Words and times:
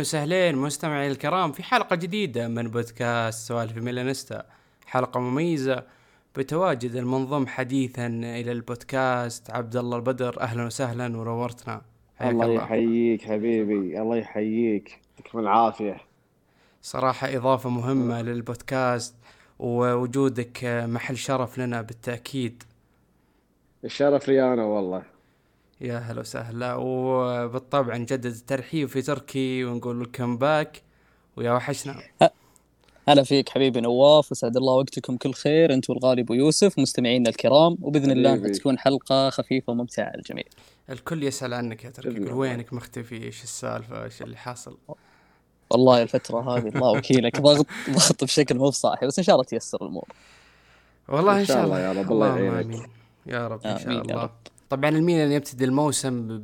وسهلين 0.00 0.56
مستمعي 0.56 1.10
الكرام 1.10 1.52
في 1.52 1.62
حلقة 1.62 1.96
جديدة 1.96 2.48
من 2.48 2.68
بودكاست 2.68 3.48
سوالف 3.48 3.76
ميلانيستا. 3.76 4.46
حلقة 4.86 5.20
مميزة 5.20 5.84
بتواجد 6.36 6.94
المنضم 6.94 7.46
حديثا 7.46 8.06
إلى 8.06 8.52
البودكاست 8.52 9.50
عبد 9.50 9.76
الله 9.76 9.96
البدر. 9.96 10.40
أهلا 10.40 10.64
وسهلا 10.66 11.04
ونورتنا. 11.04 11.82
الله. 12.22 12.52
يحييك 12.52 13.22
حبيبي 13.22 14.00
الله 14.00 14.16
يحييك. 14.16 15.00
يعطيكم 15.18 15.38
العافية. 15.38 16.00
صراحة 16.82 17.36
إضافة 17.36 17.70
مهمة 17.70 18.22
للبودكاست 18.22 19.14
ووجودك 19.58 20.64
محل 20.64 21.16
شرف 21.16 21.58
لنا 21.58 21.82
بالتأكيد. 21.82 22.62
الشرف 23.84 24.28
لي 24.28 24.52
أنا 24.52 24.64
والله. 24.64 25.02
يا 25.80 25.98
هلا 25.98 26.20
وسهلا. 26.20 26.74
وبالطبع 26.74 27.96
نجدد 27.96 28.26
الترحيب 28.26 28.88
في 28.88 29.02
تركي 29.02 29.64
ونقول 29.64 30.02
لكم 30.02 30.36
باك 30.36 30.82
ويا 31.36 31.52
وحشنا. 31.52 32.02
هلا 33.08 33.22
فيك 33.22 33.48
حبيبي 33.48 33.80
نواف 33.80 34.32
وسعد 34.32 34.56
الله 34.56 34.72
وقتكم 34.72 35.16
كل 35.16 35.32
خير. 35.32 35.74
أنت 35.74 35.90
والغالي 35.90 36.22
ابو 36.22 36.34
يوسف 36.34 36.78
ومستمعينا 36.78 37.30
الكرام. 37.30 37.78
وبإذن 37.82 38.10
الله 38.10 38.36
تكون 38.36 38.78
حلقة 38.78 39.30
خفيفة 39.30 39.70
وممتعة 39.72 40.12
للجميع. 40.16 40.44
الكل 40.90 41.22
يسأل 41.22 41.54
عنك 41.54 41.84
يا 41.84 41.90
تركي. 41.90 42.22
يقول 42.22 42.32
وينك 42.32 42.72
مختفي؟ 42.72 43.24
إيش 43.24 43.42
السالفة؟ 43.42 44.04
إيش 44.04 44.22
اللي 44.22 44.36
حاصل؟ 44.36 44.78
والله 45.70 46.02
الفترة 46.02 46.56
هذه 46.56 46.68
الله 46.68 46.90
وكيلك. 46.90 47.40
ضغط 47.46 47.66
ضغط 47.90 48.24
بشكل 48.24 48.54
مو 48.54 48.68
بصاحي 48.68 49.06
بس 49.06 49.18
إن 49.18 49.24
شاء 49.24 49.34
الله 49.34 49.44
تيسر 49.44 49.78
الأمور. 49.82 50.08
والله 51.08 51.40
إن 51.40 51.44
شاء 51.44 51.64
الله 51.64 51.80
يا 51.80 51.92
رب. 51.92 52.12
الله 52.12 52.38
يعينك. 52.38 52.90
يا 53.26 53.48
رب 53.48 53.66
إن 53.66 53.78
شاء 53.78 54.02
الله. 54.02 54.30
طبعا 54.70 54.90
الميلان 54.90 55.32
يبتدي 55.32 55.64
الموسم 55.64 56.40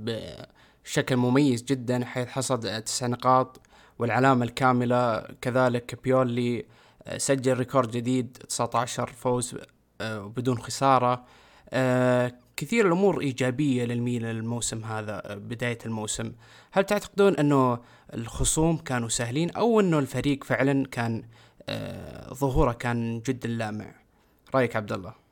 بشكل 0.85 1.17
مميز 1.17 1.63
جدا 1.63 2.05
حيث 2.05 2.29
حصد 2.29 2.83
تسع 2.83 3.07
نقاط 3.07 3.61
والعلامة 3.99 4.45
الكاملة 4.45 5.21
كذلك 5.41 6.03
بيولي 6.05 6.65
آه، 7.07 7.19
سجل 7.19 7.55
ريكورد 7.59 7.91
جديد 7.91 8.39
19 8.49 9.07
فوز 9.07 9.57
آه، 10.01 10.19
بدون 10.37 10.59
خسارة. 10.59 11.25
آه، 11.71 12.33
كثير 12.57 12.87
الأمور 12.87 13.21
إيجابية 13.21 13.85
للميلان 13.85 14.37
الموسم 14.37 14.85
هذا 14.85 15.23
بداية 15.29 15.79
الموسم. 15.87 16.33
هل 16.73 16.85
تعتقدون 16.85 17.37
أنه 17.37 17.79
الخصوم 18.15 18.77
كانوا 18.77 19.09
سهلين 19.09 19.51
أو 19.51 19.81
أنه 19.81 19.99
الفريق 19.99 20.45
فعلا 20.45 20.87
كان 20.87 21.23
ظهوره 22.35 22.73
كان 22.73 23.21
جدا 23.21 23.49
لامع؟ 23.49 23.95
رأيك 24.55 24.77
عبد 24.77 24.93
الله؟ 24.93 25.26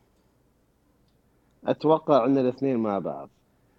أتوقع 1.67 2.25
إن 2.25 2.39
الاثنين 2.39 2.77
مع 2.77 2.99
بعض. 2.99 3.29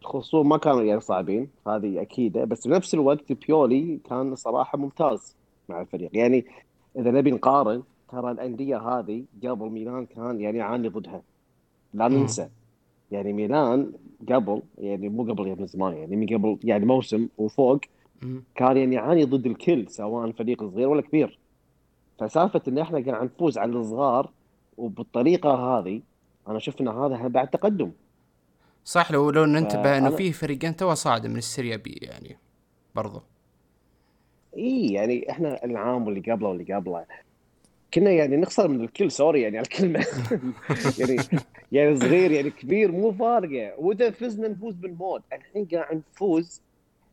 الخصوم 0.01 0.49
ما 0.49 0.57
كانوا 0.57 0.83
يعني 0.83 0.99
صعبين 0.99 1.49
هذه 1.67 2.01
أكيدة 2.01 2.43
بس 2.43 2.67
بنفس 2.67 2.93
الوقت 2.93 3.31
بيولي 3.31 3.99
كان 4.09 4.35
صراحة 4.35 4.77
ممتاز 4.77 5.35
مع 5.69 5.81
الفريق. 5.81 6.09
يعني 6.13 6.45
إذا 6.97 7.11
نبي 7.11 7.31
نقارن 7.31 7.83
ترى 8.11 8.31
الأندية 8.31 8.77
هذه 8.77 9.23
قبل 9.43 9.69
ميلان 9.69 10.05
كان 10.05 10.41
يعني 10.41 10.57
يعاني 10.57 10.87
ضدها. 10.87 11.21
لا 11.93 12.07
ننسى. 12.07 12.49
يعني 13.11 13.33
ميلان 13.33 13.91
قبل 14.29 14.61
يعني 14.77 15.09
مو 15.09 15.23
قبل 15.23 15.55
من 15.59 15.67
زمان 15.67 15.93
يعني 15.93 16.15
من 16.15 16.27
قبل 16.27 16.57
يعني 16.63 16.85
موسم 16.85 17.27
وفوق 17.37 17.79
كان 18.55 18.77
يعني 18.77 18.95
يعاني 18.95 19.23
ضد 19.23 19.45
الكل 19.45 19.89
سواء 19.89 20.31
فريق 20.31 20.63
صغير 20.63 20.87
ولا 20.87 21.01
كبير. 21.01 21.39
فسالفة 22.19 22.61
إن 22.67 22.77
إحنا 22.77 23.11
قاعد 23.11 23.23
نفوز 23.25 23.57
على 23.57 23.71
الصغار 23.71 24.29
وبالطريقة 24.77 25.49
هذه 25.55 26.01
أنا 26.47 26.57
أشوف 26.57 26.81
إن 26.81 26.87
هذا 26.87 27.27
بعد 27.27 27.47
تقدم. 27.47 27.91
صح 28.85 29.11
لو 29.11 29.29
لو 29.29 29.45
ننتبه 29.45 29.97
إنه 29.97 30.09
في 30.09 30.33
فريقين 30.33 30.75
تو 30.75 30.93
صاعد 30.93 31.27
من 31.27 31.37
ال 31.37 31.44
Serie 31.44 31.77
B 31.77 31.99
يعني 32.01 32.37
برضو. 32.95 33.21
إي 34.57 34.93
يعني 34.93 35.31
إحنا 35.31 35.65
العام 35.65 36.05
واللي 36.07 36.31
قبله 36.31 36.49
واللي 36.49 36.73
قبله. 36.73 37.05
كنا 37.93 38.11
يعني 38.11 38.37
نخسر 38.37 38.67
من 38.67 38.81
الكل 38.81 39.11
sorry 39.11 39.41
يعني 39.41 39.57
على 39.57 39.63
الكلمة. 39.63 40.05
يعني 40.99 41.17
يعني 41.71 41.95
صغير 41.95 42.31
يعني 42.31 42.49
كبير 42.49 42.91
مو 42.91 43.11
فارقة. 43.11 43.73
وإذا 43.77 44.11
فزنا 44.11 44.47
نفوز 44.47 44.75
بالموت. 44.75 45.21
الحين 45.33 45.65
قاعد 45.65 46.01
نفوز 46.13 46.61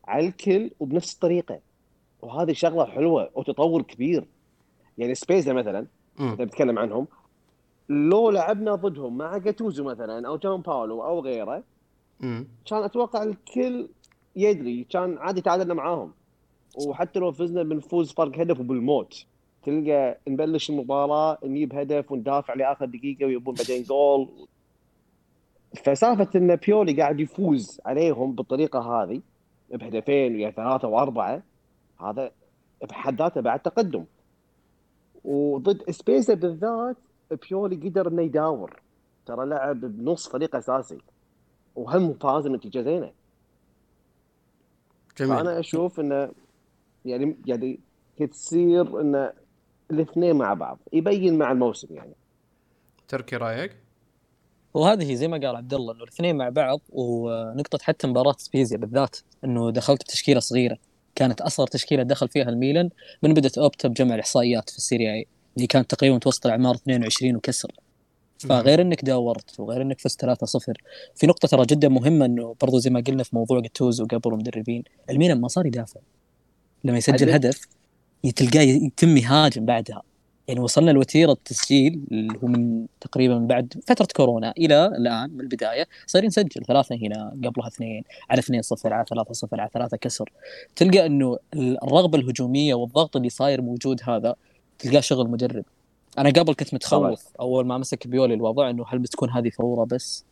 على 0.05 0.27
الكل 0.27 0.71
وبنفس 0.79 1.13
الطريقة. 1.13 1.59
وهذه 2.21 2.53
شغلة 2.53 2.85
حلوة 2.85 3.29
وتطور 3.35 3.81
كبير. 3.81 4.25
يعني 4.97 5.15
سبيزيا 5.15 5.53
مثلا 5.53 5.85
إذا 6.19 6.43
بتكلم 6.43 6.79
عنهم. 6.79 7.07
لو 7.89 8.29
لعبنا 8.29 8.75
ضدهم 8.75 9.17
مع 9.17 9.37
جاتوزو 9.37 9.83
مثلا 9.83 10.27
أو 10.27 10.37
جامباولو 10.37 11.03
أو 11.03 11.19
غيره 11.19 11.63
كان 12.65 12.83
أتوقع 12.83 13.23
الكل 13.23 13.87
يدري 14.35 14.83
كان 14.83 15.17
عادي 15.17 15.41
تعادلنا 15.41 15.73
معاهم. 15.73 16.11
وحتى 16.87 17.19
لو 17.19 17.31
فزنا 17.31 17.63
بنفوز 17.63 18.11
فرق 18.11 18.39
هدف 18.39 18.59
وبالموت. 18.59 19.25
تلقى 19.63 20.17
نبلش 20.27 20.69
المباراة 20.69 21.37
نجيب 21.43 21.73
هدف 21.73 22.11
وندافع 22.11 22.53
لآخر 22.53 22.85
دقيقة 22.85 23.25
ويبون 23.25 23.55
بعدين 23.55 23.83
جول. 23.83 24.29
فسالفة 25.83 26.29
إن 26.35 26.55
بيولي 26.55 26.93
قاعد 26.93 27.19
يفوز 27.19 27.81
عليهم 27.85 28.31
بالطريقة 28.31 28.79
هذه 28.79 29.21
بهدفين 29.69 30.35
ويا 30.35 30.51
ثلاثة 30.51 30.87
وأربعة 30.87 31.43
هذا 32.01 32.31
بحد 32.89 33.21
ذاته 33.21 33.41
بعد 33.41 33.59
تقدم. 33.59 34.05
وضد 35.23 35.91
سبيسا 35.91 36.33
بالذات 36.33 36.97
بيولي 37.35 37.75
قدر 37.75 38.07
إنه 38.07 38.21
يداور. 38.21 38.81
ترى 39.25 39.45
لعب 39.45 39.79
بنص 39.81 40.27
فريق 40.27 40.55
أساسي 40.55 40.97
وهم 41.75 42.13
فاز 42.13 42.45
النتيجة 42.45 42.81
زينة. 42.81 43.11
جميل. 45.17 45.37
فأنا 45.37 45.59
أشوف 45.59 45.99
إنه 45.99 46.31
يعني 47.05 47.37
يعني 47.45 47.79
تصير 48.31 49.01
ان 49.01 49.31
الاثنين 49.91 50.35
مع 50.35 50.53
بعض 50.53 50.79
يبين 50.93 51.37
مع 51.37 51.51
الموسم 51.51 51.95
يعني. 51.95 52.15
تركي 53.07 53.37
رايك؟ 53.37 53.77
وهذه 54.73 55.13
زي 55.13 55.27
ما 55.27 55.37
قال 55.37 55.55
عبد 55.55 55.73
الله 55.73 55.93
إنه 55.93 56.03
الاثنين 56.03 56.37
مع 56.37 56.49
بعض 56.49 56.81
ونقطة 56.89 57.79
حتى 57.81 58.07
مباراة 58.07 58.35
سبيزيا 58.37 58.77
بالذات 58.77 59.17
إنه 59.43 59.71
دخلت 59.71 60.03
بتشكيلة 60.03 60.39
صغيرة. 60.39 60.77
كانت 61.15 61.41
أصغر 61.41 61.67
تشكيلة 61.67 62.03
دخل 62.03 62.27
فيها 62.27 62.49
الميلان 62.49 62.89
من 63.23 63.33
بدأت 63.33 63.57
Opta 63.57 63.87
بجمع 63.87 64.15
الإحصائيات 64.15 64.69
في 64.69 64.77
ال 64.77 64.84
Serie 64.84 65.18
A 65.18 65.25
اللي 65.57 65.67
كانت 65.67 65.91
تقريبا 65.91 66.15
متوسط 66.15 66.45
الاعمار 66.45 66.75
22 66.75 67.35
وكسر. 67.35 67.71
فغير 68.39 68.81
إنك 68.81 69.05
داورت 69.05 69.59
وغير 69.59 69.81
إنك 69.81 69.99
فزت 69.99 70.25
3-0 70.25 70.73
في 71.15 71.27
نقطة 71.27 71.47
ترى 71.47 71.65
جدا 71.65 71.89
مهمة 71.89 72.25
إنه 72.25 72.55
برضو 72.61 72.79
زي 72.79 72.89
ما 72.89 73.03
قلنا 73.07 73.23
في 73.23 73.35
موضوع 73.35 73.59
جاتوزو 73.59 74.03
وقبل 74.03 74.33
المدربين 74.33 74.83
الميلان 75.09 75.41
ما 75.41 75.47
صار 75.47 75.65
يدافع. 75.65 75.99
لما 76.83 76.97
يسجل 76.97 77.29
هدف 77.29 77.67
تلقاه 78.35 78.61
يتم 78.61 79.17
يهاجم 79.17 79.65
بعدها. 79.65 80.01
يعني 80.47 80.59
وصلنا 80.59 80.91
لوتيرة 80.91 81.31
التسجيل 81.31 82.03
اللي 82.11 82.39
هو 82.43 82.47
من 82.47 82.85
تقريبا 83.01 83.39
من 83.39 83.47
بعد 83.47 83.73
فترة 83.87 84.07
كورونا 84.15 84.53
إلى 84.57 84.85
الآن 84.87 85.29
من 85.29 85.41
البداية 85.41 85.87
صار 86.07 86.25
نسجل 86.25 86.65
ثلاثة 86.67 86.95
هنا 86.95 87.29
قبلها 87.45 87.67
اثنين 87.67 88.03
على 88.29 88.39
2 88.39 88.61
0 88.61 88.93
على 88.93 89.05
3 89.09 89.33
0 89.33 89.61
على 89.61 89.69
3 89.73 89.97
كسر. 89.97 90.31
تلقى 90.75 91.05
إنه 91.05 91.37
الرغبة 91.55 92.17
الهجومية 92.17 92.73
والضغط 92.73 93.15
اللي 93.15 93.29
صاير 93.29 93.61
موجود 93.61 94.01
هذا 94.03 94.35
تلقاه 94.83 94.99
شغل 94.99 95.29
مدرب. 95.29 95.65
أنا 96.17 96.29
قبل 96.29 96.53
كنت 96.53 96.73
متخوف. 96.73 97.23
أول 97.39 97.65
ما 97.65 97.77
مسك 97.77 98.07
بيولي 98.07 98.33
الوضع 98.33 98.69
إنه 98.69 98.85
هل 98.87 98.99
بتكون 98.99 99.29
هذه 99.29 99.49
فورة 99.49 99.85
بس؟ 99.85 100.25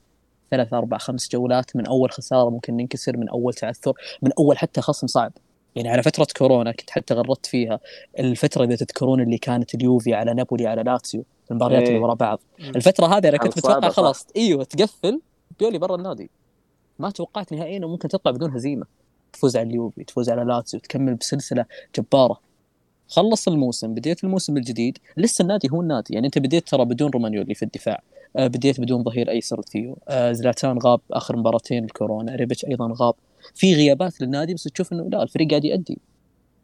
ثلاث 0.52 0.74
أربع 0.74 0.98
خمس 0.98 1.30
جولات 1.32 1.76
من 1.76 1.88
أول 1.88 2.12
خسارة 2.12 2.50
ممكن 2.50 2.78
ننكسر 2.78 3.18
من 3.18 3.30
أول 3.30 3.54
تعثر 3.54 3.94
من 4.22 4.32
أول 4.40 4.58
حتى 4.58 4.82
خصم 4.82 5.08
صعب. 5.08 5.34
يعني 5.76 5.90
على 5.90 6.04
فترة 6.04 6.28
كورونا 6.38 6.72
كنت 6.72 6.90
حتى 6.90 7.14
غردت 7.14 7.46
فيها. 7.46 7.80
الفترة 8.20 8.64
إذا 8.64 8.76
تذكرون 8.76 9.22
اللي 9.22 9.38
كانت 9.38 9.76
اليوفي 9.76 10.14
على 10.14 10.34
نابولي 10.34 10.68
على 10.68 10.84
لاتسيو 10.84 11.24
المباريات 11.52 11.84
اللي 11.84 11.94
إيه. 11.94 12.02
ورا 12.02 12.14
بعض. 12.14 12.40
الفترة 12.60 13.06
هذه 13.06 13.30
أنا 13.30 13.38
كنت 13.38 13.58
متوقع 13.58 13.90
خلاص. 13.90 14.28
إيوه 14.36 14.64
تقفل. 14.64 15.22
بيولي 15.60 15.78
برا 15.78 15.96
النادي. 15.96 16.30
ما 17.00 17.10
توقعت 17.10 17.54
نهائيا 17.54 17.78
انه 17.78 17.88
ممكن 17.88 18.10
تطلع 18.10 18.32
بدون 18.32 18.52
هزيمة. 18.52 18.86
تفوز 19.34 19.58
على 19.58 19.70
اليوفي 19.70 20.04
تفوز 20.04 20.30
على 20.30 20.44
لاتسيو 20.44 20.80
تكمل 20.80 21.16
بسلسلة 21.16 21.66
جبارة. 21.98 22.40
خلص 23.12 23.48
الموسم 23.48 23.94
بديت 23.94 24.24
الموسم 24.24 24.58
الجديد 24.58 24.98
لسه 25.18 25.42
النادي 25.42 25.70
هو 25.72 25.82
النادي. 25.82 26.14
يعني 26.14 26.26
أنت 26.28 26.38
بديت 26.38 26.68
ترى 26.68 26.86
بدون 26.86 27.12
رومانيولي 27.12 27.54
في 27.54 27.64
الدفاع. 27.64 28.02
آه 28.36 28.48
بديت 28.48 28.82
بدون 28.82 29.04
ظهير 29.04 29.30
أيسر 29.30 29.62
ثيو 29.62 29.98
آه 30.10 30.32
زلاتان 30.32 30.78
غاب 30.78 31.00
آخر 31.12 31.38
مباراتين 31.38 31.86
الكورونا 31.86 32.36
ريبتش 32.36 32.66
أيضا 32.66 32.94
غاب. 32.96 33.14
في 33.56 33.76
غيابات 33.76 34.22
للنادي 34.22 34.54
بس 34.54 34.64
تشوف 34.64 34.94
إنه 34.94 35.10
لا 35.10 35.24
الفريق 35.24 35.50
قاعد 35.50 35.66
يأدي. 35.66 35.98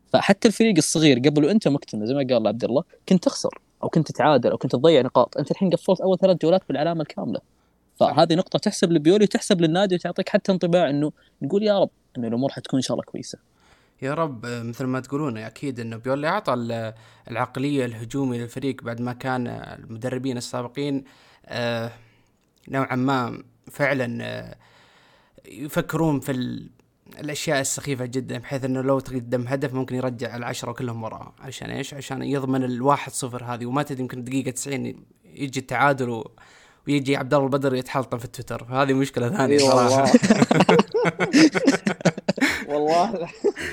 فحتى 0.08 0.48
الفريق 0.48 0.78
الصغير 0.78 1.20
قبل 1.20 1.46
وانت 1.46 1.68
مكتمل 1.68 2.08
زي 2.08 2.14
ما 2.14 2.28
قال 2.30 2.48
عبد 2.48 2.64
الله 2.64 2.84
كنت 3.10 3.24
تخسر 3.24 3.60
أو 3.84 3.90
كنت 3.90 4.08
تتعادل 4.08 4.52
أو 4.52 4.58
كنت 4.58 4.72
تضيع 4.72 5.02
نقاط. 5.02 5.38
أنت 5.38 5.52
الحين 5.52 5.70
قفلت 5.70 6.02
أول 6.02 6.18
ثلاث 6.18 6.38
جولات 6.42 6.62
بالعلامة 6.70 7.02
الكاملة. 7.02 7.40
فهذه 7.96 8.36
نقطة 8.36 8.60
تحسب 8.60 8.92
لبيولي 8.92 9.24
وتحسب 9.24 9.62
للنادي 9.62 9.96
وتعطيك 9.96 10.30
حتى 10.30 10.52
انطباع 10.52 10.90
إنه 10.90 11.12
نقول 11.42 11.64
يا 11.64 11.80
رب 11.80 11.90
انه 12.18 12.28
الأمور 12.28 12.52
حتكون 12.52 12.78
إن 12.78 12.82
شاء 12.82 12.96
الله 12.96 13.04
كويسة. 13.04 13.38
يا 14.02 14.14
رب 14.14 14.46
مثل 14.46 14.86
ما 14.86 15.00
تقولون 15.00 15.38
أكيد 15.38 15.80
إنه 15.80 15.98
بيولي 15.98 16.28
أعطى 16.28 16.54
العقلية 17.32 17.86
الهجومي 17.86 18.38
للفريق 18.38 18.84
بعد 18.84 19.02
ما 19.02 19.14
كان 19.14 19.48
المدربين 19.48 20.38
السابقين 20.38 21.04
آه، 21.46 21.92
نوعا 22.70 22.96
ما 22.96 23.44
فعلا 23.72 24.18
آه، 24.24 24.56
يفكرون 25.46 26.20
في 26.20 26.32
الأشياء 27.20 27.62
السخيفة 27.62 28.06
جدا 28.06 28.38
بحيث 28.38 28.66
إنه 28.66 28.82
لو 28.82 29.00
تقدم 29.00 29.48
هدف 29.48 29.74
ممكن 29.74 29.96
يرجع 29.96 30.36
العشرة 30.36 30.72
كلهم 30.72 31.04
وراه 31.04 31.34
عشان 31.40 31.70
إيش؟ 31.70 31.94
عشان 31.94 32.22
يضمن 32.22 32.64
الواحد 32.64 33.12
صفر 33.12 33.44
هذه. 33.44 33.66
وما 33.66 33.84
تدري 33.84 34.02
يمكن 34.02 34.24
دقيقة 34.24 34.52
90 34.52 34.96
يجي 35.26 35.60
التعادل 35.60 36.10
و... 36.10 36.32
ويجي 36.88 37.16
عبد 37.18 37.34
الله 37.34 37.46
البدر 37.46 37.76
يتحلطم 37.76 38.18
في 38.18 38.26
التويتر 38.26 38.66
فهذه 38.66 38.94
مشكلة 38.94 39.30
ثانية 39.30 39.58
صراحة. 39.58 40.12
والله. 43.02 43.30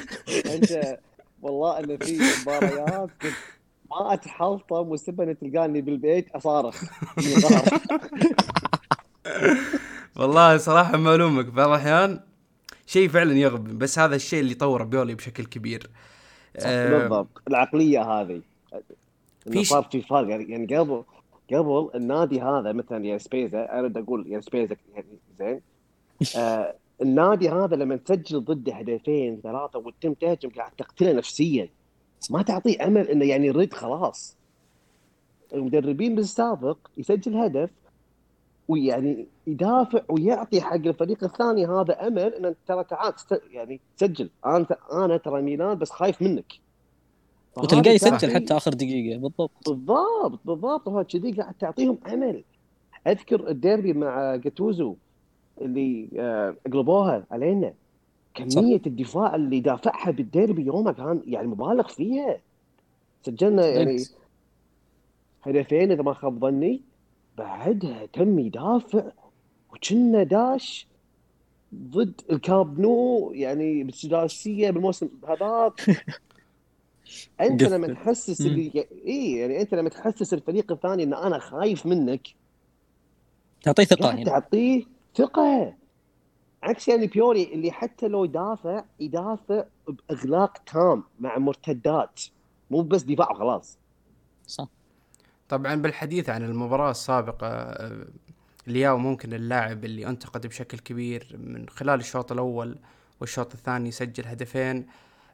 انت 0.54 0.98
والله 1.42 1.78
ان 1.78 1.98
في 1.98 2.18
مباريات 2.42 3.10
كنت 3.22 3.32
ما 3.90 4.14
اتحلطم 4.14 4.88
وسبب 4.88 5.32
تلقاني 5.32 5.80
بالبيت 5.80 6.30
اصارخ 6.30 6.84
والله 10.16 10.56
صراحة 10.56 10.96
معلومك 10.96 11.44
بعض 11.44 11.68
الأحيان 11.68 12.20
شيء 12.86 13.08
فعلا 13.08 13.32
يغبن 13.32 13.78
بس 13.78 13.98
هذا 13.98 14.16
الشيء 14.16 14.40
اللي 14.40 14.54
طور 14.54 14.82
بيولي 14.82 15.14
بشكل 15.14 15.44
كبير. 15.44 15.90
آه 16.56 16.98
بالضبط. 16.98 17.42
العقلية 17.48 18.02
هذه. 18.02 18.40
في 19.52 19.64
صار 19.64 19.82
في 19.82 20.02
فرق. 20.02 20.28
يعني, 20.28 20.50
يعني 20.50 20.76
قبل 20.76 21.04
قبل 21.52 21.90
النادي 21.94 22.40
هذا 22.40 22.72
مثلا 22.72 23.06
يا 23.06 23.18
سبيزا 23.18 23.78
أريد 23.78 23.96
أقول 23.96 24.26
يا 24.26 24.40
سبيزا 24.40 24.76
يعني 24.94 25.18
زين. 25.38 25.60
آه 26.36 26.74
النادي 27.02 27.48
هذا 27.48 27.76
لما 27.76 27.96
تسجل 27.96 28.44
ضده 28.44 28.74
هدفين 28.74 29.40
ثلاثة 29.42 29.78
وتتم 29.78 30.14
تهجم 30.14 30.50
قاعد 30.50 30.70
تقتله 30.78 31.12
نفسيا 31.12 31.68
ما 32.30 32.42
تعطيه 32.42 32.86
أمل 32.86 33.08
إنه 33.08 33.24
يعني 33.24 33.46
يرد 33.46 33.72
خلاص. 33.72 34.36
المدربين 35.54 36.14
بالسابق 36.14 36.78
يسجل 36.96 37.36
هدف 37.36 37.70
ويعني 38.68 39.26
يدافع 39.46 40.02
ويعطي 40.08 40.60
حق 40.60 40.74
الفريق 40.74 41.24
الثاني 41.24 41.66
هذا 41.66 42.06
أمل 42.06 42.34
ان 42.34 42.54
ترى 42.66 42.84
تعال 42.84 43.12
يعني 43.50 43.80
سجل. 43.96 44.30
أنا 44.46 44.66
أنا 44.92 45.16
ترى 45.16 45.42
ميلان 45.42 45.78
بس 45.78 45.90
خايف 45.90 46.22
منك. 46.22 46.52
وتلقاه 47.56 47.92
يسجل 47.92 48.34
حتى 48.34 48.56
آخر 48.56 48.74
دقيقة. 48.74 49.18
بالضبط. 49.18 49.68
بالضبط 49.68 50.40
بالضبط. 50.44 50.88
هو 50.88 51.04
كذي 51.04 51.32
قاعد 51.32 51.54
تعطيهم 51.54 51.98
أمل. 52.06 52.44
أذكر 53.06 53.48
الديربي 53.48 53.92
مع 53.92 54.36
جاتوزو. 54.36 54.96
اللي 55.60 56.08
آه، 56.18 56.56
قلبوها 56.72 57.24
علينا. 57.30 57.74
كمية 58.34 58.78
صح. 58.78 58.86
الدفاع 58.86 59.34
اللي 59.34 59.60
دافعها 59.60 60.10
بالديربي 60.10 60.62
يومها 60.66 60.92
كان 60.92 61.22
يعني 61.26 61.46
مبالغ 61.46 61.88
فيها. 61.88 62.38
سجلنا 63.22 63.66
يعني 63.66 64.04
هدفين 65.42 65.92
إذا 65.92 66.02
ما 66.02 66.14
خاب 66.14 66.40
ظني. 66.40 66.80
بعدها 67.38 68.06
تم 68.06 68.38
يدافع 68.38 69.04
وكنا 69.72 70.22
داش 70.22 70.86
ضد 71.74 72.20
الكاب 72.30 72.80
نو 72.80 73.30
يعني 73.34 73.84
بالسداسية 73.84 74.70
بالموسم 74.70 75.08
هذاك. 75.28 75.80
أنت 77.40 77.62
لما 77.62 77.86
تحسس 77.86 78.40
اللي 78.40 78.86
إي 79.06 79.32
يعني 79.32 79.60
أنت 79.60 79.74
لما 79.74 79.88
تحسس 79.88 80.34
الفريق 80.34 80.72
الثاني 80.72 81.02
إن 81.02 81.14
أنا 81.14 81.38
خايف 81.38 81.86
منك. 81.86 82.28
تعطيه 83.62 83.84
ثقة. 83.84 84.22
تعطيه 84.22 84.93
ثقة. 85.16 85.74
عكس 86.62 86.88
يعني 86.88 87.06
بيوري 87.06 87.54
اللي 87.54 87.70
حتى 87.72 88.08
لو 88.08 88.24
يدافع 88.24 88.84
يدافع 89.00 89.64
بأغلاق 89.88 90.58
تام 90.58 91.04
مع 91.20 91.38
مرتدات. 91.38 92.20
مو 92.70 92.82
بس 92.82 93.02
دفاع 93.02 93.30
وخلاص. 93.30 93.78
صح. 94.46 94.68
طبعا 95.48 95.74
بالحديث 95.74 96.30
عن 96.30 96.42
المباراة 96.42 96.90
السابقة 96.90 97.46
آه، 97.48 98.06
لياو 98.66 98.98
ممكن 98.98 99.34
اللاعب 99.34 99.84
اللي 99.84 100.06
انتقد 100.06 100.46
بشكل 100.46 100.78
كبير 100.78 101.36
من 101.38 101.68
خلال 101.68 102.00
الشوط 102.00 102.32
الأول 102.32 102.76
والشوط 103.20 103.54
الثاني 103.54 103.90
سجل 103.90 104.26
هدفين 104.26 104.86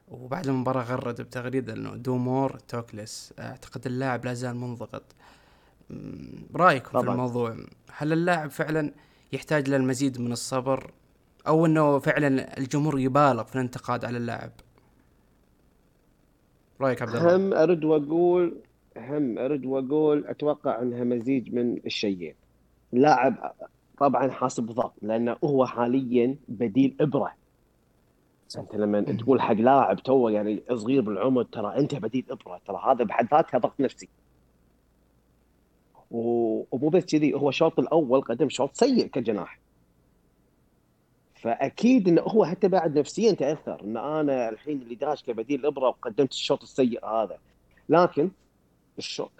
وبعد 0.08 0.46
المباراة 0.48 0.82
غرد 0.82 1.20
بتغريدة 1.20 1.72
إنه 1.72 1.94
do 1.96 2.16
more 2.16 2.58
talk 2.58 2.96
less 2.96 3.34
أعتقد 3.38 3.86
اللاعب 3.86 4.24
لا 4.24 4.34
زال 4.34 4.56
منضغط. 4.56 5.02
رأيكم 6.54 6.90
طبعا. 6.90 7.02
في 7.04 7.10
الموضوع؟ 7.10 7.56
هل 7.92 8.12
اللاعب 8.12 8.50
فعلا 8.50 8.92
يحتاج 9.32 9.68
للمزيد 9.68 10.20
من 10.20 10.32
الصبر 10.32 10.90
أو 11.46 11.66
إنه 11.66 11.98
فعلا 11.98 12.58
الجمهور 12.58 12.98
يبالغ 13.00 13.44
في 13.44 13.54
الانتقاد 13.54 14.04
على 14.04 14.18
اللاعب. 14.18 14.50
رأيك 16.80 17.02
عبد 17.02 17.14
الله؟ 17.14 17.36
هم 17.36 17.54
أرد 17.54 17.84
وأقول 17.84 18.56
هم 18.96 19.38
أرد 19.38 19.66
وأقول 19.66 20.26
أتوقع 20.26 20.82
أنها 20.82 21.04
مزيج 21.04 21.54
من 21.54 21.76
الشيئين. 21.86 22.34
لاعب 22.92 23.54
طبعا 23.98 24.30
حاسب 24.30 24.66
ضغط 24.66 24.92
لأنه 25.02 25.36
هو 25.44 25.66
حاليا 25.66 26.36
بديل 26.48 26.96
إبرة. 27.00 27.32
أنت 28.56 28.74
لما 28.74 29.00
تقول 29.00 29.40
حق 29.40 29.52
لاعب 29.52 30.02
تو 30.02 30.28
يعني 30.28 30.62
صغير 30.74 31.02
بالعمر 31.02 31.42
ترى 31.42 31.76
أنت 31.78 31.94
بديل 31.94 32.24
إبرة. 32.30 32.60
ترى 32.66 32.82
هذا 32.86 33.04
بحد 33.04 33.28
ذاتها 33.34 33.58
ضغط 33.58 33.80
نفسي. 33.80 34.08
ومو 36.10 36.88
بس 36.88 37.04
كذي 37.04 37.34
هو 37.34 37.48
الشوط 37.48 37.78
الأول 37.78 38.20
قدم 38.20 38.48
شوط 38.48 38.74
سيء 38.74 39.06
كجناح. 39.06 39.58
فأكيد 41.34 42.08
إنه 42.08 42.22
هو 42.22 42.44
حتى 42.44 42.68
بعد 42.68 42.98
نفسيا 42.98 43.32
تأثر 43.32 43.80
إن 43.84 43.96
أنا 43.96 44.48
الحين 44.48 44.82
اللي 44.82 44.94
داش 44.94 45.22
كبديل 45.22 45.66
ابره 45.66 45.88
وقدمت 45.88 46.32
الشوط 46.32 46.62
السيء 46.62 47.06
هذا. 47.06 47.38
لكن 47.88 48.30
الشوط 48.98 49.30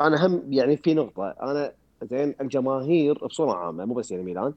أنا 0.00 0.26
هم 0.26 0.52
يعني 0.52 0.76
في 0.76 0.94
نقطة 0.94 1.28
أنا 1.28 1.72
زين 2.02 2.34
الجماهير 2.40 3.26
بصورة 3.26 3.56
عامة 3.56 3.84
مو 3.84 3.94
بس 3.94 4.10
يعني 4.10 4.22
ميلان 4.22 4.54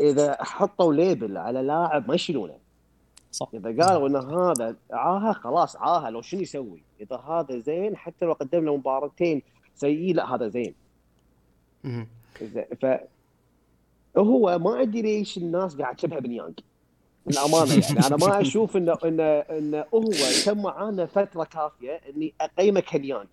إذا 0.00 0.36
حطوا 0.40 0.94
ليبل 0.94 1.36
على 1.36 1.62
لاعب 1.62 2.08
ما 2.08 2.14
يشيلونه. 2.14 2.54
صح. 3.32 3.48
إذا 3.54 3.84
قالوا 3.84 4.08
إن 4.08 4.16
هذا 4.16 4.76
عاهه 4.92 5.32
خلاص 5.32 5.76
عاهه 5.76 6.10
لو 6.10 6.22
شنو 6.22 6.40
يسوي؟ 6.40 6.82
إذا 7.00 7.16
هذا 7.16 7.58
زين 7.58 7.96
حتى 7.96 8.24
لو 8.24 8.32
قدم 8.32 8.64
له 8.64 8.76
مباراتين 8.76 9.42
سيئين 9.76 10.16
لا 10.16 10.34
هذا 10.34 10.48
زين. 10.48 10.74
ف 12.82 12.86
هو 14.18 14.58
ما 14.58 14.82
أدري 14.82 15.02
ليش 15.02 15.38
الناس 15.38 15.76
قاعد 15.76 15.96
تشبه 15.96 16.18
بنيانج 16.18 16.60
للأمانة 17.26 17.72
يعني. 17.74 18.06
أنا 18.06 18.16
ما 18.16 18.40
أشوف 18.40 18.76
انه 18.76 18.98
انه 19.04 19.22
إنه 19.22 19.84
هو 19.94 20.10
كان 20.44 20.62
معانا 20.62 21.06
فترة 21.06 21.44
كافية 21.44 21.92
إني 21.92 22.34
اقيمه 22.40 22.80
كنيانج 22.80 23.28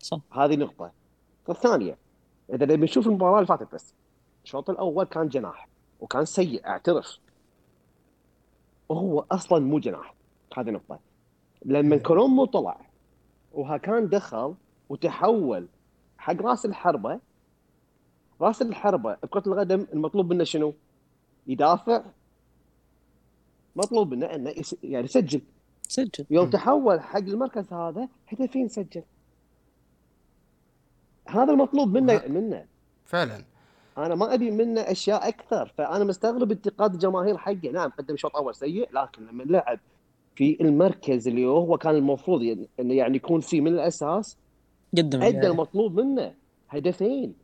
صح. 0.00 0.20
هذه 0.32 0.56
نقطة. 0.56 0.92
الثانية 1.50 1.96
إذا 2.54 2.66
نبي 2.66 2.84
نشوف 2.84 3.06
المباراة 3.06 3.36
اللي 3.36 3.46
فاتت 3.46 3.74
بس. 3.74 3.94
الشوط 4.44 4.70
الأول 4.70 5.04
كان 5.04 5.28
جناح 5.28 5.68
وكان 6.00 6.24
سيء 6.24 6.66
أعترف. 6.66 7.18
وهو 8.88 9.24
أصلا 9.30 9.58
مو 9.64 9.78
جناح. 9.78 10.14
هذه 10.56 10.70
نقطة. 10.70 10.98
لما 11.64 11.96
كولومبو 11.96 12.44
طلع 12.44 12.80
وهاكان 13.52 14.08
دخل 14.08 14.54
وتحول 14.92 15.68
حق 16.18 16.42
راس 16.42 16.66
الحربة 16.66 17.20
راس 18.40 18.62
الحربة 18.62 19.16
بكرة 19.22 19.42
القدم 19.46 19.86
المطلوب 19.92 20.32
منه 20.32 20.44
شنو؟ 20.44 20.74
يدافع. 21.46 22.02
مطلوب 23.76 24.14
منه 24.14 24.26
إنه 24.26 24.50
يس... 24.50 24.76
يعني 24.82 25.04
يسجل. 25.04 25.40
سجل. 25.88 26.26
يوم 26.30 26.50
تحول 26.50 27.00
حق 27.00 27.18
المركز 27.18 27.72
هذا 27.72 28.08
هدفين 28.28 28.68
سجل؟ 28.68 29.02
هذا 31.28 31.52
المطلوب 31.52 31.88
منه 31.88 32.22
منه. 32.28 32.66
فعلا. 33.04 33.44
أنا 33.98 34.14
ما 34.14 34.34
أبي 34.34 34.50
منه 34.50 34.80
أشياء 34.80 35.28
أكثر 35.28 35.72
فأنا 35.78 36.04
مستغرب 36.04 36.50
انتقاد 36.50 36.92
الجماهير 36.92 37.38
حقه. 37.38 37.70
نعم 37.72 37.90
قدم 37.90 38.16
شوط 38.16 38.36
أول 38.36 38.54
سيء 38.54 38.88
لكن 38.92 39.26
لما 39.26 39.42
لعب 39.42 39.80
في 40.34 40.60
المركز 40.60 41.28
اللي 41.28 41.46
هو 41.46 41.78
كان 41.78 41.94
المفروض 41.94 42.42
يعني 42.42 42.68
انه 42.80 42.94
يعني 42.94 43.16
يكون 43.16 43.40
فيه 43.40 43.60
من 43.60 43.72
الأساس 43.72 44.36
قدم 44.96 45.22
ادى 45.22 45.36
يعني. 45.36 45.46
المطلوب 45.46 46.00
منه. 46.00 46.34
هدفين. 46.68 47.34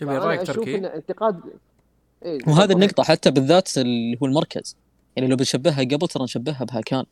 جميل 0.00 0.22
رايك 0.22 0.46
تركي. 0.46 0.76
انه 0.76 0.88
انتقاد 0.88 1.40
إيه 2.24 2.38
وهذه 2.46 2.72
النقطة 2.72 3.02
حتى 3.02 3.30
بالذات 3.30 3.78
اللي 3.78 4.18
هو 4.22 4.26
المركز. 4.26 4.76
يعني 5.16 5.28
لو 5.28 5.36
بنشبهها 5.36 5.84
قبل 5.84 6.08
ترى 6.08 6.24
نشبهها 6.24 6.64
بهاكان 6.64 7.04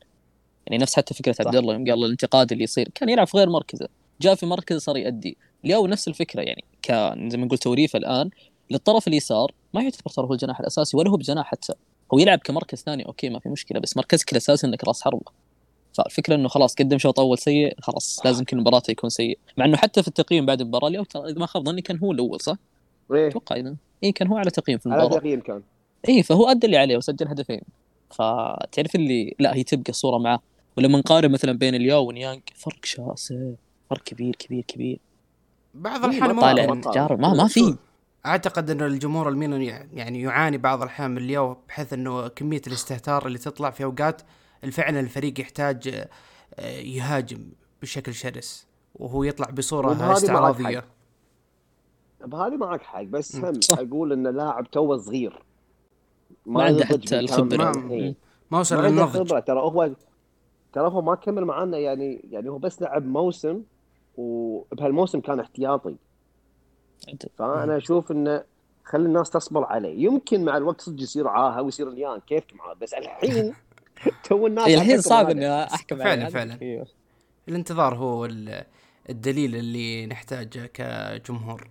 يعني 0.67 0.83
نفس 0.83 0.95
حتى 0.95 1.13
فكرة 1.13 1.35
عبد 1.39 1.55
الله 1.55 1.73
يوم 1.73 1.89
قال 1.89 2.05
الانتقاد 2.05 2.51
اللي 2.51 2.63
يصير. 2.63 2.89
كان 2.95 3.09
يلعب 3.09 3.27
في 3.27 3.37
غير 3.37 3.49
مركزه. 3.49 3.87
جاء 4.21 4.35
في 4.35 4.45
مركز 4.45 4.77
صار 4.77 4.97
يأدي. 4.97 5.37
لياو 5.63 5.87
نفس 5.87 6.07
الفكرة 6.07 6.41
يعني؟ 6.41 6.63
كان 6.81 7.29
زي 7.29 7.37
ما 7.37 7.45
نقول 7.45 7.57
توريفه 7.57 7.97
الآن 7.97 8.29
للطرف 8.71 9.07
اليسار 9.07 9.51
ما 9.73 9.81
يعتبر 9.83 10.11
ترى 10.11 10.25
هو 10.25 10.33
الجناح 10.33 10.59
الأساسي 10.59 10.97
ولا 10.97 11.09
هو 11.09 11.17
بجناح 11.17 11.45
حتى. 11.45 11.73
هو 12.13 12.19
يلعب 12.19 12.39
كمركز 12.39 12.77
ثاني 12.77 13.05
أوكي 13.05 13.29
ما 13.29 13.39
في 13.39 13.49
مشكلة 13.49 13.79
بس 13.79 13.97
مركزك 13.97 14.31
الاساسي 14.31 14.67
إنك 14.67 14.83
راس 14.83 15.01
حربة. 15.01 15.31
فالفكرة 15.95 16.35
إنه 16.35 16.47
خلاص 16.47 16.75
قدم 16.75 16.97
شوط 16.97 17.19
اول 17.19 17.37
سيء 17.37 17.75
خلاص 17.81 18.21
لازم 18.25 18.43
كل 18.43 18.57
مباراة 18.57 18.81
يكون 18.89 19.09
سيء. 19.09 19.39
مع 19.57 19.65
إنه 19.65 19.77
حتى 19.77 20.01
في 20.01 20.07
التقييم 20.07 20.45
بعد 20.45 20.61
المباراة 20.61 20.87
اليوم 20.87 21.03
ترى 21.05 21.29
إذا 21.29 21.39
ما 21.39 21.45
خاب 21.45 21.65
ظني 21.65 21.81
كان 21.81 21.99
هو 21.99 22.11
الأول 22.11 22.41
صح؟ 22.41 22.55
إيه. 23.13 23.27
أتوقع 23.27 23.55
إذا. 23.55 23.75
اي 24.03 24.11
كان 24.11 24.27
هو 24.27 24.37
على 24.37 24.51
تقييم 24.51 24.77
في 24.77 24.85
المباراة. 24.85 25.09
على 25.09 25.19
تقييم 25.19 25.39
كان. 25.39 25.61
اي 26.09 26.23
فهو 26.23 26.47
أدى 26.47 26.65
اللي 26.65 26.77
عليه 26.77 26.97
وسجل 26.97 27.27
هدفين. 27.27 27.61
فتعرف 28.09 28.95
اللي 28.95 29.35
لا 29.39 29.55
هي 29.55 29.63
تبقى 29.63 29.89
الصورة 29.89 30.17
معاه 30.17 30.39
ولما 30.77 30.97
نقارن 30.99 31.31
مثلا 31.31 31.51
بين 31.51 31.75
الياو 31.75 32.07
ونيانج 32.07 32.41
فرق 32.55 32.85
شاسع 32.85 33.35
فرق 33.89 34.03
كبير 34.03 34.35
كبير 34.35 34.63
كبير. 34.67 34.99
بعض 35.73 36.05
الأحيان 36.05 36.31
ما 36.35 36.41
طالع 36.41 36.65
ما 37.15 37.33
ما 37.33 37.47
في. 37.47 37.75
أعتقد 38.25 38.69
إن 38.69 38.81
الجمهور 38.81 39.29
الميلان 39.29 39.61
يعني 39.93 40.21
يعاني 40.21 40.57
بعض 40.57 40.81
الأحيان 40.81 41.11
من 41.11 41.17
اليوم 41.17 41.55
بحيث 41.67 41.93
إنه 41.93 42.27
كمية 42.27 42.61
الاستهتار 42.67 43.27
اللي 43.27 43.37
تطلع 43.37 43.69
في 43.69 43.83
أوقات 43.83 44.21
فعلا 44.71 44.99
الفريق 44.99 45.39
يحتاج 45.39 46.07
آه، 46.59 46.79
يهاجم 46.79 47.51
بشكل 47.81 48.13
شرس 48.13 48.67
وهو 48.95 49.23
يطلع 49.23 49.49
بصورة 49.49 50.13
استعراضية. 50.13 50.85
بهذه 52.25 52.57
معك 52.57 52.81
حق 52.81 53.01
بس 53.01 53.35
هم 53.35 53.59
أقول 53.71 54.13
إن 54.13 54.27
لاعب 54.27 54.71
توه 54.71 54.97
صغير. 54.97 55.43
ما, 56.45 56.63
عنده 56.63 56.85
حتى 56.85 57.19
الخبرة. 57.19 57.71
ما 58.51 58.59
وصل 58.59 58.83
للنضج. 58.83 59.09
خبرة. 59.09 59.39
ترى 59.39 59.59
هو 59.59 59.91
ترى 60.73 60.87
هو 60.87 61.01
ما 61.01 61.15
كمل 61.15 61.45
معنا 61.45 61.77
يعني 61.77 62.21
يعني 62.31 62.49
هو 62.49 62.57
بس 62.57 62.81
لعب 62.81 63.05
موسم 63.05 63.61
وبهالموسم 64.17 65.19
كان 65.19 65.39
احتياطي. 65.39 65.95
فأنا 67.37 67.77
أشوف 67.77 68.11
إنه 68.11 68.43
خلي 68.83 69.05
الناس 69.05 69.29
تصبر 69.29 69.63
عليه. 69.63 70.05
يمكن 70.05 70.45
مع 70.45 70.57
الوقت 70.57 70.81
صدق 70.81 71.01
يصير 71.01 71.27
عاهة 71.27 71.61
ويصير 71.61 71.89
اليان 71.89 72.19
كيفك 72.19 72.53
معاه 72.53 72.73
بس 72.73 72.93
الحين 72.93 73.53
تو 74.29 74.47
الناس 74.47 74.67
الحين 74.67 75.01
صعب 75.01 75.29
إني 75.29 75.63
أحكم 75.63 75.97
فعلا 75.97 76.29
فعلا. 76.29 76.57
أيوه. 76.61 76.87
الانتظار 77.47 77.95
هو 77.95 78.25
الدليل 79.09 79.55
اللي 79.55 80.05
نحتاجه 80.05 80.71
كجمهور. 80.73 81.69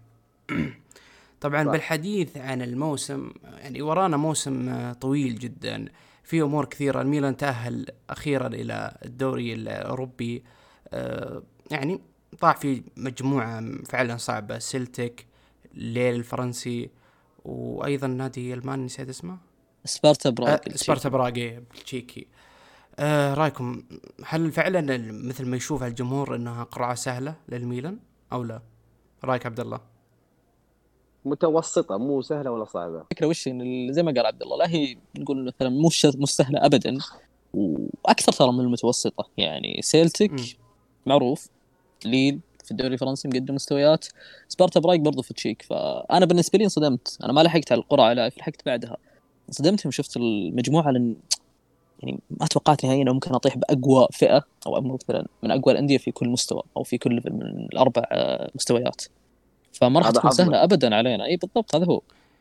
طبعا 1.41 1.65
صح. 1.65 1.73
بالحديث 1.73 2.37
عن 2.37 2.63
الموسم 2.63 3.31
يعني 3.45 3.83
ورانا 3.83 4.17
موسم 4.17 4.93
طويل 4.93 5.39
جدا. 5.39 5.85
في 6.23 6.43
أمور 6.43 6.65
كثيرة. 6.65 7.01
الميلان 7.01 7.37
تأهل 7.37 7.87
أخيرا 8.11 8.47
إلى 8.47 8.97
الدوري 9.05 9.55
الأوروبي. 9.55 10.43
آه، 10.89 11.43
يعني 11.71 12.01
طاح 12.41 12.57
في 12.57 12.83
مجموعة 12.97 13.65
فعلا 13.87 14.17
صعبة. 14.17 14.59
سلتك 14.59 15.27
ليل 15.75 16.15
الفرنسي 16.15 16.91
وأيضا 17.45 18.07
نادي 18.07 18.55
ألماني 18.55 18.85
نسيت 18.85 19.09
اسمه. 19.09 19.39
سبارتا 19.85 20.31
براغ 20.31 20.49
أه 20.49 20.61
سبارتا 20.75 21.09
براغ 21.09 21.29
التشيكي 21.29 22.27
آه 22.99 23.35
رأيكم 23.35 23.83
هل 24.25 24.53
فعلا 24.53 25.13
مثل 25.13 25.47
ما 25.47 25.57
يشوف 25.57 25.83
الجمهور 25.83 26.37
إنها 26.37 26.65
قرعه 26.65 26.95
سهلة 26.95 27.35
للميلان 27.49 27.99
أو 28.33 28.43
لا؟ 28.43 28.63
رأيك 29.25 29.47
عبد 29.47 29.61
الله؟ 29.61 29.81
متوسطة 31.25 31.97
مو 31.97 32.23
سهلة 32.23 32.51
ولا 32.51 32.65
صعبة. 32.65 33.01
الفكرة 33.01 33.27
وش 33.27 33.49
إن 33.49 33.93
زي 33.93 34.03
ما 34.03 34.13
قال 34.13 34.27
عبد 34.27 34.43
الله 34.43 34.57
لا 34.57 34.69
هي 34.69 34.97
نقول 35.19 35.45
مثلا 35.45 35.69
مش 35.69 36.07
مش 36.07 36.29
سهلة 36.29 36.67
ابدا. 36.67 36.99
وأكثر 37.55 38.33
ترى 38.33 38.53
من 38.53 38.61
المتوسطة. 38.61 39.29
يعني 39.37 39.81
سيلتك 39.83 40.33
م. 40.33 40.45
معروف 41.07 41.49
ليل 42.05 42.41
في 42.65 42.71
الدوري 42.71 42.95
الفرنسي 42.95 43.29
مقدم 43.29 43.55
مستويات. 43.55 44.07
سبارتا 44.49 44.81
براغ 44.81 45.01
برضو 45.01 45.23
في 45.23 45.35
تشيك. 45.35 45.63
فأنا 45.63 46.27
بالنسبة 46.27 46.59
لي 46.59 46.65
انصدمت. 46.65 47.19
أنا 47.25 47.33
ما 47.33 47.41
لحقت 47.41 47.73
على 47.73 47.81
القرعة 47.81 48.13
لا 48.13 48.29
لحقت 48.29 48.67
بعدها. 48.67 48.97
انصدمت 49.49 49.85
يوم 49.85 49.93
شفت 49.93 50.17
المجموعة 50.17 50.91
لأن 50.91 51.17
يعني 52.03 52.21
ما 52.41 52.47
توقعت 52.47 52.85
نهائيا 52.85 53.05
ممكن 53.05 53.35
أطيح 53.35 53.57
بأقوى 53.59 54.09
فئة 54.13 54.45
أو 54.67 54.81
مثلا 54.81 55.27
من 55.43 55.51
أقوى 55.51 55.73
الأندية 55.73 55.99
في 55.99 56.11
كل 56.11 56.29
مستوى 56.29 56.63
أو 56.77 56.83
في 56.83 56.99
كل 56.99 57.23
من 57.25 57.43
الأربع 57.43 58.05
مستويات. 58.55 59.03
فما 59.73 60.01
راح 60.01 60.11
تكون 60.11 60.31
سهلة 60.31 60.65
ابدا 60.65 60.95
علينا. 60.95 61.25
إي 61.25 61.37
بالضبط 61.37 61.75
هذا 61.75 61.85
هو. 61.85 62.01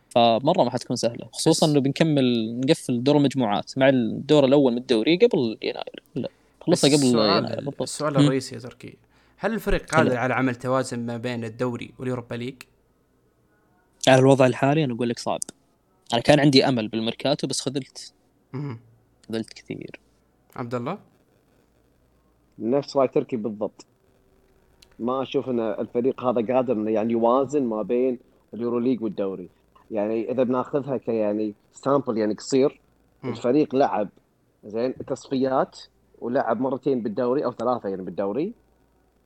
فمرة 0.09 0.63
ما 0.63 0.69
حتكون 0.69 0.95
سهلة. 0.95 1.27
خصوصا 1.31 1.67
إنه 1.67 1.79
بنكمل 1.79 2.59
نقفل 2.59 3.03
دور 3.03 3.17
المجموعات. 3.17 3.77
مع 3.77 3.89
الدور 3.89 4.45
الأول 4.45 4.71
من 4.71 4.77
الدوري 4.77 5.17
قبل 5.17 5.57
يناير. 5.61 6.03
لا 6.15 6.29
خلصها 6.61 6.97
قبل 6.97 7.05
يناير 7.05 7.55
بالضبط. 7.55 7.81
السؤال 7.81 8.17
الرئيسي 8.17 8.55
يا 8.55 8.59
تركي. 8.59 8.97
هل 9.37 9.53
الفريق 9.53 9.95
قادر 9.95 10.17
على 10.17 10.33
عمل 10.33 10.55
توازن 10.55 10.99
ما 10.99 11.17
بين 11.17 11.43
الدوري 11.43 11.93
واليوروبا 11.99 12.35
ليج؟ 12.35 12.55
على 14.07 14.19
الوضع 14.19 14.45
الحالي 14.45 14.83
أنا 14.83 14.93
أقول 14.93 15.09
لك 15.09 15.19
صعب. 15.19 15.39
أنا 16.13 16.21
كان 16.21 16.39
عندي 16.39 16.67
أمل 16.67 16.87
بالميركاتو 16.87 17.47
بس 17.47 17.61
خذلت. 17.61 18.13
خذلت 19.29 19.53
كثير. 19.53 19.99
عبد 20.55 20.75
الله؟ 20.75 20.97
نفس 22.59 22.97
راي 22.97 23.07
تركي 23.07 23.37
بالضبط. 23.37 23.85
ما 24.99 25.21
أشوف 25.21 25.49
إن 25.49 25.59
الفريق 25.59 26.23
هذا 26.23 26.53
قادر 26.53 26.73
إنه 26.73 26.91
يعني 26.91 27.13
يوازن 27.13 27.63
ما 27.63 27.81
بين 27.81 28.19
اليورو 28.53 28.79
ليج 28.79 29.03
والدوري. 29.03 29.49
يعني 29.91 30.31
إذا 30.31 30.43
بناخذها 30.43 30.97
كيعني 30.97 31.53
sample 31.71 32.17
يعني 32.17 32.33
قصير 32.33 32.79
الفريق 33.25 33.75
لعب 33.75 34.09
زين 34.65 34.95
تصفيات 34.95 35.79
ولعب 36.19 36.61
مرتين 36.61 37.01
بالدوري 37.01 37.45
أو 37.45 37.51
ثلاثة 37.51 37.89
يعني 37.89 38.01
بالدوري. 38.01 38.53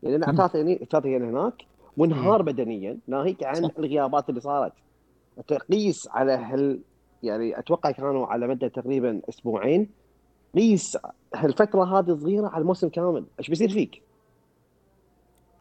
يعني 0.03 0.17
لعب 0.17 0.35
ثلاثة 0.35 0.57
يعني 0.57 0.87
ثلاثة 0.91 1.09
يعني 1.09 1.25
هناك. 1.25 1.53
وانهار 1.97 2.41
بدنيا 2.41 2.97
ناهيك 3.07 3.43
عن. 3.43 3.65
الغيابات 3.79 4.29
اللي 4.29 4.41
صارت. 4.41 4.73
تقيس 5.47 6.07
على 6.07 6.31
هال 6.31 6.79
يعني 7.23 7.59
أتوقع 7.59 7.91
كانوا 7.91 8.27
على 8.27 8.47
مدى 8.47 8.69
تقريبا 8.69 9.21
أسبوعين 9.29 9.89
قيس 10.55 10.97
هالفتره 11.35 11.99
هذه 11.99 12.15
صغيرة 12.15 12.47
على 12.47 12.61
الموسم 12.61 12.89
كامل؟ 12.89 13.25
إيش 13.39 13.49
بيصير 13.49 13.69
فيك؟ 13.69 14.01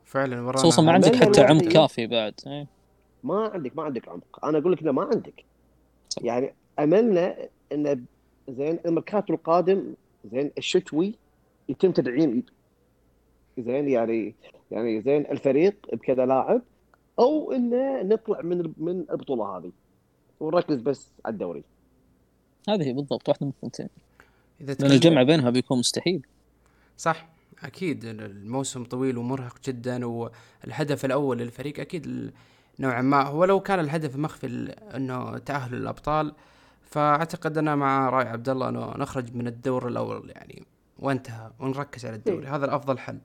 فعلا 0.04 0.40
ورانا 0.40 0.58
خصوصا 0.58 0.82
ما 0.82 0.92
عندك 0.92 1.16
حتى 1.16 1.42
عمق 1.42 1.62
كافي 1.62 2.06
بعد. 2.06 2.34
إيه. 2.46 2.66
ما 3.24 3.48
عندك 3.48 3.76
ما 3.76 3.82
عندك 3.82 4.08
عمق. 4.08 4.44
أنا 4.44 4.58
أقول 4.58 4.72
لك 4.72 4.82
ما 4.82 5.02
عندك. 5.02 5.44
يعني 6.20 6.54
أملنا 6.78 7.48
إن 7.72 8.04
زين 8.48 8.78
الميركاتو 8.86 9.34
القادم 9.34 9.94
زين 10.24 10.50
الشتوي 10.58 11.14
يتم 11.68 11.92
تدعيم 11.92 12.42
زين 13.58 13.88
يعني 13.88 14.34
يعني 14.70 15.00
زين 15.00 15.26
الفريق 15.30 15.76
بكذا 15.92 16.26
لاعب. 16.26 16.62
أو 17.18 17.52
انه 17.52 18.02
نطلع 18.02 18.42
من 18.42 18.72
من 18.76 19.04
البطولة 19.10 19.58
هذه. 19.58 19.72
ونركز 20.40 20.80
بس 20.80 21.12
على 21.24 21.32
الدوري. 21.32 21.64
هذه 22.68 22.92
بالضبط 22.92 23.28
واحدة 23.28 23.46
من 23.46 23.52
الثنتين. 23.56 23.88
إذا 24.60 24.74
لأن 24.74 24.90
الجمع 24.90 25.22
بينها 25.22 25.50
بيكون 25.50 25.78
مستحيل. 25.78 26.26
صح 26.96 27.28
أكيد. 27.62 28.04
الموسم 28.04 28.84
طويل 28.84 29.18
ومرهق 29.18 29.58
جدا 29.64 30.06
والهدف 30.06 31.04
الأول 31.04 31.38
للفريق 31.38 31.80
أكيد 31.80 32.32
نوعا 32.78 33.02
ما. 33.02 33.22
هو 33.22 33.44
لو 33.44 33.60
كان 33.60 33.80
الهدف 33.80 34.16
مخفي 34.16 34.46
إنه 34.96 35.38
تأهل 35.38 35.74
الأبطال 35.74 36.34
فأعتقد 36.82 37.58
أنا 37.58 37.76
مع 37.76 38.10
راي 38.10 38.28
عبد 38.28 38.48
الله 38.48 38.68
إنه 38.68 38.96
نخرج 38.96 39.34
من 39.34 39.46
الدور 39.46 39.88
الأول 39.88 40.30
يعني 40.30 40.64
وانتهى 40.98 41.50
ونركز 41.60 42.06
على 42.06 42.16
الدوري. 42.16 42.46
هذا 42.46 42.64
الأفضل 42.64 42.98
حل. 42.98 43.18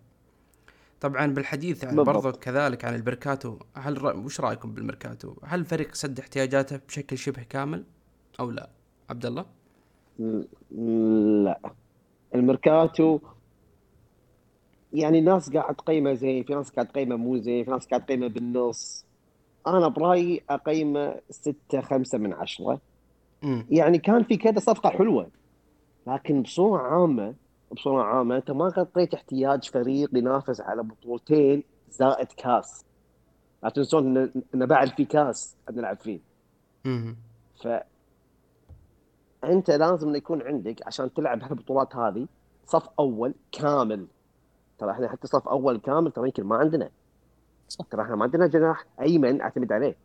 طبعا 1.01 1.27
بالحديث 1.27 1.83
يعني 1.83 2.03
برضو 2.03 2.31
كذلك 2.31 2.85
عن 2.85 2.95
الميركاتو 2.95 3.57
هل 3.75 4.01
ر... 4.01 4.17
وش 4.17 4.41
رأيكم 4.41 4.73
بالميركاتو؟ 4.73 5.35
هل 5.43 5.59
الفريق 5.59 5.95
سد 5.95 6.19
احتياجاته 6.19 6.79
بشكل 6.87 7.17
شبه 7.17 7.43
كامل 7.43 7.83
أو 8.39 8.51
لا؟ 8.51 8.69
عبد 9.09 9.25
الله؟ 9.25 9.45
لا 11.41 11.59
الميركاتو 12.35 13.19
يعني 14.93 15.21
ناس 15.21 15.49
قاعد 15.49 15.75
تقيمه 15.75 16.13
زين 16.13 16.43
في 16.43 16.53
ناس 16.53 16.71
قاعد 16.71 16.87
تقيمه 16.87 17.15
مو 17.15 17.37
زين 17.37 17.65
في 17.65 17.71
ناس 17.71 17.87
قاعد 17.87 18.05
تقيمه 18.05 18.27
بالنص 18.27 19.05
أنا 19.67 19.87
برأيي 19.87 20.43
أقيمه 20.49 21.15
ستة 21.29 21.81
خمسة 21.81 22.17
من 22.17 22.33
عشرة 22.33 22.81
م. 23.43 23.61
يعني 23.69 23.97
كان 23.97 24.23
في 24.23 24.37
كذا 24.37 24.59
صفقة 24.59 24.89
حلوة 24.89 25.27
لكن 26.07 26.41
بصورة 26.41 26.81
عامة 26.81 27.33
بصورة 27.71 28.03
عامة 28.03 28.35
أنت 28.35 28.51
ما 28.51 28.65
غطيت 28.65 29.13
احتياج 29.13 29.69
فريق 29.69 30.09
ينافس 30.17 30.61
على 30.61 30.83
بطولتين 30.83 31.63
زائد 31.91 32.27
كاس. 32.27 32.85
لا 33.63 33.69
تنسون 33.69 34.17
ان 34.55 34.65
بعد 34.65 34.89
في 34.89 35.05
كاس 35.05 35.55
نلعب 35.71 35.97
فيه. 35.97 36.19
ف 37.63 37.67
أنت 39.43 39.71
لازم 39.71 40.15
يكون 40.15 40.41
عندك 40.41 40.87
عشان 40.87 41.13
تلعب 41.13 41.43
هالبطولات 41.43 41.95
هذه 41.95 42.27
صف 42.65 42.89
أول 42.99 43.33
كامل. 43.51 44.07
ترى 44.77 44.91
إحنا 44.91 45.09
حتى 45.09 45.27
صف 45.27 45.47
أول 45.47 45.77
كامل 45.77 46.11
ترى 46.11 46.25
يمكن 46.25 46.43
ما 46.43 46.55
عندنا. 46.55 46.89
ترى 47.89 48.01
إحنا 48.01 48.15
ما 48.15 48.23
عندنا 48.23 48.47
جناح 48.47 48.85
أيمن 49.01 49.41
أعتمد 49.41 49.71
عليه. 49.71 49.95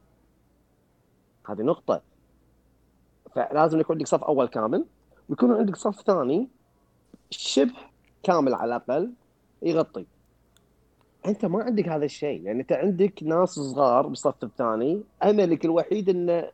هذه 1.49 1.63
نقطة. 1.63 2.03
فلازم 3.35 3.81
يكون 3.81 3.97
عندك 3.97 4.07
صف 4.07 4.25
أول 4.25 4.49
كامل 4.49 4.85
ويكون 5.29 5.53
عندك 5.53 5.77
صف 5.77 6.01
ثاني 6.01 6.49
شبه 7.31 7.73
كامل 8.23 8.55
على 8.55 8.77
الأقل 8.77 9.11
يغطي. 9.63 10.07
أنت 11.27 11.45
ما 11.45 11.63
عندك 11.63 11.89
هذا 11.89 12.05
الشيء 12.05 12.43
يعني 12.43 12.61
أنت 12.61 12.73
عندك 12.73 13.23
ناس 13.23 13.51
صغار 13.51 14.07
بالصف 14.07 14.45
الثاني 14.45 15.03
أملك 15.23 15.65
الوحيد 15.65 16.09
إنه 16.09 16.51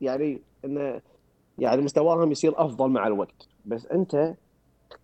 يعني 0.00 0.40
إنه 0.64 1.00
يعني 1.58 1.82
مستواهم 1.82 2.32
يصير 2.32 2.64
أفضل 2.64 2.90
مع 2.90 3.06
الوقت. 3.06 3.48
بس 3.66 3.86
أنت 3.86 4.34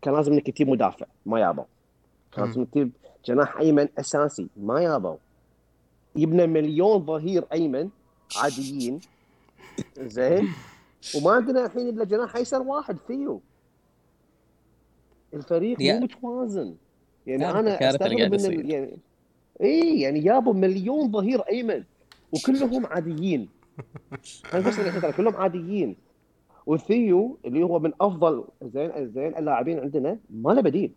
كان 0.03 0.15
لازم 0.15 0.33
إنك 0.33 0.51
تجيب 0.51 0.69
مدافع 0.69 1.07
ما 1.27 1.41
يابا. 1.41 1.67
لازم 2.39 2.65
تجيب 2.65 2.93
جناح 3.25 3.57
أيمن 3.57 3.89
أساسي 3.99 4.49
ما 4.57 4.81
يابوا 4.81 5.17
يبنى 6.17 6.47
مليون 6.47 7.05
ظهير 7.05 7.45
أيمن 7.53 7.89
عاديين. 8.37 9.01
زين. 9.99 10.49
وما 11.17 11.31
عندنا 11.31 11.67
الحين 11.67 11.89
إلا 11.89 12.05
جناح 12.05 12.37
أيسر 12.37 12.63
واحد 12.63 12.99
فيه. 13.07 13.39
الفريق 15.35 15.81
مو 15.81 16.01
متوازن. 16.01 16.75
يعني 17.27 17.51
أنا 17.51 17.91
أستغرب 17.91 18.35
من 18.35 18.71
يعني 18.71 18.97
اي 19.61 20.01
يعني 20.01 20.21
جابوا 20.21 20.55
مليون 20.55 21.13
ظهير 21.13 21.41
أيمن 21.41 21.85
وكلهم 22.33 22.87
عاديين. 22.87 23.49
خلينا 24.45 24.89
نكون 24.89 25.01
ترى 25.01 25.13
كلهم 25.13 25.37
عاديين. 25.37 25.97
وثيو 26.67 27.39
اللي 27.45 27.63
هو 27.63 27.79
من 27.79 27.93
أفضل 28.01 28.45
زين 28.63 29.09
زين 29.09 29.37
اللاعبين 29.37 29.79
عندنا 29.79 30.19
ما 30.31 30.53
له 30.53 30.61
بديل. 30.61 30.93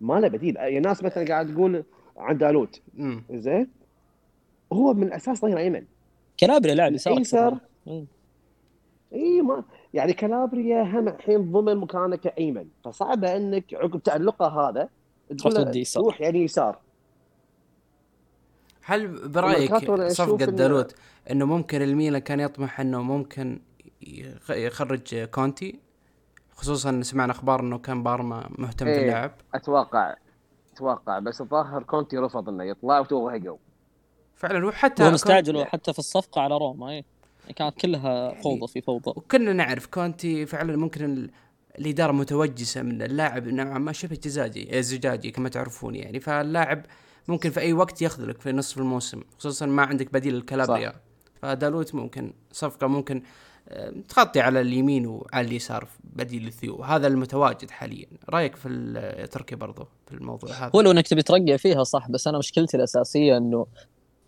ما 0.00 0.20
له 0.20 0.28
بديل. 0.28 0.56
يعني 0.56 0.80
ناس 0.80 1.02
مثلا 1.02 1.24
قاعد 1.24 1.54
تقول 1.54 1.84
عن 2.16 2.38
دالوت. 2.38 2.80
زين؟ 3.30 3.68
هو 4.72 4.94
من 4.94 5.02
الاساس 5.02 5.40
ظهير 5.40 5.58
أيمن. 5.58 5.84
كلابريا 6.40 6.74
لاعب 6.74 6.92
يسار 6.92 7.58
اي 9.12 9.42
ما 9.42 9.64
يعني 9.94 10.12
كلابريا 10.12 10.82
هم 10.82 11.08
الحين 11.08 11.52
ضمن 11.52 11.76
مكانه 11.76 12.16
كأيمن. 12.16 12.68
فصعب 12.84 13.24
إنك 13.24 13.74
عقب 13.74 14.02
تألقه 14.02 14.68
هذا 14.68 14.88
تقول 15.38 15.84
روح 15.96 16.20
يعني 16.20 16.42
يسار. 16.42 16.78
هل 18.82 19.28
برأيك 19.28 19.74
صفقة 20.08 20.36
دالوت 20.36 20.94
انه 21.30 21.44
ممكن 21.44 21.82
الميلان 21.82 22.20
كان 22.20 22.40
يطمح 22.40 22.80
إنه 22.80 23.02
ممكن 23.02 23.60
يخرج 24.50 25.24
كونتي؟ 25.24 25.78
خصوصا 26.54 27.02
سمعنا 27.02 27.32
أخبار 27.32 27.60
إنه 27.60 27.78
كان 27.78 28.02
بارما 28.02 28.48
مهتم 28.58 28.86
إيه 28.86 28.98
باللاعب 28.98 29.32
أتوقع 29.54 30.14
أتوقع 30.72 31.18
بس 31.18 31.40
الظاهر 31.40 31.82
كونتي 31.82 32.18
رفض 32.18 32.48
إنه 32.48 32.64
يطلع 32.64 33.00
وتوهقوا. 33.00 33.58
فعلا 34.34 34.66
وحتى 34.66 35.02
هو 35.02 35.10
مستعجل 35.10 35.64
حتى 35.64 35.92
في 35.92 35.98
الصفقة 35.98 36.40
على 36.40 36.56
روما 36.56 36.90
إيه. 36.90 37.04
كانت 37.56 37.80
كلها 37.80 38.34
فوضى 38.34 38.66
في 38.72 38.80
فوضى. 38.80 39.10
وكنا 39.16 39.52
نعرف 39.52 39.86
كونتي 39.86 40.46
فعلا 40.46 40.76
ممكن 40.76 41.28
الإدارة 41.78 42.12
متوجسة 42.12 42.82
من 42.82 43.02
اللاعب 43.02 43.48
نوعا 43.48 43.78
ما 43.78 43.92
شبه 43.92 44.18
جزاجي 44.24 44.82
زجاجي 44.82 45.30
كما 45.30 45.48
تعرفون 45.48 45.94
يعني. 45.94 46.20
فاللاعب 46.20 46.86
ممكن 47.28 47.50
في 47.50 47.60
أي 47.60 47.72
وقت 47.72 48.02
يخذلك 48.02 48.40
في 48.40 48.52
نصف 48.52 48.78
الموسم 48.78 49.22
خصوصا 49.38 49.66
ما 49.66 49.82
عندك 49.82 50.12
بديل 50.12 50.34
الكالابريا 50.34 50.92
فدالوت 51.42 51.94
ممكن 51.94 52.32
صفقة 52.52 52.86
ممكن 52.86 53.22
آه، 53.68 53.94
تغطي 54.08 54.40
على 54.40 54.60
اليمين 54.60 55.06
وعلى 55.06 55.48
اليسار 55.48 55.88
بديل 56.04 56.46
الثيو. 56.46 56.82
هذا 56.82 57.06
المتواجد 57.06 57.70
حاليا. 57.70 58.06
رأيك 58.30 58.56
في 58.56 59.28
تركي 59.32 59.56
برضو 59.56 59.88
في 60.06 60.14
الموضوع 60.14 60.50
هذا؟ 60.50 60.70
هو 60.74 60.80
لو 60.80 60.90
إنك 60.90 61.08
تبي 61.08 61.22
ترقع 61.22 61.56
فيها 61.56 61.84
صح 61.84 62.10
بس 62.10 62.26
أنا 62.26 62.38
مشكلتي 62.38 62.76
الأساسية 62.76 63.36
إنه 63.36 63.66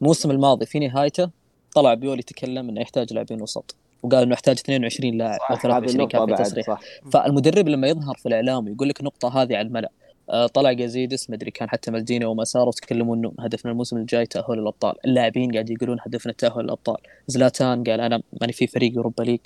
الموسم 0.00 0.30
الماضي 0.30 0.66
في 0.66 0.78
نهايته 0.78 1.30
طلع 1.74 1.94
بيولي 1.94 2.22
تكلم 2.22 2.68
إنه 2.68 2.80
يحتاج 2.80 3.12
لاعبين 3.12 3.42
وسط 3.42 3.76
وقال 4.02 4.22
إنه 4.22 4.32
يحتاج 4.32 4.58
22 4.58 5.18
لاعب 5.18 5.38
أو 5.50 5.56
23 5.56 6.08
كان 6.08 6.26
في 6.26 6.42
تصريح 6.42 6.80
فالمدرب 7.12 7.68
لما 7.68 7.88
يظهر 7.88 8.14
في 8.14 8.26
الإعلام 8.26 8.66
ويقول 8.66 8.88
لك 8.88 9.00
النقطة 9.00 9.42
هذه 9.42 9.56
على 9.56 9.66
الملأ. 9.66 9.90
آه، 10.30 10.46
طلع 10.46 10.72
جازيديس 10.72 11.30
مدري 11.30 11.50
كان 11.50 11.68
حتى 11.68 11.90
مالديني 11.90 12.24
وماسارا 12.24 12.68
وتكلموا 12.68 13.16
إنه 13.16 13.32
هدفنا 13.40 13.72
الموسم 13.72 13.96
الجاي 13.96 14.26
تأهل 14.26 14.58
الأبطال، 14.58 14.94
اللاعبين 15.04 15.52
قاعد 15.52 15.70
يقولون 15.70 15.98
هدفنا 16.00 16.32
تأهل 16.32 16.60
الأبطال، 16.60 16.96
زلاتان 17.26 17.84
قال 17.84 18.00
أنا 18.00 18.22
ماني 18.40 18.52
في 18.52 18.66
فريق 18.66 18.96
اوروبا 18.96 19.22
ليج. 19.22 19.40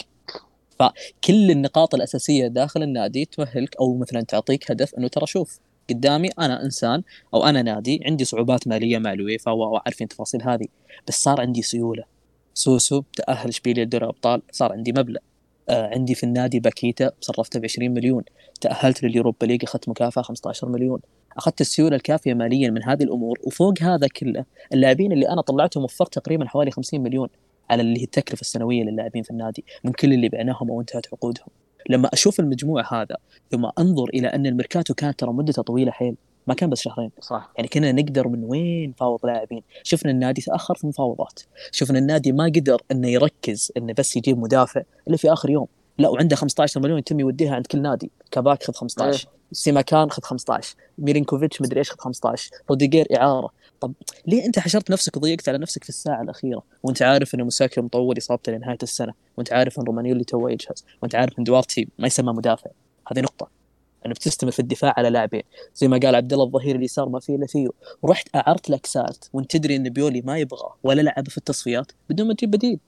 فكل 0.78 1.50
النقاط 1.50 1.94
الأساسية 1.94 2.46
داخل 2.46 2.82
النادي 2.82 3.24
تؤهلك 3.24 3.76
أو 3.80 3.96
مثلا 3.96 4.20
تعطيك 4.20 4.70
هدف 4.70 4.94
إنه 4.94 5.08
ترى 5.08 5.26
شوف 5.26 5.58
قدامي 5.90 6.28
أنا 6.38 6.64
إنسان 6.64 7.02
أو 7.34 7.44
أنا 7.44 7.62
نادي 7.62 8.00
عندي 8.06 8.24
صعوبات 8.24 8.68
مالية 8.68 8.98
مع 8.98 9.12
اليويفا 9.12 9.50
وعارفين 9.50 10.04
التفاصيل 10.04 10.42
هذه 10.42 10.66
بس 11.08 11.22
صار 11.22 11.40
عندي 11.40 11.62
سيولة. 11.62 12.17
سوسو 12.58 13.02
تاهل 13.16 13.48
اشبيليا 13.48 13.84
دوري 13.84 14.04
الأبطال. 14.04 14.42
صار 14.52 14.72
عندي 14.72 14.92
مبلغ. 14.92 15.20
آه 15.68 15.90
عندي 15.94 16.14
في 16.14 16.24
النادي 16.24 16.60
باكيتا 16.60 17.10
صرفته 17.20 17.60
ب 17.60 17.64
20 17.64 17.90
مليون. 17.90 18.22
تأهلت 18.60 19.02
لليوروبا 19.02 19.46
ليج 19.46 19.64
أخذت 19.64 19.88
مكافأة 19.88 20.22
15 20.22 20.68
مليون. 20.68 21.00
أخذت 21.36 21.60
السيولة 21.60 21.96
الكافية 21.96 22.34
ماليا 22.34 22.70
من 22.70 22.82
هذه 22.82 23.02
الأمور 23.02 23.38
وفوق 23.44 23.82
هذا 23.82 24.06
كله 24.08 24.44
اللاعبين 24.74 25.12
اللي 25.12 25.28
أنا 25.28 25.40
طلعتهم 25.40 25.84
وفرت 25.84 26.14
تقريبا 26.14 26.48
حوالي 26.48 26.70
50 26.70 27.00
مليون 27.00 27.28
على 27.70 27.82
اللي 27.82 28.00
هي 28.00 28.04
التكلفة 28.04 28.40
السنوية 28.40 28.82
للاعبين 28.82 29.22
في 29.22 29.30
النادي 29.30 29.64
من 29.84 29.92
كل 29.92 30.12
اللي 30.12 30.28
بعناهم 30.28 30.70
أو 30.70 30.80
انتهت 30.80 31.06
عقودهم. 31.12 31.48
لما 31.90 32.10
أشوف 32.12 32.40
المجموع 32.40 33.00
هذا 33.02 33.16
ثم 33.50 33.70
أنظر 33.78 34.08
إلى 34.08 34.28
أن 34.28 34.46
الميركاتو 34.46 34.94
كانت 34.94 35.18
ترى 35.18 35.32
مدته 35.32 35.62
طويلة 35.62 35.90
حيل. 35.90 36.16
ما 36.48 36.54
كان 36.54 36.70
بس 36.70 36.80
شهرين. 36.80 37.10
صح. 37.20 37.52
يعني 37.56 37.68
كنا 37.68 37.92
نقدر 37.92 38.28
من 38.28 38.44
وين 38.44 38.90
نفاوض 38.90 39.26
لاعبين. 39.26 39.62
شفنا 39.82 40.10
النادي 40.10 40.42
تأخر 40.42 40.74
في 40.74 40.84
المفاوضات 40.84 41.40
شفنا 41.72 41.98
النادي 41.98 42.32
ما 42.32 42.44
قدر 42.44 42.82
إنه 42.90 43.08
يركز 43.08 43.72
إنه 43.76 43.92
بس 43.92 44.16
يجيب 44.16 44.38
مدافع 44.38 44.82
إلا 45.08 45.16
في 45.16 45.32
آخر 45.32 45.50
يوم. 45.50 45.66
لا 45.98 46.08
وعنده 46.08 46.36
15 46.36 46.80
مليون 46.80 46.98
يتم 46.98 47.20
يوديها 47.20 47.54
عند 47.54 47.66
كل 47.66 47.82
نادي. 47.82 48.10
كاباك 48.30 48.62
خذ 48.62 48.72
15 48.72 49.28
إيه. 49.28 49.32
سيماكان 49.52 50.10
خذ 50.10 50.22
15 50.22 50.74
ميرينكوفيتش 50.98 51.62
مدري 51.62 51.78
إيش 51.78 51.90
خذ 51.90 51.98
15 51.98 52.50
روديجير 52.70 53.06
إعارة. 53.16 53.50
طب 53.80 53.92
ليه 54.26 54.46
أنت 54.46 54.58
حشرت 54.58 54.90
نفسك 54.90 55.16
وضيقت 55.16 55.48
على 55.48 55.58
نفسك 55.58 55.82
في 55.82 55.88
الساعة 55.88 56.22
الأخيرة؟ 56.22 56.62
وأنت 56.82 57.02
عارف 57.02 57.34
إن 57.34 57.44
مساكي 57.44 57.80
مطول 57.80 58.18
إصابته 58.18 58.52
لنهاية 58.52 58.78
السنة. 58.82 59.12
وأنت 59.36 59.52
عارف 59.52 59.78
إن 59.78 59.84
رومانيولي 59.84 60.24
تو 60.24 60.48
يجهز. 60.48 60.84
وأنت 61.02 61.14
عارف 61.14 61.38
إن 61.38 61.44
دوارتي 61.44 61.88
ما 61.98 62.06
يسمى 62.06 62.32
مدافع. 62.32 62.70
هذه 63.12 63.20
نقطة. 63.20 63.57
انه 64.06 64.14
بتستمر 64.14 64.50
في 64.50 64.58
الدفاع 64.58 64.94
على 64.96 65.10
لاعبين. 65.10 65.42
زي 65.74 65.88
ما 65.88 66.00
قال 66.02 66.14
عبد 66.14 66.32
الله 66.32 66.44
الظهير 66.44 66.76
اليسار 66.76 67.08
ما 67.08 67.20
فيه 67.20 67.36
إلا 67.36 67.46
فيه. 67.46 67.68
ورحت 68.02 68.28
أعرت 68.36 68.70
لاكسالت 68.70 69.30
وأنت 69.32 69.50
تدري 69.56 69.76
إن 69.76 69.88
بيولي 69.88 70.20
ما 70.20 70.38
يبغى 70.38 70.68
ولا 70.82 71.02
لعب 71.02 71.28
في 71.28 71.38
التصفيات 71.38 71.92
بدون 72.10 72.28
ما 72.28 72.34
تجيب 72.34 72.50
بديل. 72.50 72.78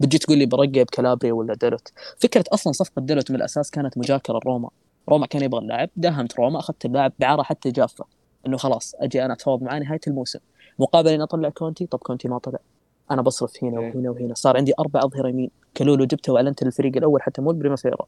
بتجي 0.00 0.18
تقول 0.18 0.38
لي 0.38 0.46
برقع 0.46 0.86
بكلابريا 0.94 1.32
ولا 1.32 1.54
دالوت. 1.54 1.88
فكرة 2.18 2.44
أصلا 2.52 2.72
صفقة 2.72 3.02
دالوت 3.02 3.30
من 3.30 3.36
الأساس 3.36 3.70
كانت 3.70 3.98
مجاكرة 3.98 4.40
روما. 4.46 4.70
روما 5.08 5.26
كان 5.26 5.42
يبغى 5.42 5.60
اللاعب 5.60 5.88
داهمت 5.96 6.38
روما 6.38 6.58
أخذت 6.58 6.84
اللاعب 6.84 7.12
بإعارة 7.18 7.42
حتى 7.42 7.70
جافة 7.70 8.04
إنه 8.46 8.56
خلاص 8.56 8.94
أجي 8.98 9.24
أنا 9.24 9.32
اتفاوض 9.32 9.62
معاه 9.62 9.78
نهاية 9.78 10.00
الموسم. 10.06 10.38
مقابل 10.78 11.10
اني 11.10 11.22
أطلع 11.22 11.48
كونتي 11.48 11.86
طب 11.86 11.98
كونتي 11.98 12.28
ما 12.28 12.38
طلع. 12.38 12.58
أنا 13.10 13.22
بصرف 13.22 13.64
هنا 13.64 13.80
وهنا 13.80 14.10
وهنا. 14.10 14.34
صار 14.34 14.56
عندي 14.56 14.72
أربع 14.78 15.00
أظهرة 15.04 15.28
يمين. 15.28 15.50
كلولو 15.76 16.04
جبته 16.04 16.32
واعلنت 16.32 16.64
للفريق 16.64 16.96
الأول 16.96 17.22
حتى 17.22 17.42
مو 17.42 17.50
البريمافيرا 17.50 18.06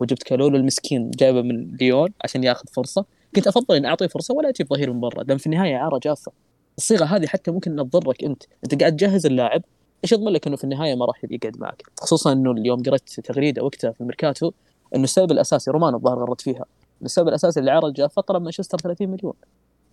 وجبت 0.00 0.22
كلولو 0.22 0.56
المسكين 0.56 1.10
جايبه 1.10 1.42
من 1.42 1.76
ليون 1.80 2.08
عشان 2.24 2.44
ياخذ 2.44 2.64
فرصة. 2.72 3.04
كنت 3.36 3.46
أفضل 3.46 3.76
اني 3.76 3.88
اعطيه 3.88 4.06
فرصة 4.06 4.34
ولا 4.34 4.48
أجيب 4.48 4.68
ظهير 4.68 4.92
من 4.92 5.00
برا 5.00 5.22
لأن 5.22 5.38
في 5.38 5.46
النهاية 5.46 5.76
إعارة 5.76 6.00
جافة. 6.02 6.32
الصيغة 6.78 7.04
هذه 7.04 7.26
حتى 7.26 7.50
ممكن 7.50 7.70
إنها 7.70 7.84
تضرك 7.84 8.24
أنت. 8.24 8.42
أنت 8.64 8.80
قاعد 8.80 8.96
تجهز 8.96 9.26
اللاعب 9.26 9.62
إيش 10.04 10.12
يضمن 10.12 10.32
لك 10.32 10.46
إنه 10.46 10.56
في 10.56 10.64
النهاية 10.64 10.94
ما 10.94 11.04
راح 11.04 11.24
يقعد 11.30 11.58
معك؟ 11.58 11.82
خصوصا 12.00 12.32
إنه 12.32 12.50
اليوم 12.50 12.82
قريت 12.82 13.20
تغريدة 13.20 13.64
وقتها 13.64 13.92
في 13.92 14.00
الميركاتو 14.00 14.52
إنه 14.94 15.04
السبب 15.04 15.32
الأساسي 15.32 15.70
رومانو 15.70 15.94
الظاهر 15.94 16.18
غرد 16.18 16.40
فيها 16.40 16.64
السبب 17.02 17.28
الأساسي 17.28 17.60
لإعارة 17.60 17.92
جافة 17.92 18.20
طلب 18.20 18.42
مانشستر 18.42 18.78
30 18.78 19.08
مليون. 19.08 19.32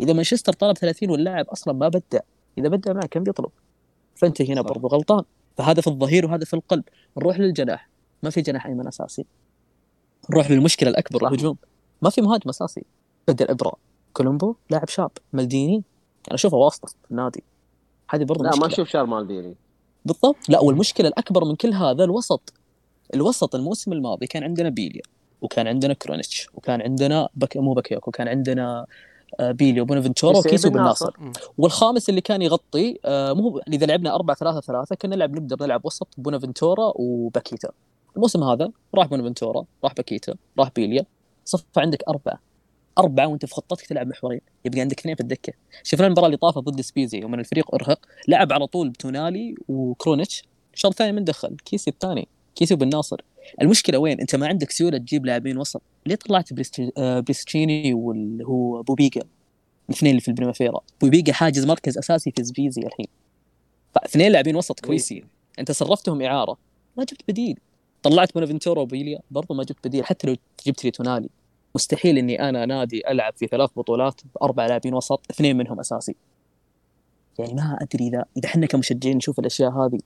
إذا 0.02 0.14
مانشستر 0.14 0.54
طلب 0.54 0.78
30 0.78 1.10
واللاعب 1.10 1.46
أصلا 1.46 1.74
ما 1.74 1.88
بدع 1.88 2.20
إذا 2.58 2.70
بدع 2.70 2.94
معك 2.94 3.10
كم 3.10 3.24
بيطلب؟ 3.24 3.50
فأنت 4.16 4.42
هنا 4.42 4.62
برضو 4.62 4.88
غلطان. 4.88 5.24
فهذا 5.58 5.82
في 5.82 5.88
الظهير 5.88 6.26
وهذا 6.26 6.46
في 6.46 6.54
القلب. 6.54 6.84
نروح 7.18 7.40
للجناح. 7.40 7.90
ما 8.24 8.30
في 8.30 8.42
جناح 8.42 8.66
أيمن 8.68 8.88
أساسي. 8.88 9.26
نروح 10.30 10.52
للمشكلة 10.52 10.90
الأكبر 10.90 11.28
الهجوم. 11.28 11.58
ما 12.02 12.10
في 12.10 12.22
مهاجم 12.22 12.50
أساسي. 12.50 12.84
بدل 13.28 13.48
إبرا 13.48 13.78
كولومبو 14.14 14.56
لاعب 14.70 14.90
شاب 14.90 15.12
مالديني. 15.34 15.84
أنا 16.28 16.36
أشوفه 16.36 16.58
واسطة 16.58 16.88
في 16.88 17.12
النادي. 17.12 17.44
هذه 18.10 18.24
برضه 18.24 18.44
لا 18.44 18.50
مشكلة. 18.50 18.68
ما 18.68 18.74
أشوف 18.74 18.88
شاب 18.88 19.08
مالديني. 19.08 19.56
بالضبط. 20.06 20.50
لا 20.50 20.60
والمشكلة 20.60 21.08
الأكبر 21.08 21.46
من 21.46 21.56
كل 21.56 21.74
هذا 21.74 22.04
الوسط. 22.04 22.54
الوسط 23.14 23.56
الموسم 23.56 23.94
الماضي 23.94 24.28
كان 24.28 24.44
عندنا 24.44 24.70
بيليا 24.70 25.02
وكان 25.42 25.68
عندنا 25.68 25.94
كرونيتش 25.94 26.48
وكان 26.54 26.82
عندنا 26.82 27.30
بك 27.36 27.58
مو 27.58 27.74
باكايوكو 27.74 28.12
كان 28.12 28.28
عندنا 28.28 28.86
آه، 29.40 29.52
بيليو 29.52 29.86
بونافنتورا 29.86 30.38
وكيسي 30.38 30.70
وبن 30.70 30.84
ناصر 30.84 31.14
والخامس 31.58 32.10
اللي 32.10 32.22
كان 32.22 32.42
يغطي 32.42 33.00
آه، 33.06 33.34
مو 33.34 33.60
إذا 33.74 33.86
لعبنا 33.86 34.16
4 34.16 34.38
3 34.38 34.60
3 34.60 34.96
كنا 34.96 35.16
نلعب 35.16 35.36
نقدر 35.36 35.66
نلعب 35.66 35.86
وسط 35.86 36.08
بونافنتورا 36.18 36.94
وباكيتا. 36.96 37.70
الموسم 38.16 38.44
هذا 38.44 38.72
راح 38.96 39.08
بونافنتورا 39.08 39.66
راح 39.84 39.94
باكيتا 39.94 40.36
راح 40.60 40.70
بيليا. 40.76 41.06
صف 41.46 41.64
عندك 41.78 42.04
أربعة. 42.10 42.40
أربعة 42.98 43.28
وأنت 43.28 43.46
في 43.46 43.54
خطتك 43.54 43.86
تلعب 43.86 44.08
محورين. 44.08 44.42
يبقى 44.66 44.80
عندك 44.80 45.00
اثنين 45.00 45.16
في 45.16 45.22
الدكة. 45.22 45.54
شفنا 45.84 46.06
المباراة 46.08 46.28
اللي 46.28 46.38
طافت 46.38 46.58
ضد 46.58 46.82
سبيزي 46.82 47.24
ومن 47.24 47.40
الفريق 47.40 47.76
أرهق. 47.76 48.06
لعب 48.28 48.54
على 48.54 48.68
طول 48.68 48.90
بتونالي 48.90 49.56
وكرونيتش. 49.68 50.44
الشوط 50.74 50.92
الثاني 50.92 51.12
من 51.12 51.24
دخل. 51.24 51.58
كيسي 51.66 51.90
الثاني. 51.90 52.28
كيسي 52.56 52.76
بن 52.76 52.90
ناصر. 52.90 53.22
المشكلة 53.62 53.98
وين؟ 53.98 54.20
أنت 54.20 54.36
ما 54.36 54.48
عندك 54.48 54.72
سيولة 54.72 54.98
تجيب 54.98 55.26
لاعبين 55.26 55.58
وسط. 55.58 55.82
ليه 56.06 56.16
طلعت 56.16 56.54
بريشانيني 56.54 57.92
آه، 57.92 57.96
واللي 57.96 58.46
هو 58.46 58.84
بوبيجا 58.84 59.22
الاثنين 59.90 60.12
اللي 60.12 60.22
في 60.22 60.28
البريمافيرا. 60.28 60.80
بوبيجا 61.02 61.34
حاجز 61.34 61.66
مركز 61.66 61.98
أساسي 61.98 62.32
في 62.32 62.44
سبيزي 62.44 62.82
الحين. 62.82 63.08
فاثنين 63.96 64.32
لاعبين 64.32 64.56
وسط 64.56 64.80
كويسين. 64.80 65.28
أنت 65.60 65.72
صرفتهم 65.72 66.22
إعارة. 66.22 66.58
ما 66.98 67.04
جبت 67.04 67.22
بديل. 67.28 67.60
طلعت 68.06 68.34
بونافنتورا 68.34 68.82
وبيليا 68.82 69.20
برضو 69.32 69.54
ما 69.54 69.64
جبت 69.64 69.88
بديل 69.88 70.06
حتى 70.06 70.28
لو 70.28 70.36
جبت 70.68 70.86
لي 70.86 70.92
تونالي 70.92 71.30
مستحيل 71.76 72.18
إني 72.18 72.50
أنا 72.50 72.66
نادي 72.66 73.12
ألعب 73.12 73.34
في 73.36 73.48
ثلاث 73.48 73.70
بطولات 73.76 74.22
بأربع 74.36 74.66
لاعبين 74.66 74.94
وسط 74.94 75.22
اثنين 75.32 75.58
منهم 75.58 75.80
أساسي. 75.80 76.16
يعني 77.40 77.54
ما 77.54 77.78
أدري 77.82 78.08
إذا 78.08 78.26
إذا 78.38 78.50
إحنا 78.50 78.66
كمشجعين 78.66 79.18
نشوف 79.18 79.40
الأشياء 79.40 79.72
هذه. 79.72 80.00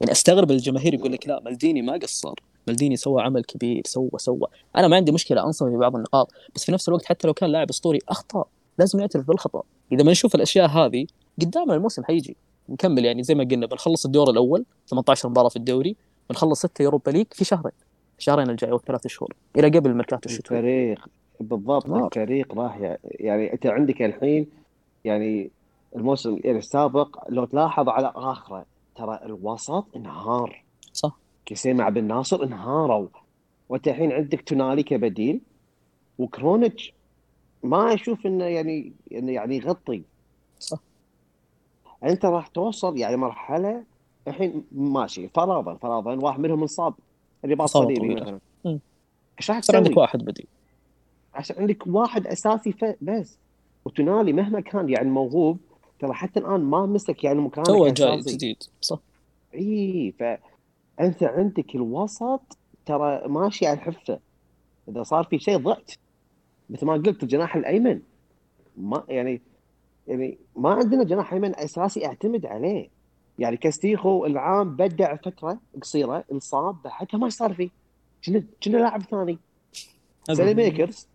يعني 0.00 0.12
أستغرب 0.12 0.50
الجماهير 0.50 0.94
يقول 0.94 1.12
لك 1.12 1.28
لا 1.28 1.40
مالديني 1.40 1.82
ما 1.82 1.92
قصر. 1.92 2.34
مالديني 2.66 2.96
سوى 2.96 3.22
عمل 3.22 3.44
كبير 3.44 3.82
سوى 3.86 4.10
سوى. 4.16 4.46
أنا 4.76 4.88
ما 4.88 4.96
عندي 4.96 5.12
مشكلة 5.12 5.46
أنصف 5.46 5.66
في 5.66 5.76
بعض 5.76 5.96
النقاط 5.96 6.32
بس 6.54 6.64
في 6.64 6.72
نفس 6.72 6.88
الوقت 6.88 7.04
حتى 7.04 7.26
لو 7.26 7.34
كان 7.34 7.50
لاعب 7.50 7.70
أسطوري 7.70 7.98
أخطأ 8.08 8.44
لازم 8.78 9.00
يعترف 9.00 9.26
بالخطأ. 9.26 9.62
إذا 9.92 10.04
ما 10.04 10.10
نشوف 10.10 10.34
الأشياء 10.34 10.68
هذه 10.68 11.06
قدامنا 11.40 11.74
الموسم 11.74 12.04
حيجي 12.04 12.36
نكمل 12.68 13.04
يعني 13.04 13.22
زي 13.22 13.34
ما 13.34 13.44
قلنا 13.44 13.66
بنخلص 13.66 14.04
الدور 14.04 14.30
الأول 14.30 14.64
18 14.86 15.28
مباراة 15.28 15.48
في 15.48 15.56
الدوري 15.56 15.96
بنخلص 16.30 16.66
6 16.66 16.82
Europa 16.82 17.10
League 17.10 17.26
في 17.30 17.44
شهرين. 17.44 17.72
الشهرين 18.18 18.50
الجاي 18.50 18.70
أو 18.70 18.78
ثلاث 18.78 19.06
شهور. 19.06 19.34
إلى 19.56 19.78
قبل 19.78 19.90
الميركاتو 19.90 20.28
الشتوي 20.28 20.58
الفريق 20.58 21.08
بالضبط 21.40 21.88
نار. 21.88 22.06
الفريق 22.06 22.54
راح 22.54 22.96
يعني 23.04 23.52
أنت 23.52 23.66
عندك 23.66 24.02
الحين 24.02 24.46
يعني 25.04 25.50
الموسم 25.96 26.38
يعني 26.44 26.58
السابق 26.58 27.18
لو 27.28 27.44
تلاحظ 27.44 27.88
على 27.88 28.12
آخره 28.16 28.64
ترى 28.96 29.20
الوسط 29.24 29.86
انهار. 29.96 30.64
صح. 30.92 31.16
كيسي 31.46 31.71
مع 31.71 31.84
بن 31.84 31.96
ناصر 31.96 32.42
انهاروا. 32.42 33.08
وأنت 33.68 33.88
الحين 33.88 34.12
عندك 34.12 34.40
تونالي 34.40 34.82
كبديل 34.82 35.40
وكرونيتش. 36.18 36.92
ما 37.62 37.94
أشوف 37.94 38.26
إنه 38.26 38.44
يعني 38.44 38.92
يعني 39.10 39.56
يغطي. 39.56 40.02
صح. 40.58 40.78
أنت 42.04 42.24
راح 42.24 42.46
توصل 42.46 42.98
يعني 42.98 43.16
مرحلة 43.16 43.84
الحين 44.28 44.64
ماشي. 44.72 45.28
فرضا 45.28 45.74
فرضا 45.74 46.14
واحد 46.14 46.40
منهم 46.40 46.60
انصاب. 46.60 46.94
اللي 47.44 47.66
صليبي 47.66 48.14
مثلا. 48.14 48.38
إيش 49.38 49.50
راح 49.50 49.58
تسوي؟ 49.58 49.76
عندك 49.76 49.96
واحد 49.96 50.24
بديل. 50.24 50.46
عشان 51.34 51.56
عندك 51.58 51.86
واحد 51.86 52.26
أساسي 52.26 52.74
بس. 53.00 53.38
وتونالي 53.84 54.32
مهما 54.32 54.60
كان 54.60 54.88
يعني 54.88 55.10
موهوب 55.10 55.58
ترى 55.98 56.12
حتى 56.12 56.40
الآن 56.40 56.60
ما 56.60 56.86
مسك 56.86 57.24
يعني 57.24 57.40
مكان 57.40 57.64
تو 57.64 57.88
جاي 57.88 58.20
جديد 58.20 58.62
صح. 58.80 58.98
إي 59.54 60.14
فانت 60.18 61.22
عندك 61.22 61.74
الوسط 61.74 62.58
ترى 62.86 63.28
ماشي 63.28 63.66
على 63.66 63.78
الحفة. 63.78 64.18
إذا 64.88 65.02
صار 65.02 65.24
في 65.24 65.38
شيء 65.38 65.56
ضعت. 65.56 65.92
مثل 66.70 66.86
ما 66.86 66.92
قلت 66.92 67.22
الجناح 67.22 67.56
الأيمن. 67.56 68.00
ما 68.76 69.04
يعني 69.08 69.40
يعني 70.08 70.38
ما 70.56 70.70
عندنا 70.70 71.04
جناح 71.04 71.32
أيمن 71.32 71.56
أساسي 71.56 72.06
أعتمد 72.06 72.46
عليه. 72.46 72.88
يعني 73.38 73.56
كاستيخو 73.56 74.26
العام 74.26 74.76
بدع 74.76 75.16
فترة 75.16 75.58
قصيرة 75.82 76.24
انصاب 76.32 76.76
حتى 76.86 77.16
ما 77.16 77.28
صار 77.28 77.54
فيه. 77.54 77.70
كنا 78.26 78.42
كنا 78.62 78.76
لاعب 78.76 79.02
ثاني؟ 79.02 79.38
سالي 80.32 80.54
ميكرز 80.54 81.06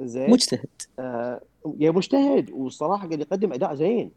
زين. 0.00 0.30
مجتهد. 0.30 0.68
آه 0.98 1.40
يا 1.78 1.90
مجتهد 1.90 2.50
وصراحة 2.50 3.06
قاعد 3.06 3.20
يقدم 3.20 3.52
أداء 3.52 3.74
زين. 3.74 4.10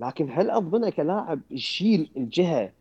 لكن 0.00 0.30
هل 0.30 0.50
أظنه 0.50 0.90
كلاعب 0.90 1.40
يشيل 1.50 2.10
الجهة 2.16 2.72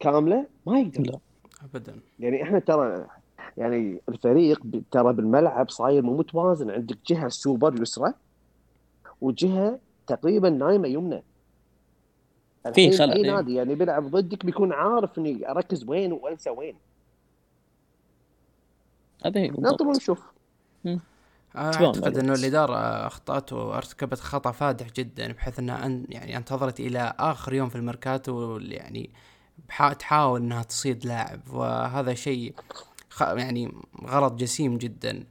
كاملة؟ 0.00 0.46
ما 0.66 0.80
يقدر. 0.80 1.02
لا. 1.02 1.18
ابدا. 1.64 2.00
يعني 2.20 2.42
إحنا 2.42 2.58
ترى 2.58 3.06
يعني 3.56 4.00
الفريق 4.08 4.62
ترى 4.90 5.12
بالملعب 5.12 5.70
صاير 5.70 6.02
مو 6.02 6.16
متوازن. 6.16 6.70
عندك 6.70 6.98
جهة 7.06 7.28
سوبر 7.28 7.82
يسرى 7.82 8.12
وجهة 9.20 9.78
تقريبا 10.06 10.50
نايمة 10.50 10.88
يمنى. 10.88 11.22
في 12.74 12.98
خلل 12.98 13.12
اي 13.12 13.22
نادي 13.22 13.54
يعني 13.54 13.74
بيلعب 13.74 14.10
ضدك 14.10 14.46
بيكون 14.46 14.72
عارف 14.72 15.18
إني 15.18 15.50
أركز 15.50 15.84
وين 15.88 16.12
وأنسى 16.12 16.50
وين. 16.50 16.74
هذا 19.24 19.40
هي 19.40 19.48
ننطر 19.48 19.86
ونشوف. 19.86 20.22
أعتقد 21.56 22.18
إنه 22.18 22.32
الاداره 22.32 23.06
اخطات 23.06 23.52
وأرتكبت 23.52 24.20
خطأ 24.20 24.50
فادح 24.50 24.86
جدا 24.90 25.32
بحيث 25.32 25.58
انها 25.58 25.86
أن 25.86 26.06
يعني 26.08 26.36
أنتظرت 26.36 26.80
إلى 26.80 27.14
آخر 27.18 27.54
يوم 27.54 27.68
في 27.68 27.76
الميركاتو 27.76 28.58
يعني 28.58 29.10
تحاول 29.98 30.40
إنها 30.40 30.62
تصيد 30.62 31.06
لاعب. 31.06 31.40
وهذا 31.52 32.14
شيء 32.14 32.54
يعني 33.20 33.74
غلط 34.06 34.32
جسيم 34.32 34.78
جدا. 34.78 35.24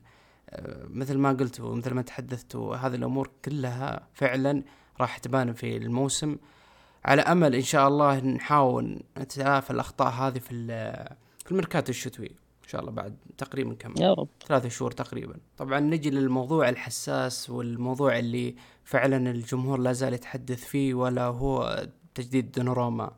آه، 0.50 0.86
مثل 0.90 1.18
ما 1.18 1.30
قلت 1.30 1.60
ومثل 1.60 1.94
ما 1.94 2.02
تحدثت 2.02 2.56
هذه 2.56 2.96
الأمور 2.96 3.32
كلها 3.46 4.08
فعلا 4.14 4.64
راح 5.02 5.18
تبان 5.18 5.54
في 5.54 5.78
الموسم. 5.78 6.38
على 7.06 7.22
أمل 7.22 7.56
إن 7.56 7.62
شاء 7.62 7.88
الله 7.88 8.20
نحاول 8.20 9.00
نتلافى 9.18 9.72
الأخطاء 9.72 10.10
هذه 10.10 10.40
في 10.40 10.68
في 11.46 11.52
الميركاتو 11.52 11.90
الشتوي. 11.90 12.28
إن 12.64 12.70
شاء 12.72 12.82
الله 12.82 12.92
بعد 12.92 13.18
تقريبا 13.38 13.74
كم؟ 13.74 13.94
يا 14.00 14.14
رب. 14.14 14.28
ثلاثة 14.48 14.70
شهور 14.70 14.92
تقريبا. 14.92 15.36
طبعا 15.58 15.80
نجي 15.80 16.10
للموضوع 16.10 16.70
الحساس 16.70 17.50
والموضوع 17.50 18.20
اللي 18.20 18.56
فعلا 18.84 19.32
الجمهور 19.32 19.80
لا 19.80 19.94
زال 19.94 20.14
يتحدث 20.14 20.66
فيه 20.66 20.94
ولا 20.94 21.26
هو 21.26 21.88
تجديد 22.16 22.52
دونوروما 22.52 23.12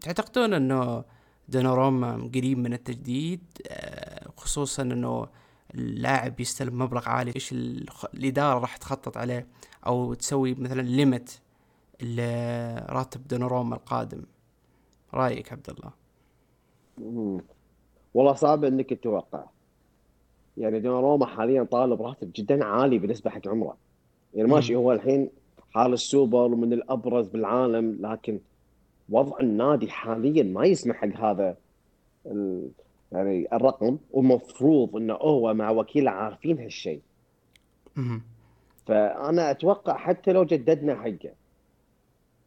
تعتقدون 0.00 0.54
إنه 0.54 1.04
دونوروما 1.48 2.30
قريب 2.34 2.58
من 2.58 2.72
التجديد؟ 2.72 3.42
أه، 3.68 4.30
خصوصا 4.36 4.82
إنه 4.82 5.26
اللاعب 5.74 6.40
يستلم 6.40 6.78
مبلغ 6.78 7.08
عالي. 7.08 7.32
إيش 7.36 7.52
الإدارة 8.14 8.58
راح 8.58 8.76
تخطط 8.76 9.16
عليه 9.16 9.46
أو 9.86 10.14
تسوي 10.14 10.54
مثلا 10.54 10.82
ليمت 10.82 11.40
راتب 12.90 13.28
دونوروما 13.28 13.76
القادم. 13.76 14.22
رأيك 15.14 15.52
عبد 15.52 15.70
الله؟ 15.70 15.92
والله 18.14 18.34
صعب 18.34 18.64
انك 18.64 18.90
تتوقع. 18.90 19.44
يعني 20.56 20.80
دوناروما 20.80 21.26
حاليا 21.26 21.62
طالب 21.62 22.02
راتب 22.02 22.30
جدا 22.34 22.64
عالي 22.64 22.98
بالنسبة 22.98 23.30
حق 23.30 23.48
عمره. 23.48 23.76
يعني 24.34 24.48
ماشي 24.48 24.74
هو 24.74 24.92
الحين 24.92 25.30
حال 25.70 25.92
السوبر 25.92 26.52
ومن 26.52 26.72
الأبرز 26.72 27.28
بالعالم 27.28 27.98
لكن 28.06 28.40
وضع 29.08 29.40
النادي 29.40 29.90
حاليا 29.90 30.42
ما 30.42 30.66
يسمح 30.66 30.96
حق 30.96 31.20
هذا 31.24 31.56
يعني 33.12 33.46
الرقم 33.52 33.98
ومفروض 34.12 34.96
إنه 34.96 35.14
هو 35.14 35.54
مع 35.54 35.70
وكيل 35.70 36.08
عارفين 36.08 36.58
هالشيء. 36.58 37.00
فأنا 38.86 39.50
أتوقع 39.50 39.96
حتى 39.96 40.32
لو 40.32 40.44
جددنا 40.44 40.94
حقه 40.94 41.32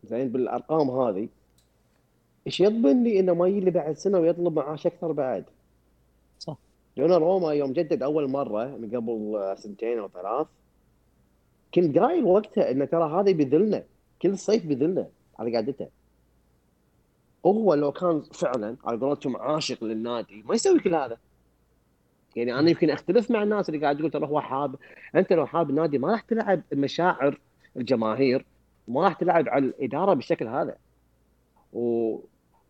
زين 0.03 0.29
بالأرقام 0.29 0.89
هذه 0.89 1.27
إيش 2.47 2.59
يضمن 2.59 3.03
لي 3.03 3.19
إنه 3.19 3.33
ما 3.33 3.47
يجي 3.47 3.59
لي 3.59 3.71
بعد 3.71 3.97
سنة 3.97 4.19
ويطلب 4.19 4.53
معاش 4.53 4.87
أكثر 4.87 5.11
بعد؟ 5.11 5.45
صح. 6.39 6.57
لأن 6.97 7.11
روما 7.11 7.53
يوم 7.53 7.73
جدد 7.73 8.03
أول 8.03 8.29
مرة 8.29 8.65
من 8.65 8.95
قبل 8.95 9.53
سنتين 9.57 9.99
أو 9.99 10.07
ثلاث 10.07 10.47
كنت 11.73 11.97
قايل 11.97 12.23
وقتها 12.23 12.71
إنه 12.71 12.85
ترى 12.85 13.21
هذا 13.21 13.31
بيذلنا 13.31 13.83
كل 14.21 14.37
صيف 14.37 14.65
بيذلنا 14.65 15.07
على 15.39 15.55
قعدته. 15.55 15.87
هو 17.45 17.73
لو 17.73 17.91
كان 17.91 18.21
فعلا 18.21 18.75
على 18.85 18.97
قولتهم 18.97 19.37
عاشق 19.37 19.83
للنادي 19.83 20.43
ما 20.45 20.55
يسوي 20.55 20.79
كل 20.79 20.95
هذا. 20.95 21.17
يعني 22.35 22.59
أنا 22.59 22.69
يمكن 22.69 22.89
أختلف 22.89 23.31
مع 23.31 23.43
الناس 23.43 23.69
اللي 23.69 23.81
قاعد 23.81 23.97
تقول 23.97 24.11
ترى 24.11 24.27
هو 24.27 24.41
حاب 24.41 24.75
أنت 25.15 25.33
لو 25.33 25.45
حاب 25.45 25.69
النادي 25.69 25.97
ما 25.97 26.11
راح 26.11 26.21
تلعب 26.21 26.61
مشاعر 26.73 27.39
الجماهير. 27.77 28.45
ما 28.87 29.03
راح 29.03 29.13
تلعب 29.13 29.49
على 29.49 29.65
الإدارة 29.65 30.13
بالشكل 30.13 30.47
هذا. 30.47 30.75
و... 31.73 32.17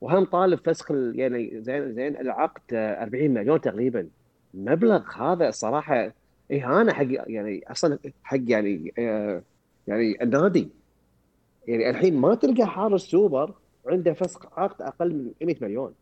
وهم 0.02 0.26
طالب 0.26 0.60
فسخ 0.60 0.92
يعني 0.92 1.62
زين 1.62 1.94
زين 1.94 2.18
العقد 2.18 2.62
40 2.74 3.32
مليون 3.32 3.62
تقريبا. 3.62 4.10
مبلغ 4.54 5.04
هذا 5.18 5.52
صراحة 5.52 6.12
إهانة 6.52 6.94
حق 6.94 7.06
يعني 7.10 7.64
أصلا 7.68 8.00
حق 8.24 8.40
يعني 8.48 8.94
آه 9.00 9.42
يعني 9.88 10.24
النادي. 10.24 10.70
يعني 11.68 11.90
الحين 11.90 12.18
ما 12.18 12.36
تلقى 12.36 12.68
حارس 12.68 13.02
سوبر 13.02 13.54
عنده 13.88 14.14
فسخ 14.14 14.60
عقد 14.60 14.82
أقل 14.82 15.14
من 15.14 15.48
100 15.48 15.56
مليون. 15.62 15.94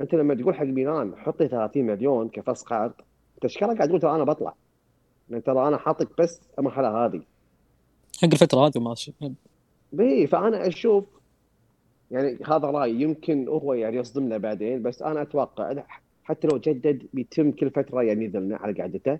أنت 0.00 0.14
لما 0.14 0.34
تقول 0.34 0.54
حق 0.54 0.64
ميلان 0.64 1.16
حطي 1.16 1.48
30 1.48 1.84
مليون 1.84 2.28
كفسخ 2.28 2.72
عقد 2.72 2.94
انت 3.34 3.44
إيش 3.44 3.58
قاعد 3.58 3.88
تقول 3.88 4.00
ترى 4.00 4.14
أنا 4.14 4.24
بطلع. 4.24 4.54
يعني 5.30 5.42
ترى 5.42 5.68
أنا 5.68 5.76
حاطك 5.76 6.08
بس 6.18 6.40
المرحلة 6.58 7.04
هذه. 7.04 7.22
حق 8.22 8.28
الفترة 8.32 8.66
هذه 8.66 8.78
ماشي 8.80 9.12
بي 9.92 10.26
فأنا 10.26 10.66
أشوف 10.66 11.04
يعني 12.10 12.38
هذا 12.46 12.66
رايي 12.66 13.02
يمكن 13.02 13.48
هو 13.48 13.74
يعني 13.74 13.96
يصدمنا 13.96 14.38
بعدين 14.38 14.82
بس 14.82 15.02
أنا 15.02 15.22
أتوقع 15.22 15.84
حتى 16.24 16.48
لو 16.48 16.58
جدد 16.58 17.06
بيتم 17.12 17.50
كل 17.50 17.70
فترة 17.70 18.02
يعني 18.02 18.24
يذلنا 18.24 18.56
على 18.56 18.72
قعدته. 18.72 19.18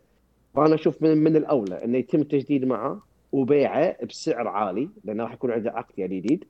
فانا 0.54 0.74
أشوف 0.74 1.02
من, 1.02 1.18
من 1.18 1.36
الأولى 1.36 1.84
إنه 1.84 1.98
يتم 1.98 2.20
التجديد 2.20 2.64
معه 2.64 3.02
وبيعه 3.32 4.04
بسعر 4.04 4.48
عالي 4.48 4.88
لأنه 5.04 5.22
راح 5.22 5.32
يكون 5.32 5.50
عنده 5.50 5.70
عقد 5.70 5.98
يعني 5.98 6.20
جديد. 6.20 6.44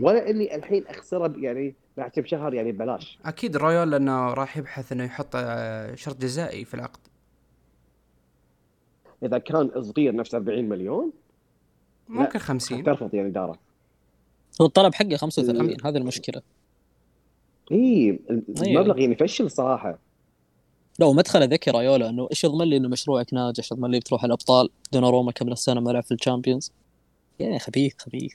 ولا 0.00 0.30
إني 0.30 0.56
الحين 0.56 0.86
أخسره 0.86 1.34
يعني 1.36 1.74
بعد 1.96 2.10
كم 2.10 2.24
شهر 2.24 2.54
يعني 2.54 2.72
ببلاش. 2.72 3.18
أكيد 3.24 3.56
رويال 3.56 3.90
لأنه 3.90 4.34
راح 4.34 4.56
يبحث 4.56 4.92
إنه 4.92 5.04
يحط 5.04 5.36
آه، 5.36 5.94
شرط 5.94 6.20
جزائي 6.20 6.64
في 6.64 6.74
العقد. 6.74 7.00
إذا 9.22 9.38
كان 9.38 9.82
صغير 9.82 10.16
نفس 10.16 10.34
40 10.34 10.68
مليون 10.68 11.12
ممكن 12.08 12.38
50 12.38 12.84
ترفض 12.84 13.14
يعني 13.14 13.28
اداره 13.28 13.58
هو 14.60 14.66
الطلب 14.66 14.94
حقه 14.94 15.16
35 15.16 15.76
هذه 15.86 15.96
المشكلة. 15.96 16.42
إي 17.72 18.18
المبلغ 18.30 18.98
يعني. 18.98 19.12
يفشل 19.12 19.50
صراحة. 19.50 19.98
لا 20.98 21.06
ومدخله 21.06 21.44
ذكي 21.44 21.70
رايولا 21.70 22.08
إنه 22.08 22.28
إيش 22.30 22.44
يضمن 22.44 22.66
لي 22.66 22.76
إنه 22.76 22.88
مشروعك 22.88 23.34
ناجح؟ 23.34 23.58
إيش 23.58 23.72
يضمن 23.72 23.90
لي 23.90 23.98
بتروح 23.98 24.24
الأبطال 24.24 24.68
دوناروما 24.92 25.32
قبل 25.32 25.52
السنة 25.52 25.80
ما 25.80 25.90
لعب 25.90 26.02
في 26.02 26.14
ال 26.14 26.19
Champions. 26.19 26.72
يا 27.40 27.58
خبيث 27.58 27.94
خبيث. 27.98 28.32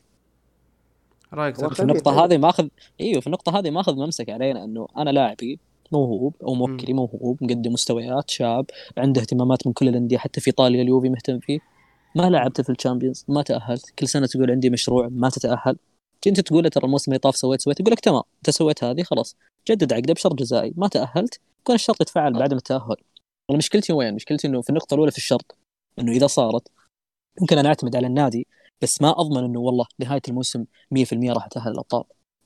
رأيك 1.33 1.73
في 1.73 1.81
النقطة 1.81 2.25
هذه 2.25 2.37
ماخذ 2.37 2.67
إيوه 3.01 3.21
في 3.21 3.27
النقطة 3.27 3.59
هذه 3.59 3.69
ماخذ 3.69 3.95
ممسك 3.95 4.29
علينا 4.29 4.63
إنه 4.63 4.87
أنا 4.97 5.09
لاعبي 5.09 5.59
موهوب 5.91 6.33
أو 6.43 6.53
موكلي 6.53 6.93
موهوب 6.93 7.43
مقدم 7.43 7.73
مستويات 7.73 8.29
شاب 8.29 8.65
عنده 8.97 9.21
اهتمامات 9.21 9.67
من 9.67 9.73
كل 9.73 9.87
الأندية 9.87 10.17
حتى 10.17 10.41
في 10.41 10.47
إيطاليا 10.47 10.81
اليوفي 10.81 11.09
مهتم 11.09 11.39
فيه. 11.39 11.59
ما 12.15 12.29
لعبت 12.29 12.61
في 12.61 12.69
ال 12.69 12.75
Champions 12.75 13.25
ما 13.27 13.41
تأهلت. 13.41 13.89
كل 13.99 14.07
سنة 14.07 14.27
تقول 14.27 14.51
عندي 14.51 14.69
مشروع 14.69 15.07
ما 15.11 15.29
تتأهل. 15.29 15.77
انت 16.27 16.39
تقول 16.39 16.69
ترى 16.69 16.85
الموسم 16.85 17.11
اللي 17.11 17.19
طاف 17.19 17.35
سويت 17.35 17.61
سويت 17.61 17.79
يقول 17.79 17.91
لك 17.91 17.99
تمام 17.99 18.23
انت 18.37 18.49
سويت 18.49 18.83
هذه 18.83 19.03
خلاص. 19.03 19.35
جدد 19.69 19.93
عقده 19.93 20.13
بشرط 20.13 20.33
جزائي 20.33 20.73
ما 20.77 20.87
تأهلت. 20.87 21.39
يكون 21.61 21.75
الشرط 21.75 22.01
يتفعل 22.01 22.33
بعدم 22.33 22.57
التأهل. 22.57 22.95
أنا 23.49 23.57
مشكلتي 23.57 23.93
وين؟ 23.93 24.15
مشكلتي 24.15 24.47
إنه 24.47 24.61
في 24.61 24.69
النقطة 24.69 24.93
الأولى 24.93 25.11
في 25.11 25.17
الشرط 25.17 25.55
إنه 25.99 26.11
إذا 26.11 26.27
صارت 26.27 26.67
ممكن 27.41 27.57
أنا 27.57 27.69
أعتمد 27.69 27.95
على 27.95 28.07
النادي 28.07 28.47
بس 28.81 29.01
ما 29.01 29.19
أضمن 29.21 29.43
إنه 29.43 29.59
والله 29.59 29.85
نهاية 29.99 30.21
الموسم 30.27 30.65
100% 30.91 31.33
راح 31.33 31.45
اتاهل 31.45 31.71
الأبطال. 31.71 32.03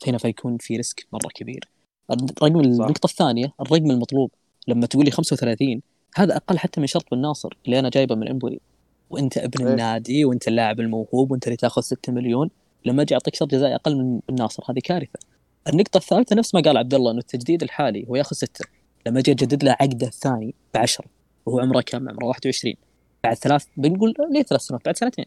هنا 0.07 0.17
فيكون 0.17 0.57
في 0.57 0.77
risk 0.77 1.07
مرة 1.13 1.29
كبير. 1.35 1.69
الرقم 2.11 2.59
النقطة 2.59 3.05
الثانية 3.05 3.53
الرقم 3.61 3.91
المطلوب. 3.91 4.31
لما 4.67 4.85
تقول 4.85 5.05
لي 5.05 5.11
35 5.11 5.81
هذا 6.15 6.35
أقل 6.35 6.57
حتى 6.57 6.81
من 6.81 6.87
شرط 6.87 7.13
بن 7.13 7.28
ناصر 7.28 7.49
اللي 7.65 7.79
أنا 7.79 7.89
جايبه 7.89 8.15
من 8.15 8.29
إمبولي. 8.29 8.59
وانت 9.09 9.37
ابن 9.37 9.65
إيه؟ 9.65 9.71
النادي 9.71 10.25
وانت 10.25 10.47
اللاعب 10.47 10.79
الموهوب 10.79 11.31
وانت 11.31 11.47
اللي 11.47 11.57
تاخذ 11.57 11.81
6 11.81 12.13
مليون 12.13 12.49
لما 12.85 13.01
أجي 13.01 13.13
اعطيك 13.13 13.35
شرط 13.35 13.51
جزائي 13.51 13.75
أقل 13.75 13.95
من 13.95 14.19
بن 14.29 14.43
ناصر 14.43 14.63
هذه 14.69 14.79
كارثة 14.83 15.19
النقطة 15.67 15.97
الثالثة 15.97 16.35
نفس 16.35 16.55
ما 16.55 16.61
قال 16.61 16.77
عبد 16.77 16.93
الله 16.93 17.11
إنه 17.11 17.19
التجديد 17.19 17.63
الحالي 17.63 18.05
هو 18.09 18.15
ياخذ 18.15 18.35
6 18.35 18.65
لما 19.07 19.19
أجي 19.19 19.31
اجدد 19.31 19.63
له 19.63 19.71
عقده 19.71 20.07
الثاني 20.07 20.55
ب 20.73 20.77
10 20.77 21.05
وهو 21.45 21.59
عمره 21.59 21.81
كم؟ 21.81 22.09
عمره 22.09 22.25
21 22.25 22.75
بعد 23.23 23.35
ثلاث 23.35 23.65
بنقول 23.77 24.13
ليه 24.31 24.43
ثلاث 24.43 24.61
سنوات؟ 24.61 24.85
بعد 24.85 24.97
سنتين 24.97 25.25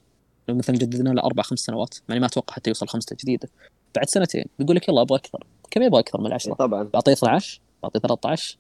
لو 0.49 0.55
مثلا 0.55 0.77
جددنا 0.77 1.11
له 1.11 1.23
أربع 1.23 1.43
خمس 1.43 1.59
سنوات 1.59 1.95
يعني 2.09 2.21
ما 2.21 2.27
أتوقع 2.27 2.55
حتى 2.55 2.71
يوصل 2.71 2.89
خمس 2.89 3.05
تجديده 3.05 3.49
بعد 3.97 4.09
سنتين 4.09 4.45
بيقول 4.59 4.77
لك 4.77 4.89
يلا 4.89 5.03
أبغى 5.03 5.19
أكثر 5.19 5.47
كم 5.71 5.83
يبغى 5.83 6.01
أكثر 6.01 6.21
من 6.21 6.27
العشرة؟ 6.27 6.55
طبعا 6.55 6.83
بعطيه 6.83 7.13
12 7.13 7.61
بعطيه 7.83 8.01
13 8.01 8.59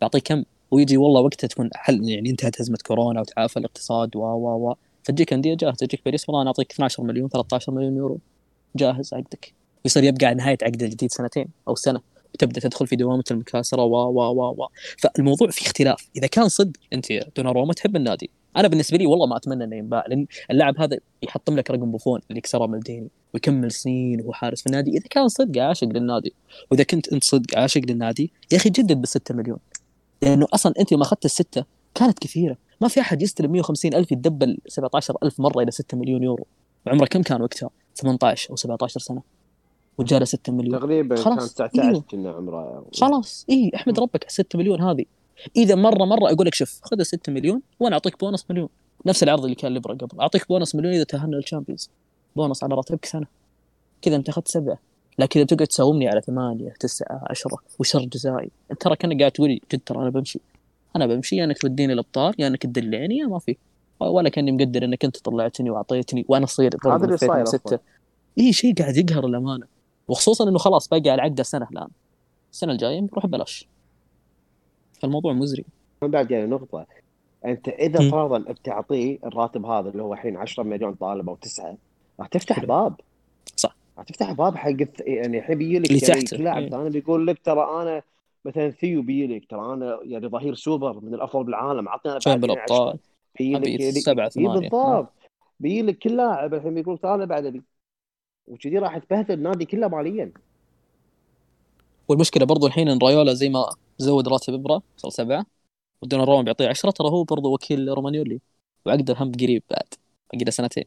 بعطيه 0.00 0.18
كم؟ 0.18 0.44
ويجي 0.70 0.96
والله 0.96 1.20
وقتها 1.20 1.48
تكون 1.48 1.70
حل 1.74 2.08
يعني 2.08 2.30
انتهت 2.30 2.60
أزمة 2.60 2.78
كورونا 2.86 3.20
وتعافى 3.20 3.58
الاقتصاد 3.58 4.16
و 4.16 4.20
و 4.20 4.68
و. 4.70 4.74
فتجيك 5.02 5.32
انديه 5.32 5.54
جاهزه 5.54 5.76
تجيك 5.86 6.04
باريس 6.04 6.28
والله 6.28 6.42
أنا 6.42 6.48
أعطيك 6.50 6.72
12 6.72 7.02
مليون 7.02 7.28
13 7.28 7.72
مليون 7.72 7.96
يورو. 7.96 8.18
جاهز 8.76 9.14
عقدك. 9.14 9.52
ويصير 9.84 10.04
يبقى 10.04 10.26
على 10.26 10.36
نهاية 10.36 10.58
عقده 10.62 10.86
الجديد 10.86 11.10
سنتين 11.12 11.48
أو 11.68 11.74
سنة. 11.74 12.00
وتبدا 12.34 12.60
تدخل 12.60 12.86
في 12.86 12.96
دوامة 12.96 13.24
المكاسرة 13.30 13.82
و 13.84 13.96
و 13.96 14.20
و 14.20 14.54
و. 14.62 14.68
فالموضوع 14.98 15.50
فيه 15.50 15.66
اختلاف. 15.66 16.08
إذا 16.16 16.26
كان 16.26 16.48
صدق 16.48 16.72
أنت 16.92 17.06
دوناروما 17.36 17.72
تحب 17.72 17.96
النادي 17.96 18.30
أنا 18.56 18.68
بالنسبة 18.68 18.98
لي 18.98 19.06
والله 19.06 19.26
ما 19.26 19.36
أتمنى 19.36 19.64
إنه 19.64 19.76
ينباع 19.76 20.04
لأن 20.08 20.26
اللاعب 20.50 20.80
هذا 20.80 20.98
يحطم 21.22 21.56
لك 21.56 21.70
رقم 21.70 21.90
بوفون 21.90 22.20
اللي 22.30 22.40
كسره 22.40 22.66
مالديني 22.66 23.08
ويكمل 23.34 23.72
سنين 23.72 24.20
وهو 24.20 24.32
حارس 24.32 24.60
في 24.60 24.66
النادي. 24.66 24.90
إذا 24.90 25.06
كان 25.10 25.28
صدق 25.28 25.62
عاشق 25.62 25.86
للنادي 25.88 26.34
وإذا 26.70 26.84
كنت 26.84 27.12
أنت 27.12 27.24
صدق 27.24 27.58
عاشق 27.58 27.80
للنادي 27.80 28.32
يا 28.52 28.56
أخي 28.56 28.70
جدد 28.70 28.92
بال 28.92 29.08
6 29.08 29.34
مليون. 29.34 29.58
لأنه 30.22 30.46
أصلا 30.54 30.74
أنت 30.80 30.92
لما 30.92 31.02
أخذت 31.02 31.24
الستة 31.24 31.64
كانت 31.94 32.18
كثيرة. 32.18 32.56
ما 32.80 32.88
في 32.88 33.00
أحد 33.00 33.22
يستلم 33.22 33.52
150 33.52 33.94
ألف 33.94 34.12
يتدبل 34.12 34.58
17 34.68 35.16
ألف 35.22 35.40
مرة 35.40 35.62
إلى 35.62 35.70
6 35.70 35.98
مليون 35.98 36.22
يورو. 36.22 36.46
وعمره 36.86 37.06
كم 37.06 37.22
كان 37.22 37.42
وقتها؟ 37.42 37.70
18 37.94 38.50
أو 38.50 38.56
17 38.56 39.00
سنة. 39.00 39.22
وجاله 39.98 40.24
6 40.24 40.52
مليون. 40.52 40.78
تقريبا 40.78 41.16
خلاص 41.16 41.54
كان 41.54 41.70
19 41.70 41.94
إيه. 41.94 42.00
كنا 42.00 42.30
عمره. 42.30 42.84
خلاص 43.00 43.46
اي 43.50 43.70
احمد 43.74 44.00
ربك 44.00 44.24
على 44.24 44.30
6 44.30 44.58
مليون 44.58 44.82
هذه. 44.82 45.04
إذا 45.56 45.74
مرة 45.74 46.04
مرة 46.04 46.32
أقول 46.32 46.46
لك 46.46 46.54
شوف 46.54 46.80
خذ 46.82 47.02
6 47.02 47.32
مليون 47.32 47.62
وأنا 47.80 47.94
أعطيك 47.94 48.20
بونص 48.20 48.46
مليون. 48.50 48.68
نفس 49.06 49.22
العرض 49.22 49.42
اللي 49.42 49.54
كان 49.54 49.74
لإبرا 49.74 49.94
قبل. 49.94 50.20
أعطيك 50.20 50.48
بونص 50.48 50.74
مليون 50.74 50.94
إذا 50.94 51.04
تأهلنا 51.04 51.36
لل 51.36 51.46
Champions 51.46 51.90
bonus 52.36 52.64
على 52.64 52.74
راتبك 52.74 53.04
سنة. 53.04 53.26
كذا 54.02 54.16
أنت 54.16 54.28
أخذت 54.28 54.48
سبعة. 54.48 54.78
لكن 55.18 55.40
إذا 55.40 55.46
تقعد 55.46 55.66
تساومني 55.66 56.08
على 56.08 56.20
ثمانية 56.20 56.70
تسعة 56.80 57.24
عشرة 57.30 57.58
وشرط 57.78 58.04
جزائي. 58.04 58.50
ترى 58.80 58.96
كانك 58.96 59.20
قاعد 59.20 59.32
تقولي 59.32 59.60
جد 59.72 59.80
ترى 59.86 59.98
أنا 59.98 60.10
بمشي. 60.10 60.40
أنا 60.96 61.06
بمشي 61.06 61.36
يا 61.36 61.44
إنك 61.44 61.58
توديني 61.58 61.92
الأبطال 61.92 62.34
يا 62.38 62.46
إنك 62.46 62.62
تدلعني 62.62 63.16
يا 63.16 63.26
ما 63.26 63.38
في. 63.38 63.56
ولا 64.00 64.28
كأني 64.28 64.52
مقدر 64.52 64.84
إنك 64.84 65.04
أنت 65.04 65.16
طلعتني 65.16 65.70
وأعطيتني 65.70 66.24
وأنا 66.28 66.46
صغير 66.46 66.76
هذا 66.86 67.04
اللي 67.04 67.16
صاير 67.16 67.44
ستة 67.44 67.78
إي 68.38 68.52
شيء 68.52 68.74
قاعد 68.74 68.96
يقهر 68.96 69.26
الأمانة. 69.26 69.66
وخصوصا 70.08 70.48
إنه 70.48 70.58
خلاص 70.58 70.88
باقي 70.88 71.10
على 71.10 71.22
عقده 71.22 71.42
سنه 71.42 71.68
الآن. 71.72 71.88
السنة 72.52 72.72
الجاية 72.72 73.00
نروح 73.00 73.26
ببلاش. 73.26 73.68
فالموضوع 75.00 75.32
مزري. 75.32 75.64
بعد 76.02 76.30
يعني 76.30 76.46
نقطة. 76.46 76.86
أنت 77.44 77.68
إذا 77.68 78.10
فرضا 78.10 78.38
بتعطيه 78.38 79.18
الراتب 79.24 79.66
هذا 79.66 79.88
اللي 79.88 80.02
هو 80.02 80.12
الحين 80.12 80.36
10 80.36 80.62
مليون 80.62 80.94
طالب 80.94 81.28
أو 81.28 81.36
تسعة 81.36 81.76
راح 82.20 82.28
تفتح 82.28 82.64
باب. 82.64 83.00
تفتح 84.06 84.32
باب 84.32 84.56
حق 84.56 84.76
يعني 85.00 85.38
الحين 85.38 85.58
بيجي 85.58 85.78
لك 85.78 86.08
يعني 86.08 86.44
لاعب 86.44 86.62
إيه. 86.62 86.70
ثاني 86.70 86.90
بيقول 86.90 87.26
لك 87.26 87.38
ترى 87.44 87.82
أنا 87.82 88.02
مثلا 88.44 88.70
ثيو 88.70 89.02
بيجي 89.02 89.36
لك. 89.36 89.50
ترى 89.50 89.60
أنا 89.60 89.98
يعني 90.02 90.28
ظهير 90.28 90.54
سوبر 90.54 91.00
من 91.00 91.14
الأفضل 91.14 91.44
بالعالم. 91.44 91.88
اعطينا 91.88 92.18
بعد 92.26 92.40
بالأبطال؟ 92.40 92.98
بيجي 93.38 93.90
لك 93.90 93.98
سبعة 93.98 94.28
ثمانية. 94.28 94.68
بالضبط. 94.68 95.12
بيجي 95.60 95.82
لك 95.82 95.98
كل 95.98 96.16
لاعب 96.16 96.54
الحين 96.54 96.74
بيقول 96.74 96.98
أنا 97.04 97.24
بعد 97.24 97.46
ابي 97.46 97.62
وكذي 98.46 98.78
راح 98.78 98.98
تبهدل 98.98 99.34
النادي 99.34 99.64
كله 99.64 99.88
ماليا. 99.88 100.32
والمشكلة 102.08 102.46
برضو 102.46 102.66
الحين 102.66 102.88
إن 102.88 102.98
رايولا 103.02 103.34
زي 103.34 103.48
ما 103.48 103.66
زود 103.98 104.28
راتب 104.28 104.54
إبرة 104.54 104.82
صار 104.96 105.10
سبعة. 105.10 105.46
ودون 106.02 106.20
روما 106.20 106.42
بيعطيه 106.42 106.68
10 106.68 106.90
ترى 106.90 107.08
هو 107.08 107.24
برضو 107.24 107.54
وكيل 107.54 107.88
رومانيولي. 107.88 108.40
وعقده 108.86 109.14
هم 109.18 109.32
قريب 109.32 109.62
بعد. 109.70 109.94
باقي 110.32 110.50
سنتين. 110.50 110.84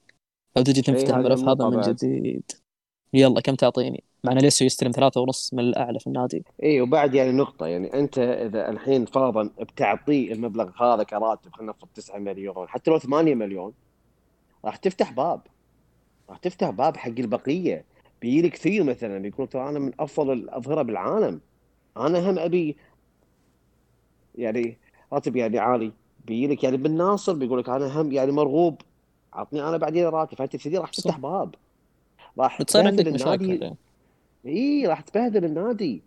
لو 0.58 0.64
تجي 0.64 0.82
تفتح 0.82 1.16
الملف 1.16 1.44
هذا 1.44 1.70
من 1.70 1.82
جديد. 1.82 2.52
يلا 3.14 3.42
كم 3.42 3.56
تعطيني؟ 3.56 4.04
مع 4.24 4.32
إن 4.32 4.38
ليسو 4.38 4.66
يستلم 4.66 4.92
ثلاثة 4.92 5.22
ونص 5.22 5.54
من 5.54 5.60
الأعلى 5.60 6.00
في 6.00 6.08
النادي. 6.08 6.44
إي 6.64 6.82
وبعد 6.82 7.14
يعني 7.14 7.32
نقطة 7.32 7.68
يعني 7.68 7.94
أنت 7.94 8.18
إذا 8.20 8.70
الحين 8.70 9.06
فرضا 9.06 9.44
بتعطيه 9.60 10.34
المبلغ 10.34 10.84
هذا 10.84 11.04
كراتب 11.04 11.52
خلينا 11.54 11.72
نفرض 11.72 11.90
9 11.96 12.20
مليون 12.20 12.68
حتى 12.68 12.92
لو 12.92 13.00
8 13.00 13.36
مليون 13.36 13.74
راح 14.66 14.76
تفتح 14.76 15.12
باب. 15.12 15.42
راح 16.30 16.38
تفتح 16.38 16.70
باب 16.70 16.98
حق 16.98 17.10
البقية. 17.20 17.86
بيجي 18.22 18.42
لك 18.42 18.56
ثيو 18.56 18.84
مثلا 18.84 19.20
بيقول 19.20 19.48
ترى 19.48 19.70
أنا 19.70 19.80
من 19.80 19.92
أفضل 20.00 20.34
الأظهرة 20.34 20.82
بالعالم. 20.82 21.42
أنا 21.98 22.30
هم 22.32 22.40
أبي 22.40 22.78
يعني 24.36 24.78
راتب 25.14 25.36
يعني 25.36 25.60
عالي. 25.60 25.92
بيجي 26.26 26.48
لك 26.48 26.64
يعني 26.64 26.78
بالناصر 26.78 27.34
بيقول 27.34 27.60
لك 27.60 27.70
أنا 27.70 28.02
هم 28.02 28.12
يعني 28.12 28.32
مرغوب. 28.32 28.82
عطني 29.34 29.62
أنا 29.70 29.78
بعدين 29.78 30.06
راتب. 30.06 30.38
فانت 30.38 30.68
راح 30.68 30.90
تفتح 30.90 31.18
باب. 31.20 31.56
راح 32.40 32.62
تبهدل 32.62 33.08
النادي. 33.08 33.74
إي 34.46 34.88
راح 34.88 35.02
تبهدل 35.02 35.46
النادي. 35.46 36.02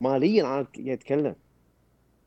ماليا 0.00 0.42
أنا 0.44 0.66
أتكلم. 0.78 1.34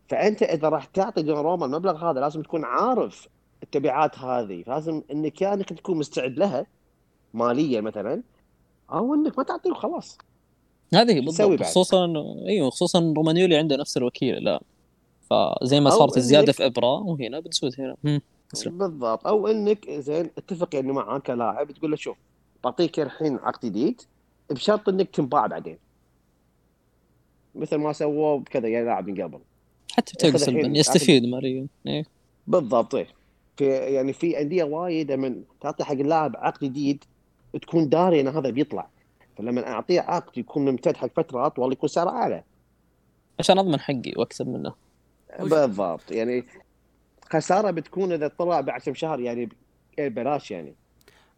فأنت 0.07 0.43
إذا 0.43 0.69
راح 0.69 0.85
تعطي 0.85 1.21
روما 1.21 1.65
المبلغ 1.65 2.11
هذا 2.11 2.19
لازم 2.19 2.41
تكون 2.41 2.65
عارف 2.65 3.27
التبعات 3.63 4.19
هذه. 4.19 4.63
لازم 4.67 5.01
إنك 5.11 5.41
يا 5.41 5.53
أنك 5.53 5.73
تكون 5.73 5.97
مستعد 5.97 6.37
لها 6.37 6.65
ماليه 7.33 7.81
مثلا 7.81 8.21
أو 8.91 9.13
إنك 9.13 9.37
ما 9.37 9.43
تعطيه 9.43 9.71
وخلاص. 9.71 10.17
هذه 10.93 11.19
بالضبط. 11.19 11.63
خصوصا 11.63 12.13
إيوه 12.47 12.69
خصوصا 12.69 13.13
رومانيولي 13.17 13.55
عنده 13.55 13.75
نفس 13.75 13.97
الوكيل 13.97 14.43
لا. 14.43 14.61
فزي 15.29 15.79
ما 15.79 15.89
صارت 15.89 16.17
الزياده 16.17 16.51
في 16.51 16.65
ابره 16.65 16.93
وهنا 16.93 17.39
بتسود 17.39 17.75
هنا 17.79 18.21
بالضبط. 18.65 19.27
أو 19.27 19.47
إنك 19.47 19.89
زين 19.89 20.29
أتفق 20.37 20.75
يعني 20.75 20.91
معاه 20.91 21.19
كلاعب 21.19 21.71
تقول 21.71 21.91
له 21.91 21.97
شوف 21.97 22.17
بعطيك 22.63 22.99
الحين 22.99 23.35
عقد 23.37 23.65
جديد 23.65 24.01
بشرط 24.49 24.89
إنك 24.89 25.09
تنباع 25.09 25.47
بعدين. 25.47 25.77
مثل 27.55 27.75
ما 27.75 27.93
سووه 27.93 28.39
بكذا 28.39 28.67
يا 28.67 28.83
لاعب 28.83 29.07
من 29.07 29.23
قبل. 29.23 29.39
حتى 29.91 30.13
تقسم 30.13 30.75
يستفيد 30.75 31.25
ماريو 31.25 31.67
إيه. 31.87 32.05
بالضبط. 32.47 32.95
إيه. 32.95 33.07
في 33.57 33.65
يعني 33.67 34.13
في 34.13 34.41
أندية 34.41 34.63
وايد 34.63 35.11
من 35.11 35.43
تعطي 35.61 35.83
حق 35.83 35.91
اللاعب 35.91 36.35
عقد 36.35 36.63
جديد 36.63 37.03
تكون 37.61 37.89
داري 37.89 38.21
إن 38.21 38.27
هذا 38.27 38.49
بيطلع. 38.49 38.87
فلما 39.37 39.67
أعطيه 39.67 40.01
عقد 40.01 40.37
يكون 40.37 40.65
ممتد 40.65 40.97
حق 40.97 41.09
فترة 41.15 41.45
أطول 41.45 41.71
يكون 41.71 41.89
سعره 41.89 42.09
أعلى. 42.09 42.43
عشان 43.39 43.57
أضمن 43.57 43.79
حقي 43.79 44.13
وأكسب 44.15 44.47
منه. 44.47 44.73
بالضبط. 45.39 46.11
يعني 46.11 46.43
خسارة 47.31 47.71
بتكون 47.71 48.11
إذا 48.11 48.27
طلع 48.27 48.61
بعد 48.61 48.81
كم 48.81 48.93
شهر 48.93 49.19
يعني 49.19 49.49
ببلاش 49.97 50.51
يعني. 50.51 50.73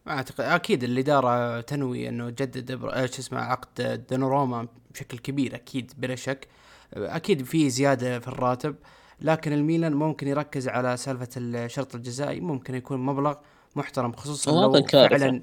اعتقد 0.08 0.42
أكيد 0.42 0.84
الاداره 0.84 1.62
تنوي 1.62 2.10
إنه 2.10 2.30
تجدد 2.30 2.86
إيش 2.86 3.20
اسمه 3.20 3.40
عقد 3.40 4.06
دونوروما 4.10 4.68
بشكل 4.94 5.18
كبير 5.18 5.56
أكيد 5.56 5.92
بلا 5.98 6.16
شك. 6.16 6.48
أكيد 6.94 7.44
في 7.44 7.70
زيادة 7.70 8.20
في 8.20 8.28
الراتب 8.28 8.76
لكن 9.22 9.54
الميلان 9.54 9.94
ممكن 9.94 10.28
يركز 10.28 10.68
على 10.68 10.98
سالفة 10.98 11.30
الشرط 11.38 11.96
الجزائي 11.96 12.40
ممكن 12.40 12.76
يكون 12.76 13.00
مبلغ 13.00 13.36
محترم 13.76 14.12
خصوصا 14.12 14.52
لو 14.52 14.84
فعلا 14.84 15.42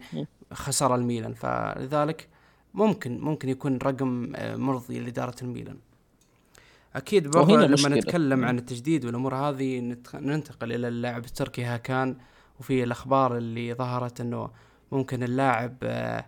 خسر 0.52 0.94
الميلان. 0.94 1.34
فلذلك 1.34 2.28
ممكن 2.74 3.20
ممكن 3.20 3.48
يكون 3.48 3.78
رقم 3.78 4.32
آه، 4.36 4.56
مرضي 4.56 5.00
لإدارة 5.00 5.34
الميلان. 5.42 5.76
أكيد 6.96 7.36
لما 7.36 7.88
نتكلم 7.88 8.44
عن 8.44 8.58
التجديد 8.58 9.04
والأمور 9.04 9.34
هذه 9.34 9.96
ننتقل 10.14 10.72
إلى 10.72 10.88
اللاعب 10.88 11.24
التركي 11.24 11.64
هاكان. 11.64 12.16
وفي 12.60 12.82
الأخبار 12.82 13.36
اللي 13.36 13.74
ظهرت 13.74 14.20
إنه 14.20 14.50
ممكن 14.92 15.22
اللاعب 15.22 15.76
آه، 15.82 16.24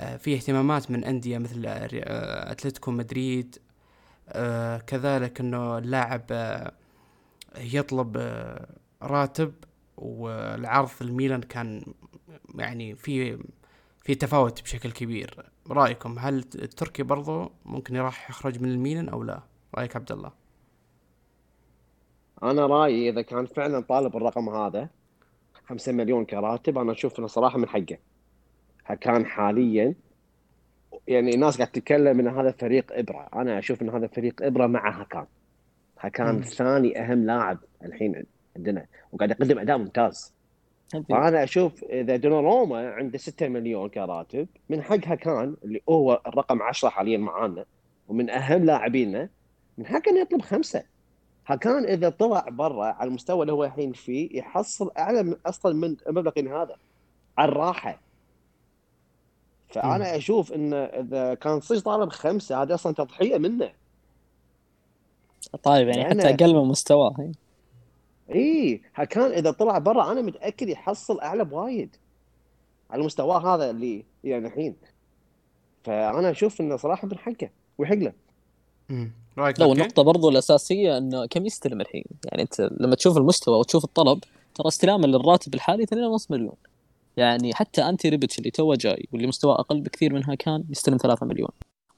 آه، 0.00 0.16
في 0.16 0.34
اهتمامات 0.34 0.90
من 0.90 1.04
أندية 1.04 1.38
مثل 1.38 1.62
أتلتيكو 1.66 2.90
مدريد 2.90 3.58
كذلك 4.86 5.40
إنه 5.40 5.78
اللاعب 5.78 6.24
يطلب 7.58 8.16
راتب 9.02 9.52
والعرض 9.96 10.88
الميلان 11.00 11.40
كان 11.40 11.82
يعني 12.54 12.94
في 12.94 13.38
في 14.02 14.14
تفاوت 14.14 14.62
بشكل 14.62 14.90
كبير. 14.92 15.50
رأيكم 15.70 16.18
هل 16.18 16.36
التركي 16.54 17.02
برضو 17.02 17.50
ممكن 17.64 17.96
راح 17.96 18.30
يخرج 18.30 18.60
من 18.62 18.68
الميلان 18.68 19.08
أو 19.08 19.22
لا؟ 19.22 19.42
رأيك 19.74 19.96
عبد 19.96 20.12
الله؟ 20.12 20.32
أنا 22.42 22.66
رأيي 22.66 23.08
إذا 23.08 23.22
كان 23.22 23.46
فعلا 23.46 23.80
طالب 23.80 24.16
الرقم 24.16 24.48
هذا 24.48 24.88
5 25.68 25.92
مليون 25.92 26.24
كراتب 26.24 26.78
أنا 26.78 26.92
أشوف 26.92 27.18
إنه 27.18 27.26
صراحة 27.26 27.58
من 27.58 27.68
حقه. 27.68 27.98
كان 29.00 29.26
حاليا 29.26 29.94
يعني 31.08 31.34
الناس 31.34 31.56
قاعد 31.56 31.70
تتكلم 31.70 32.20
إن 32.20 32.28
هذا 32.28 32.50
فريق 32.50 32.92
إبرة. 32.92 33.28
أنا 33.34 33.58
أشوف 33.58 33.82
إن 33.82 33.90
هذا 33.90 34.06
فريق 34.06 34.42
إبرة 34.42 34.66
مع 34.66 35.00
هاكان. 35.00 35.26
هاكان 36.00 36.42
ثاني 36.42 37.00
أهم 37.00 37.26
لاعب 37.26 37.58
الحين 37.84 38.24
عندنا 38.56 38.86
وقاعد 39.12 39.30
يقدم 39.30 39.58
أداء 39.58 39.78
ممتاز. 39.78 40.34
فأنا 41.08 41.44
أشوف 41.44 41.84
إذا 41.84 42.16
دوناروما 42.16 42.90
عنده 42.90 43.18
6 43.18 43.48
مليون 43.48 43.88
كراتب 43.88 44.48
من 44.68 44.82
حق 44.82 45.06
هاكان 45.06 45.56
اللي 45.64 45.80
هو 45.88 46.20
الرقم 46.26 46.62
10 46.62 46.88
حاليا 46.88 47.18
معانا 47.18 47.64
ومن 48.08 48.30
أهم 48.30 48.64
لاعبينا 48.64 49.28
من 49.78 49.86
حقه 49.86 50.10
إنه 50.10 50.20
يطلب 50.20 50.42
خمسة. 50.42 50.82
هاكان 51.50 51.84
إذا 51.84 52.08
طلع 52.08 52.48
برا 52.48 52.84
على 52.84 53.08
المستوى 53.08 53.42
اللي 53.42 53.52
هو 53.52 53.64
الحين 53.64 53.92
فيه 53.92 54.38
يحصل 54.38 54.90
أعلى 54.98 55.22
من 55.22 55.36
أصلا 55.46 55.74
من 55.74 55.96
المبلغ 56.06 56.62
هذا 56.62 56.76
على 57.38 57.52
الراحة. 57.52 58.00
فأنا 59.68 60.16
أشوف 60.16 60.52
انه 60.52 60.76
إذا 60.76 61.34
كان 61.34 61.60
صدق 61.60 61.80
طالب 61.80 62.08
خمسة 62.08 62.62
هذا 62.62 62.74
أصلا 62.74 62.94
تضحية 62.94 63.38
منه. 63.38 63.72
طيب 65.62 65.88
يعني 65.88 66.04
حتى 66.04 66.34
أقل 66.34 66.54
من 66.54 66.64
مستواه 66.68 67.32
إي 68.34 68.82
كان 69.10 69.32
إذا 69.32 69.50
طلع 69.50 69.78
برا 69.78 70.12
أنا 70.12 70.22
متأكد 70.22 70.68
يحصل 70.68 71.20
أعلى 71.20 71.44
بوايد 71.44 71.96
على 72.90 73.02
مستواه 73.02 73.54
هذا 73.54 73.70
اللي 73.70 74.04
يعني 74.24 74.46
الحين. 74.46 74.76
فأنا 75.84 76.30
أشوف 76.30 76.60
إنه 76.60 76.76
صراحة 76.76 77.08
من 77.08 77.18
حقه 77.18 77.50
ويحق 77.78 77.94
له. 77.94 78.12
رأيك 79.38 79.60
لو 79.60 79.72
النقطة 79.72 80.02
برضو 80.02 80.28
الأساسية 80.28 80.98
أنه 80.98 81.26
كم 81.26 81.46
يستلم 81.46 81.80
الحين؟ 81.80 82.04
يعني 82.24 82.42
أنت 82.42 82.70
لما 82.80 82.94
تشوف 82.94 83.16
المستوى 83.16 83.58
وتشوف 83.58 83.84
الطلب 83.84 84.24
ترى 84.54 84.68
استلاما 84.68 85.06
للراتب 85.06 85.54
الحالي 85.54 85.86
2.5 85.86 86.26
مليون. 86.30 86.54
يعني 87.16 87.54
حتى 87.54 87.82
أنتي 87.82 88.08
ريبتش 88.08 88.38
اللي 88.38 88.50
توه 88.50 88.76
جاي 88.76 89.08
واللي 89.12 89.26
مستواه 89.26 89.60
أقل 89.60 89.80
بكثير 89.80 90.14
منها 90.14 90.34
كان 90.34 90.64
يستلم 90.70 90.96
3 90.96 91.26
مليون. 91.26 91.50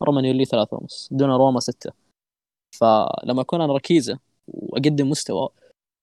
رومانيولي 0.03 0.45
3.5 0.45 1.09
دون 1.11 1.31
روما 1.31 1.61
6 1.61 1.93
فلما 2.71 3.41
أكون 3.41 3.61
أنا 3.61 3.73
ركيزة 3.73 4.19
وأقدم 4.49 5.11
مستوى 5.11 5.49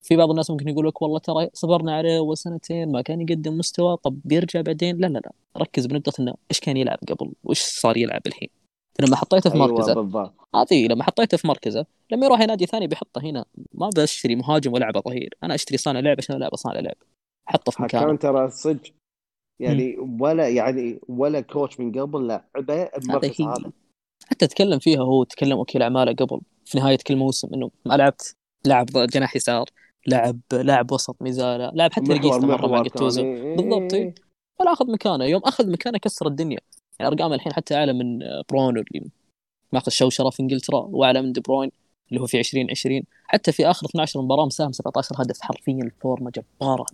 في 0.01 0.15
بعض 0.15 0.29
الناس 0.29 0.51
ممكن 0.51 0.69
يقول 0.69 0.87
لك 0.87 1.01
والله 1.01 1.19
ترى 1.19 1.49
صبرنا 1.53 1.95
عليه 1.95 2.17
اول 2.17 2.37
سنتين 2.37 2.91
ما 2.91 3.01
كان 3.01 3.21
يقدم 3.21 3.57
مستوى 3.57 3.97
طب 3.97 4.19
بيرجع 4.25 4.61
بعدين؟ 4.61 4.97
لا 4.97 5.07
لا 5.07 5.19
لا. 5.19 5.31
ركز 5.57 5.85
بنقطة 5.85 6.21
إنه 6.21 6.33
إيش 6.51 6.59
كان 6.59 6.77
يلعب 6.77 6.99
قبل؟ 7.07 7.33
وإيش 7.43 7.59
صار 7.59 7.97
يلعب 7.97 8.21
الحين؟ 8.27 8.49
لما 8.99 9.15
حطيته 9.15 9.49
في 9.49 9.55
أيوة 9.55 9.67
مركزه. 9.67 10.31
هذه 10.55 10.87
لما 10.87 11.03
حطيته 11.03 11.37
في 11.37 11.47
مركزه 11.47 11.85
لما 12.11 12.25
يروح 12.25 12.39
نادي 12.39 12.65
ثاني 12.65 12.87
بيحطه 12.87 13.21
هنا. 13.21 13.45
ما 13.73 13.89
بشتري 13.97 14.35
مهاجم 14.35 14.73
ولعبه 14.73 15.01
ظهير. 15.01 15.33
أنا 15.43 15.55
أشتري 15.55 15.77
صانع 15.77 15.99
لعب 15.99 16.17
عشان 16.17 16.35
العب 16.35 16.55
صانع 16.55 16.79
لعب. 16.79 16.95
حطه 17.45 17.71
في 17.71 17.81
مكانه. 17.81 18.05
كان 18.05 18.19
ترى 18.19 18.49
صدق. 18.49 18.93
يعني 19.59 19.95
م. 19.95 20.21
ولا 20.21 20.49
يعني 20.49 20.99
ولا 21.07 21.41
كوتش 21.41 21.79
من 21.79 21.99
قبل 21.99 22.27
لعبه 22.27 22.83
المركز 22.83 23.41
هذا 23.41 23.71
حتى 24.27 24.47
تكلم 24.47 24.79
فيها 24.79 25.01
هو 25.01 25.23
تكلم 25.23 25.57
وكيل 25.59 25.81
أعماله 25.81 26.13
قبل. 26.13 26.41
في 26.65 26.77
نهاية 26.77 26.97
كل 27.07 27.15
موسم 27.15 27.53
إنه 27.53 27.71
ما 27.85 27.93
لعبت. 27.93 28.35
لاعب 28.65 28.85
جناح 28.85 29.35
يسار. 29.35 29.65
لعب 30.07 30.39
لاعب 30.53 30.91
وسط 30.91 31.21
ميزالا 31.21 31.71
لعب 31.75 31.93
حتى 31.93 32.13
ريجيستا 32.13 32.45
مرة 32.45 32.67
مع 32.67 32.81
جاتوزو 32.81 33.23
بالضبط 33.23 33.93
إيه. 33.93 34.15
ولا 34.59 34.73
أخذ 34.73 34.91
مكانه. 34.91 35.25
يوم 35.25 35.41
أخذ 35.45 35.71
مكانه 35.71 35.97
كسر 35.97 36.27
الدنيا. 36.27 36.59
يعني 36.99 37.11
ارقامه 37.11 37.35
الحين 37.35 37.53
حتى 37.53 37.75
أعلى 37.75 37.93
من 37.93 38.19
برونو 38.49 38.83
اللي 38.93 39.09
ماخذ 39.71 39.91
شوشرة 39.91 40.29
في 40.29 40.39
إنجلترا 40.39 40.79
وأعلى 40.79 41.21
من 41.21 41.31
دي 41.31 41.41
بروين 41.41 41.71
اللي 42.09 42.21
هو 42.21 42.25
في 42.25 42.39
2020 42.39 43.01
حتى 43.23 43.51
في 43.51 43.69
آخر 43.69 43.87
12 43.87 44.21
مباراة 44.21 44.45
مساهم 44.45 44.71
17 44.71 45.15
هدف 45.17 45.41
حرفيا 45.41 45.73
الفورمة 45.73 46.31
جبارة. 46.31 46.85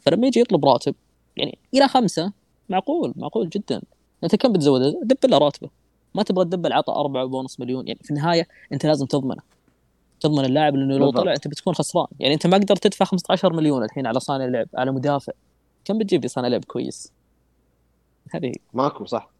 فلما 0.00 0.26
يجي 0.26 0.40
يطلب 0.40 0.64
راتب 0.64 0.94
يعني 1.36 1.58
إلى 1.74 1.88
خمسة 1.88 2.32
معقول 2.68 3.12
معقول 3.16 3.48
جدا. 3.48 3.82
أنت 4.24 4.36
كم 4.36 4.52
بتزوده؟ 4.52 5.00
دب 5.02 5.30
له 5.30 5.38
راتبه. 5.38 5.70
ما 6.14 6.22
تبغى 6.22 6.44
تدبل 6.44 6.72
عطى 6.72 6.92
أربعة 6.92 7.24
ونص 7.24 7.60
مليون. 7.60 7.88
يعني 7.88 8.00
في 8.02 8.10
النهاية 8.10 8.48
أنت 8.72 8.86
لازم 8.86 9.06
تضمنه. 9.06 9.42
تضمن 10.20 10.44
اللاعب 10.44 10.76
لأنه 10.76 10.98
لو 10.98 11.10
طلع 11.10 11.32
أنت 11.32 11.48
بتكون 11.48 11.74
خسران. 11.74 12.06
يعني 12.20 12.34
أنت 12.34 12.46
ما 12.46 12.56
قدرت 12.56 12.82
تدفع 12.82 13.04
15 13.04 13.52
مليون 13.52 13.84
الحين 13.84 14.06
على 14.06 14.20
صانع 14.20 14.44
لعب 14.44 14.68
على 14.74 14.92
مدافع. 14.92 15.32
كم 15.84 15.98
بتجيب 15.98 16.22
لي 16.22 16.28
صانع 16.28 16.48
لعب 16.48 16.64
كويس؟ 16.64 17.12
هذه 18.34 18.52
ماكو 18.74 19.04
صح. 19.04 19.30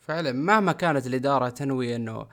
فعلا 0.00 0.32
مهما 0.32 0.72
كانت 0.72 1.06
الإدارة 1.06 1.48
تنوي 1.48 1.96
إنه 1.96 2.26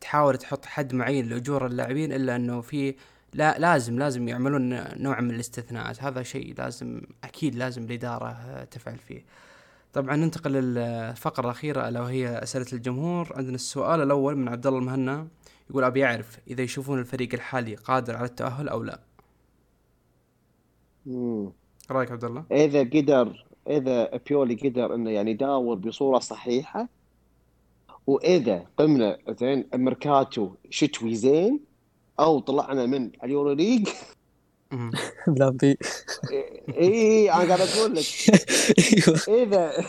تحاول 0.00 0.38
تحط 0.38 0.64
حد 0.64 0.94
معين 0.94 1.28
لأجور 1.28 1.66
اللاعبين 1.66 2.12
إلا 2.12 2.36
إنه 2.36 2.60
في 2.60 2.94
لا 3.34 3.58
لازم 3.58 3.98
لازم 3.98 4.28
يعملون 4.28 4.68
نوع 5.02 5.20
من 5.20 5.30
الاستثناءات. 5.30 6.02
هذا 6.02 6.22
شيء 6.22 6.54
لازم 6.58 7.02
أكيد 7.24 7.54
لازم 7.54 7.84
الإدارة 7.84 8.64
تفعل 8.64 8.98
فيه. 8.98 9.24
طبعا 9.92 10.16
ننتقل 10.16 10.52
للفقرة 10.52 11.44
الأخيرة 11.44 11.88
الا 11.88 12.00
وهي 12.00 12.28
أسئلة 12.28 12.66
الجمهور. 12.72 13.32
عندنا 13.36 13.54
السؤال 13.54 14.02
الأول 14.02 14.36
من 14.36 14.48
عبد 14.48 14.66
الله 14.66 14.78
المهنا 14.78 15.28
يقول 15.70 15.84
أبي 15.84 16.04
اعرف 16.04 16.38
إذا 16.48 16.62
يشوفون 16.62 16.98
الفريق 16.98 17.34
الحالي 17.34 17.74
قادر 17.74 18.16
على 18.16 18.24
التأهل 18.24 18.68
أو 18.68 18.82
لا؟ 18.82 19.00
امم 21.06 21.52
رأيك 21.90 22.12
عبد 22.12 22.24
الله؟ 22.24 22.44
إذا 22.52 22.80
قدر 22.80 23.44
إذا 23.68 24.20
بيولي 24.26 24.54
قدر 24.54 24.94
إنه 24.94 25.10
يعني 25.10 25.30
يداور 25.30 25.76
بصورة 25.76 26.18
صحيحة 26.18 26.88
وإذا 28.06 28.66
قمنا 28.76 29.18
زين 29.40 29.68
الميركاتو 29.74 30.54
شتوي 30.70 31.14
زين 31.14 31.60
أو 32.20 32.40
طلعنا 32.40 32.86
من 32.86 33.10
اليورو 33.24 33.52
League. 33.52 33.88
Plan 35.26 35.56
B. 35.56 35.78
اي 36.78 37.32
أنا 37.32 37.54
قاعد 37.54 37.60
أقول 37.60 37.94
لك. 37.94 38.04
أيوه. 38.78 39.42
إذا 39.42 39.84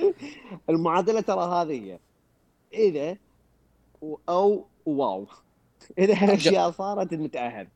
المعادلة 0.70 1.20
ترى 1.20 1.44
هذه 1.44 1.98
إذا 2.74 3.16
أو 4.28 4.66
واو. 4.86 5.26
إذا 5.98 6.14
هالأشياء 6.14 6.70
صارت 6.70 7.14
نتأهل. 7.14 7.68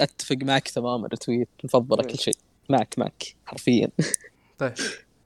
أتفق 0.00 0.36
معك 0.42 0.68
تماما 0.68 1.06
رتويت. 1.06 1.48
نفضل 1.64 2.04
كل 2.04 2.18
شيء. 2.18 2.36
معك 2.70 2.94
معك. 2.98 3.34
حرفيا. 3.46 3.88
طيب 4.58 4.72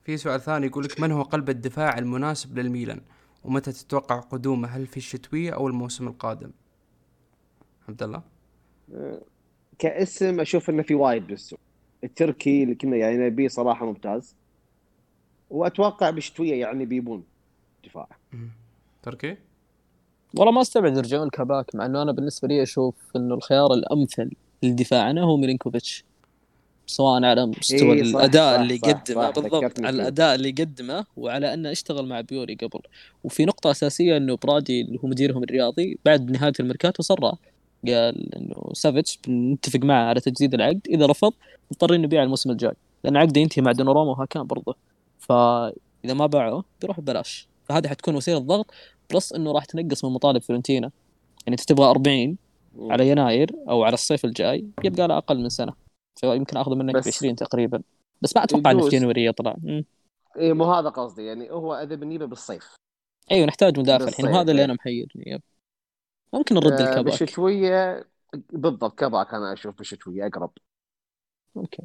في 0.03 0.17
سؤال 0.17 0.41
ثاني 0.41 0.67
يقول 0.67 0.83
لك 0.83 0.99
من 0.99 1.11
هو 1.11 1.21
قلب 1.21 1.49
الدفاع 1.49 1.97
المناسب 1.97 2.59
للميلان؟ 2.59 3.01
ومتى 3.43 3.71
تتوقع 3.71 4.19
قدومه؟ 4.19 4.67
هل 4.67 4.87
في 4.87 4.97
الشتوية 4.97 5.51
أو 5.51 5.67
الموسم 5.67 6.07
القادم؟ 6.07 6.51
عبد 7.89 8.03
الله؟ 8.03 8.21
كاسم 9.79 10.39
أشوف 10.39 10.69
إنه 10.69 10.83
في 10.83 10.95
وايد 10.95 11.27
بالسوق. 11.27 11.59
التركي 12.03 12.63
اللي 12.63 12.75
كنا 12.75 12.97
يعني 12.97 13.17
نبيه 13.17 13.47
صراحة 13.47 13.85
ممتاز. 13.85 14.35
وأتوقع 15.49 16.09
بالشتوية 16.09 16.61
يعني 16.61 16.85
بيبون 16.85 17.23
دفاع 17.85 18.07
تركي؟ 19.03 19.37
والله 20.35 20.51
ما 20.51 20.61
أستبعد 20.61 20.97
يرجعون 20.97 21.27
لكباك 21.27 21.75
مع 21.75 21.85
إنه 21.85 22.01
أنا 22.01 22.11
بالنسبة 22.11 22.47
لي 22.47 22.63
أشوف 22.63 22.95
إنه 23.15 23.35
الخيار 23.35 23.73
الأمثل 23.73 24.31
لدفاعنا 24.63 25.21
هو 25.21 25.37
ميلينكوفيتش. 25.37 26.05
سواء 26.91 27.23
على 27.23 27.45
مستوى 27.45 27.93
إيه 27.93 28.01
الأداء 28.01 28.55
صح 28.55 28.59
اللي 28.59 28.77
صح 28.77 28.87
يقدمه 28.87 29.29
بالضبط 29.29 29.79
على 29.79 29.89
الأداء 29.89 30.35
اللي 30.35 30.49
يقدمه 30.49 31.05
وعلى 31.17 31.53
أنه 31.53 31.71
اشتغل 31.71 32.07
مع 32.07 32.21
بيولي 32.21 32.55
قبل. 32.55 32.79
وفي 33.23 33.45
نقطة 33.45 33.71
أساسية 33.71 34.17
إنه 34.17 34.37
برادي 34.43 34.81
اللي 34.81 34.99
هو 35.03 35.07
مديرهم 35.07 35.43
الرياضي 35.43 35.97
بعد 36.05 36.31
نهاية 36.31 36.53
الميركاتو 36.59 37.03
صرح 37.03 37.33
قال 37.87 38.35
إنه 38.35 38.55
سافيتش 38.73 39.19
بنتفق 39.27 39.79
معه 39.79 40.05
على 40.05 40.19
تجديد 40.21 40.53
العقد 40.53 40.81
إذا 40.89 41.05
رفض 41.05 41.33
مضطرين 41.71 42.01
نبيع 42.01 42.23
الموسم 42.23 42.51
الجاي. 42.51 42.73
لأن 43.03 43.17
عقده 43.17 43.41
ينتهي 43.41 43.61
مع 43.61 43.71
دونوروما 43.71 44.11
وهاكان 44.11 44.43
برضه. 44.43 44.75
فإذا 45.19 46.13
ما 46.13 46.25
باعه 46.25 46.63
بيروح 46.81 46.99
ببلاش. 46.99 47.47
فهذه 47.63 47.87
حتكون 47.87 48.15
وسيلة 48.15 48.39
ضغط 48.39 48.65
plus 49.13 49.33
إنه 49.33 49.51
راح 49.51 49.65
تنقص 49.65 50.05
من 50.05 50.11
مطالب 50.11 50.41
فلورنتينا 50.41 50.91
يعني 51.47 51.59
انت 51.59 51.61
تبغى 51.61 51.85
40 51.89 52.37
على 52.79 53.09
يناير 53.09 53.51
أو 53.69 53.83
على 53.83 53.93
الصيف 53.93 54.25
الجاي 54.25 54.65
يبقى 54.83 55.07
له 55.07 55.17
أقل 55.17 55.39
من 55.39 55.49
سنة. 55.49 55.80
فيمكن 56.19 56.57
اخذه 56.57 56.75
منك 56.75 56.95
ب 56.95 57.07
20 57.07 57.35
تقريبا. 57.35 57.81
بس 58.21 58.35
ما 58.35 58.43
أتوقع 58.43 58.71
انه 58.71 58.81
في 58.81 58.89
January 58.89 59.25
يطلع. 59.25 59.55
اي 60.37 60.53
مو 60.53 60.73
هذا 60.73 60.89
قصدي 60.89 61.25
يعني 61.25 61.51
هو 61.51 61.75
اذا 61.75 61.95
بنجيبه 61.95 62.25
بالصيف. 62.25 62.75
أيوه 63.31 63.47
نحتاج 63.47 63.79
مدافع. 63.79 64.07
الحين 64.07 64.27
وهذا 64.27 64.51
اللي 64.51 64.65
أنا 64.65 64.73
محيرني. 64.73 65.23
yep. 65.27 65.41
ممكن 66.33 66.55
نرد 66.55 66.71
آه 66.71 66.89
الكباك. 66.89 67.05
بالشتويه 67.05 68.07
بالضبط 68.53 68.99
كباك 68.99 69.33
أنا 69.33 69.53
أشوف 69.53 69.77
بالشتويه 69.77 70.27
أقرب. 70.27 70.51
أوكي. 71.57 71.83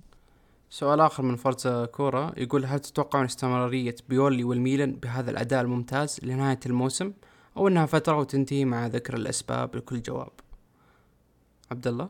سؤال 0.71 1.01
آخر 1.01 1.23
من 1.23 1.37
فرزا 1.37 1.87
كورا. 1.87 2.33
يقول 2.37 2.65
هل 2.65 2.81
تتوقعون 2.81 3.25
استمرارية 3.25 3.95
بيولي 4.09 4.45
والميلان 4.45 4.93
بهذا 4.93 5.31
الأداء 5.31 5.61
الممتاز 5.63 6.21
لنهاية 6.23 6.61
الموسم 6.67 7.13
أو 7.57 7.69
أنها 7.69 7.87
فترة 7.87 8.19
وتنتهي 8.19 8.65
مع 8.65 8.87
ذكر 8.87 9.17
الأسباب 9.17 9.77
لكل 9.77 10.03
جواب؟ 10.03 10.33
عبد 11.71 11.87
الله؟ 11.87 12.09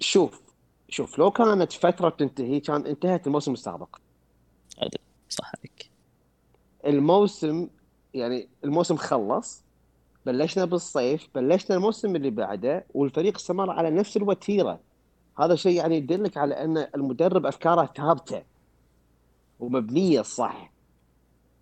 شوف 0.00 0.43
شوف 0.88 1.18
لو 1.18 1.30
كانت 1.30 1.72
فترة 1.72 2.08
تنتهي 2.08 2.60
كان 2.60 2.86
انتهت 2.86 3.26
الموسم 3.26 3.52
السابق. 3.52 3.96
صح 5.28 5.52
عليك. 5.58 5.90
الموسم 6.86 7.68
يعني 8.14 8.48
الموسم 8.64 8.96
خلص 8.96 9.64
بلشنا 10.26 10.64
بالصيف 10.64 11.28
بلشنا 11.34 11.76
الموسم 11.76 12.16
اللي 12.16 12.30
بعده 12.30 12.84
والفريق 12.94 13.36
استمر 13.36 13.70
على 13.70 13.90
نفس 13.90 14.16
الوتيرة. 14.16 14.80
هذا 15.38 15.54
شيء 15.54 15.76
يعني 15.76 15.96
يدلك 15.96 16.36
على 16.36 16.54
أن 16.54 16.86
المدرب 16.94 17.46
أفكاره 17.46 17.90
ثابتة 17.96 18.42
ومبنية 19.60 20.22
صح 20.22 20.72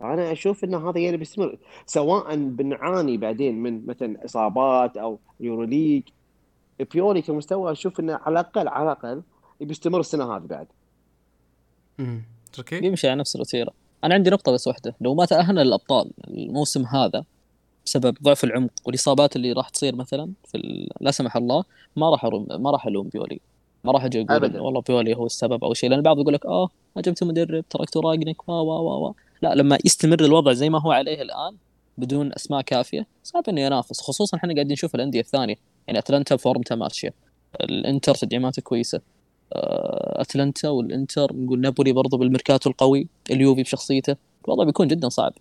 أنا 0.02 0.32
أشوف 0.32 0.64
أن 0.64 0.74
هذا 0.74 0.98
يعني 0.98 1.16
بيستمر 1.16 1.58
سواء 1.86 2.36
بنعاني 2.36 3.16
بعدين 3.16 3.62
من 3.62 3.86
مثلا 3.86 4.24
إصابات 4.24 4.96
أو 4.96 5.18
Euro 5.40 5.65
League 5.65 6.02
بيولي 6.92 7.22
كمستوى 7.22 7.72
أشوف 7.72 8.00
إنه 8.00 8.14
على 8.14 8.32
الاقل 8.32 8.68
على 8.68 8.84
الأقل 8.84 9.22
بيستمر 9.60 10.00
السنة 10.00 10.36
هذه 10.36 10.42
بعد. 10.42 10.66
امم 12.00 12.24
okay. 12.58 12.80
بيمشي 12.80 13.08
على 13.08 13.20
نفس 13.20 13.36
الوتيره. 13.36 13.72
أنا 14.04 14.14
عندي 14.14 14.30
نقطة 14.30 14.52
بس 14.52 14.68
واحدة. 14.68 14.94
لو 15.00 15.14
ما 15.14 15.24
تاهلنا 15.24 15.60
للابطال 15.60 16.10
الموسم 16.28 16.86
هذا 16.86 17.24
بسبب 17.86 18.16
ضعف 18.22 18.44
العمق 18.44 18.70
والإصابات 18.84 19.36
اللي 19.36 19.52
راح 19.52 19.68
تصير 19.68 19.96
مثلا 19.96 20.32
في 20.44 20.56
ال... 20.56 20.88
لا 21.00 21.10
سمح 21.10 21.36
الله 21.36 21.64
ما 21.96 22.10
راح 22.10 22.24
أروم... 22.24 22.46
ما 22.50 22.70
راح 22.70 22.86
ألوم 22.86 23.08
بيولي. 23.08 23.40
ما 23.84 23.92
راح 23.92 24.04
أجي 24.04 24.26
أقول 24.30 24.60
والله 24.60 24.80
بيولي 24.80 25.16
هو 25.16 25.26
السبب 25.26 25.64
أو 25.64 25.74
شيء. 25.74 25.90
لأن 25.90 25.98
البعض 25.98 26.18
يقول 26.18 26.34
لك 26.34 26.46
آه 26.46 26.68
ما 26.96 27.02
جبت 27.02 27.24
مدرب 27.24 27.64
تركتوا 27.68 28.02
راجنك 28.02 28.48
وا 28.48 28.60
وا 28.60 28.78
وا 28.78 28.96
وا. 28.96 29.12
لا 29.42 29.54
لما 29.54 29.78
يستمر 29.84 30.20
الوضع 30.20 30.52
زي 30.52 30.70
ما 30.70 30.80
هو 30.80 30.92
عليه 30.92 31.22
الآن 31.22 31.56
بدون 31.98 32.32
أسماء 32.32 32.62
كافية 32.62 33.06
صعب 33.24 33.48
إنه 33.48 33.60
ينافس. 33.60 34.00
خصوصا 34.00 34.36
إحنا 34.36 34.54
قاعدين 34.54 34.72
نشوف 34.72 34.94
الأندية 34.94 35.20
الثانية. 35.20 35.56
يعني 35.86 35.98
أتلانتا 35.98 36.36
فورمته 36.36 36.74
ماشيه 36.76 37.14
الإنتر 37.60 38.14
تدعيماته 38.14 38.62
كويسة. 38.62 39.00
آه، 39.52 40.20
أتلانتا 40.20 40.68
والإنتر 40.68 41.32
نقول 41.36 41.60
نابولي 41.60 41.92
برضو 41.92 42.16
بالميركاتو 42.16 42.70
القوي 42.70 43.08
اليوفي 43.30 43.62
بشخصيته. 43.62 44.16
الوضع 44.44 44.64
بيكون 44.64 44.88
جدا 44.88 45.08
صعب. 45.08 45.32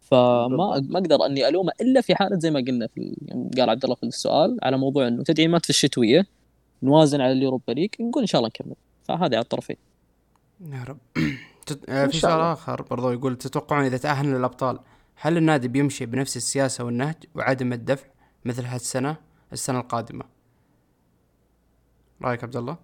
فما 0.00 0.80
ما 0.88 0.98
أقدر 0.98 1.26
أني 1.26 1.48
ألومه 1.48 1.72
إلا 1.80 2.00
في 2.00 2.14
حالة 2.14 2.38
زي 2.38 2.50
ما 2.50 2.60
قلنا 2.60 2.86
في 2.86 3.16
يعني 3.26 3.50
قال 3.58 3.70
عبد 3.70 3.84
الله 3.84 3.96
في 3.96 4.02
السؤال 4.02 4.58
على 4.62 4.78
موضوع 4.78 5.08
إنه 5.08 5.22
تدعيمات 5.22 5.64
في 5.64 5.70
الشتوية 5.70 6.26
نوازن 6.82 7.20
على 7.20 7.32
اليوروبا 7.32 7.72
ليج 7.72 7.90
نقول 8.00 8.22
إن 8.22 8.26
شاء 8.26 8.38
الله 8.38 8.50
نكمل. 8.60 8.76
فهذه 9.04 9.34
على 9.34 9.38
الطرفين. 9.38 9.76
يا 10.72 10.84
رب. 10.84 10.98
آه، 11.88 12.06
في 12.06 12.16
سؤال 12.16 12.40
آخر 12.40 12.82
برضو 12.82 13.10
يقول 13.10 13.36
تتوقعون 13.36 13.84
إذا 13.84 13.96
تأهل 13.96 14.26
للأبطال 14.26 14.78
هل 15.14 15.36
النادي 15.36 15.68
بيمشي 15.68 16.06
بنفس 16.06 16.36
السياسة 16.36 16.84
والنهج 16.84 17.16
وعدم 17.34 17.72
الدفع 17.72 18.06
مثل 18.44 18.64
هالسنة؟ 18.64 19.16
السنة 19.52 19.80
القادمة. 19.80 20.24
رأيك 22.22 22.44
عبد 22.44 22.56
الله 22.56 22.76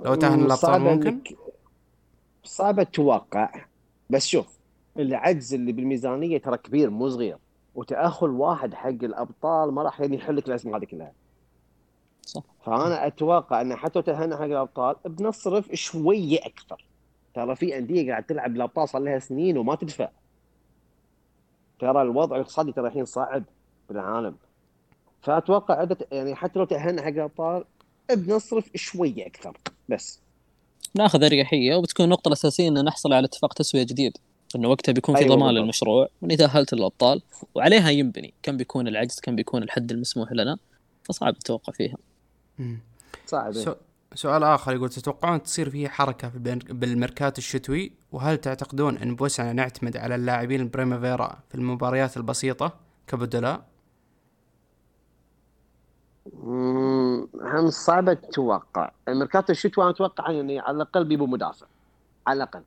لو 0.00 0.14
تأهل 0.14 0.40
الابطال 0.40 0.80
ممكن؟ 0.80 1.20
صعب 2.44 2.80
التوقع. 2.80 3.64
بس 4.10 4.26
شوف 4.26 4.58
العجز 4.96 5.54
اللي 5.54 5.72
بالميزانية 5.72 6.38
ترى 6.38 6.56
كبير 6.56 6.90
مو 6.90 7.08
صغير. 7.08 7.38
وتأهل 7.74 8.30
واحد 8.30 8.74
حق 8.74 8.88
الأبطال 8.88 9.72
ما 9.72 9.82
راح 9.82 10.00
يعني 10.00 10.16
يحل 10.16 10.36
لك 10.36 10.48
الأزمة 10.48 10.76
هذه 10.76 10.84
كلها. 10.84 11.12
صح. 12.22 12.42
فأنا 12.64 13.06
أتوقع 13.06 13.60
إن 13.60 13.76
حتى 13.76 14.02
تأهلنا 14.02 14.36
حق 14.36 14.42
الأبطال 14.42 14.96
بنصرف 15.04 15.74
شوية 15.74 16.38
أكثر. 16.46 16.86
ترى 17.34 17.56
في 17.56 17.78
أندية 17.78 18.10
قاعد 18.10 18.24
تلعب 18.24 18.56
الابطال 18.56 18.88
صار 18.88 19.02
لها 19.02 19.18
سنين 19.18 19.58
وما 19.58 19.74
تدفع. 19.74 20.08
ترى 21.78 22.02
الوضع 22.02 22.36
الاقتصادي 22.36 22.72
ترى 22.72 22.88
الحين 22.88 23.04
صعب 23.04 23.44
بالعالم. 23.88 24.36
فأتوقع 25.22 25.74
عدة 25.74 25.98
يعني 26.12 26.34
حتى 26.34 26.58
لو 26.58 26.64
تأهلنا 26.64 27.02
حق 27.02 27.08
الأبطال 27.08 27.64
بنصرف 28.12 28.70
شوية 28.74 29.26
أكثر 29.26 29.56
بس. 29.88 30.20
ناخذ 30.94 31.24
أريحية 31.24 31.74
وبتكون 31.74 32.04
النقطه 32.04 32.28
الأساسية 32.28 32.68
ان 32.68 32.84
نحصل 32.84 33.12
على 33.12 33.24
اتفاق 33.24 33.52
تسوية 33.52 33.82
جديد. 33.82 34.18
إنه 34.56 34.68
وقتها 34.68 34.92
بيكون 34.92 35.16
في 35.16 35.24
أيوة 35.24 35.36
ضمان 35.36 35.54
للمشروع 35.54 36.08
واني 36.22 36.36
تاهلت 36.36 36.74
للابطال 36.74 37.22
وعليها 37.54 37.90
ينبني. 37.90 38.34
كم 38.42 38.56
بيكون 38.56 38.88
العجز 38.88 39.20
كم 39.20 39.36
بيكون 39.36 39.62
الحد 39.62 39.90
المسموح 39.90 40.32
لنا 40.32 40.58
فصعب 41.02 41.32
التوقع 41.32 41.72
فيها. 41.72 41.96
صعب. 43.26 43.52
سو... 43.52 43.74
سؤال 44.14 44.44
آخر 44.44 44.74
يقول 44.74 44.90
تتوقعون 44.90 45.42
تصير 45.42 45.70
فيه 45.70 45.88
حركة 45.88 46.30
في 46.30 46.38
بالميركاتو 46.70 47.38
الشتوي؟ 47.38 47.92
وهل 48.12 48.38
تعتقدون 48.38 48.96
إن 48.98 49.16
بوسعنا 49.16 49.52
نعتمد 49.52 49.96
على 49.96 50.14
اللاعبين 50.14 50.60
البريمافيرا 50.60 51.38
في 51.48 51.54
المباريات 51.54 52.16
البسيطة 52.16 52.72
كبدلاء؟ 53.06 53.71
هم 56.42 57.70
صعبة 57.70 58.14
تتوقع 58.14 58.90
الميركاتو 59.08 59.52
الشتوي 59.52 59.84
أنا 59.84 59.92
أتوقع 59.92 60.30
يعني 60.30 60.58
على 60.58 60.76
الأقل 60.76 61.04
بيجيبوا 61.04 61.26
مدافع. 61.26 61.66
على 62.26 62.36
الأقل. 62.36 62.62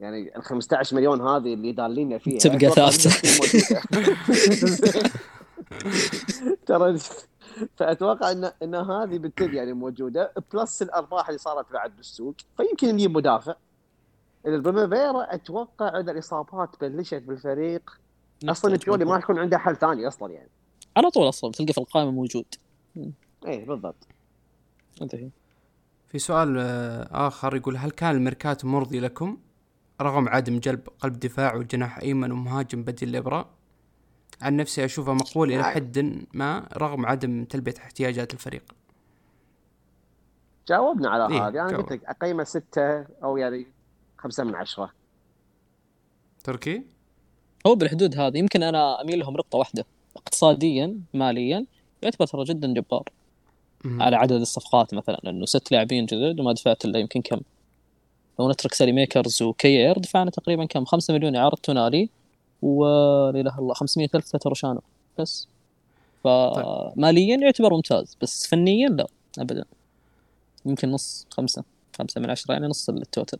يعني 0.00 0.36
ال 0.36 0.42
15 0.42 0.96
مليون 0.96 1.20
هذه 1.20 1.54
اللي 1.54 1.72
دالينا 1.72 2.18
فيها. 2.18 2.38
تبقى 2.38 2.70
ثابته 2.70 3.10
ترى 6.66 6.98
فأتوقع 7.76 8.30
ان 8.30 8.52
إن 8.62 8.74
هذه 8.74 9.18
بالتالي 9.18 9.56
يعني 9.56 9.72
موجودة. 9.72 10.32
plus 10.52 10.82
الأرباح 10.82 11.28
اللي 11.28 11.38
صارت 11.38 11.72
بعد 11.72 11.96
بالسوق. 11.96 12.34
فيمكن 12.56 12.88
نجيب 12.94 13.16
مدافع. 13.16 13.54
البريمافيرا 14.46 15.34
أتوقع 15.34 16.00
اذا 16.00 16.12
الإصابات 16.12 16.68
بلشت 16.80 17.22
بالفريق. 17.22 18.00
أصلا 18.44 18.76
بيولي 18.76 19.04
ما 19.04 19.18
يكون 19.18 19.38
عنده 19.38 19.58
حل 19.58 19.76
ثاني 19.76 20.08
أصلا 20.08 20.32
يعني. 20.32 20.50
على 20.96 21.10
طول 21.10 21.28
أصلا 21.28 21.52
تلقى 21.52 21.72
في 21.72 21.78
القائمة 21.78 22.10
موجود. 22.10 22.44
إيه 23.46 23.66
بالضبط. 23.66 24.06
انتهي. 25.02 25.30
في 26.08 26.18
سؤال 26.18 26.58
آه، 26.58 27.28
آخر 27.28 27.56
يقول 27.56 27.76
هل 27.76 27.90
كان 27.90 28.14
الميركات 28.14 28.64
مرضي 28.64 29.00
لكم؟ 29.00 29.38
رغم 30.00 30.28
عدم 30.28 30.58
جلب 30.58 30.88
قلب 31.00 31.18
دفاع 31.18 31.54
وجناح 31.54 31.98
أيمن 31.98 32.32
ومهاجم 32.32 32.82
بديل 32.82 33.08
ليبرا 33.08 33.50
عن 34.42 34.56
نفسي 34.56 34.84
أشوفه 34.84 35.12
مقبول 35.12 35.48
إلى 35.48 35.62
نعم. 35.62 35.74
حد 35.74 36.26
ما 36.34 36.68
رغم 36.76 37.06
عدم 37.06 37.44
تلبية 37.44 37.74
احتياجات 37.78 38.34
الفريق. 38.34 38.62
جاوبنا 40.68 41.10
على 41.10 41.34
إيه 41.34 41.48
هذا. 41.48 41.56
يعني 41.56 41.74
قلت 41.74 41.92
لك 41.92 42.04
أقيمة 42.04 42.44
ستة 42.44 43.06
أو 43.24 43.36
يعني 43.36 43.66
خمسة 44.18 44.44
من 44.44 44.54
عشرة. 44.54 44.92
تركي؟ 46.44 46.82
هو 47.66 47.74
بالحدود 47.74 48.18
هذه 48.18 48.38
يمكن 48.38 48.62
أنا 48.62 49.00
أميل 49.00 49.18
لهم 49.18 49.34
نقطة 49.34 49.58
واحدة 49.58 49.84
اقتصاديا 50.16 51.00
ماليا. 51.14 51.66
يعتبر 52.02 52.26
ترى 52.26 52.44
جدا 52.44 52.74
جبار. 52.74 53.04
مم. 53.84 54.02
على 54.02 54.16
عدد 54.16 54.40
الصفقات 54.40 54.94
مثلا 54.94 55.20
إنه 55.26 55.46
ست 55.46 55.72
لاعبين 55.72 56.06
جدد 56.06 56.40
وما 56.40 56.52
دفعت 56.52 56.84
إلا 56.84 56.98
يمكن 56.98 57.22
كم. 57.22 57.40
لو 58.38 58.50
نترك 58.50 58.74
ساليماكرز 58.74 59.42
وكيير 59.42 59.98
دفعنا 59.98 60.30
تقريبا 60.30 60.64
كم؟ 60.64 60.84
5 60.84 61.14
مليون 61.14 61.36
إعارة 61.36 61.56
تونالي 61.62 62.08
ولا 62.62 63.40
إله 63.40 63.58
الله 63.58 63.74
500 63.74 64.08
ألف 64.14 64.30
تتروشانو 64.30 64.80
بس. 65.18 65.48
فماليا 66.24 67.36
طيب. 67.36 67.42
يعتبر 67.42 67.74
ممتاز 67.74 68.16
بس 68.22 68.46
فنيا 68.46 68.88
لا 68.88 69.06
ابدا. 69.38 69.64
يمكن 70.66 70.90
نص 70.90 71.26
خمسة. 71.30 71.64
خمسة 71.98 72.20
من 72.20 72.30
عشرة 72.30 72.52
يعني 72.52 72.66
نص 72.66 72.88
التوتل. 72.88 73.38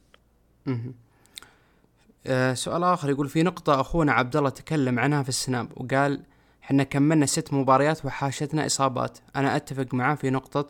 أه 2.26 2.54
سؤال 2.54 2.84
آخر 2.84 3.10
يقول 3.10 3.28
في 3.28 3.42
نقطة 3.42 3.80
أخونا 3.80 4.12
عبد 4.12 4.36
الله 4.36 4.50
تكلم 4.50 4.98
عنها 4.98 5.22
في 5.22 5.28
السناب 5.28 5.68
وقال 5.76 6.20
حنا 6.62 6.82
كملنا 6.82 7.26
ست 7.26 7.52
مباريات 7.52 8.04
وحاشتنا 8.04 8.66
إصابات. 8.66 9.18
أنا 9.36 9.56
أتفق 9.56 9.94
معاه 9.94 10.14
في 10.14 10.30
نقطة 10.30 10.68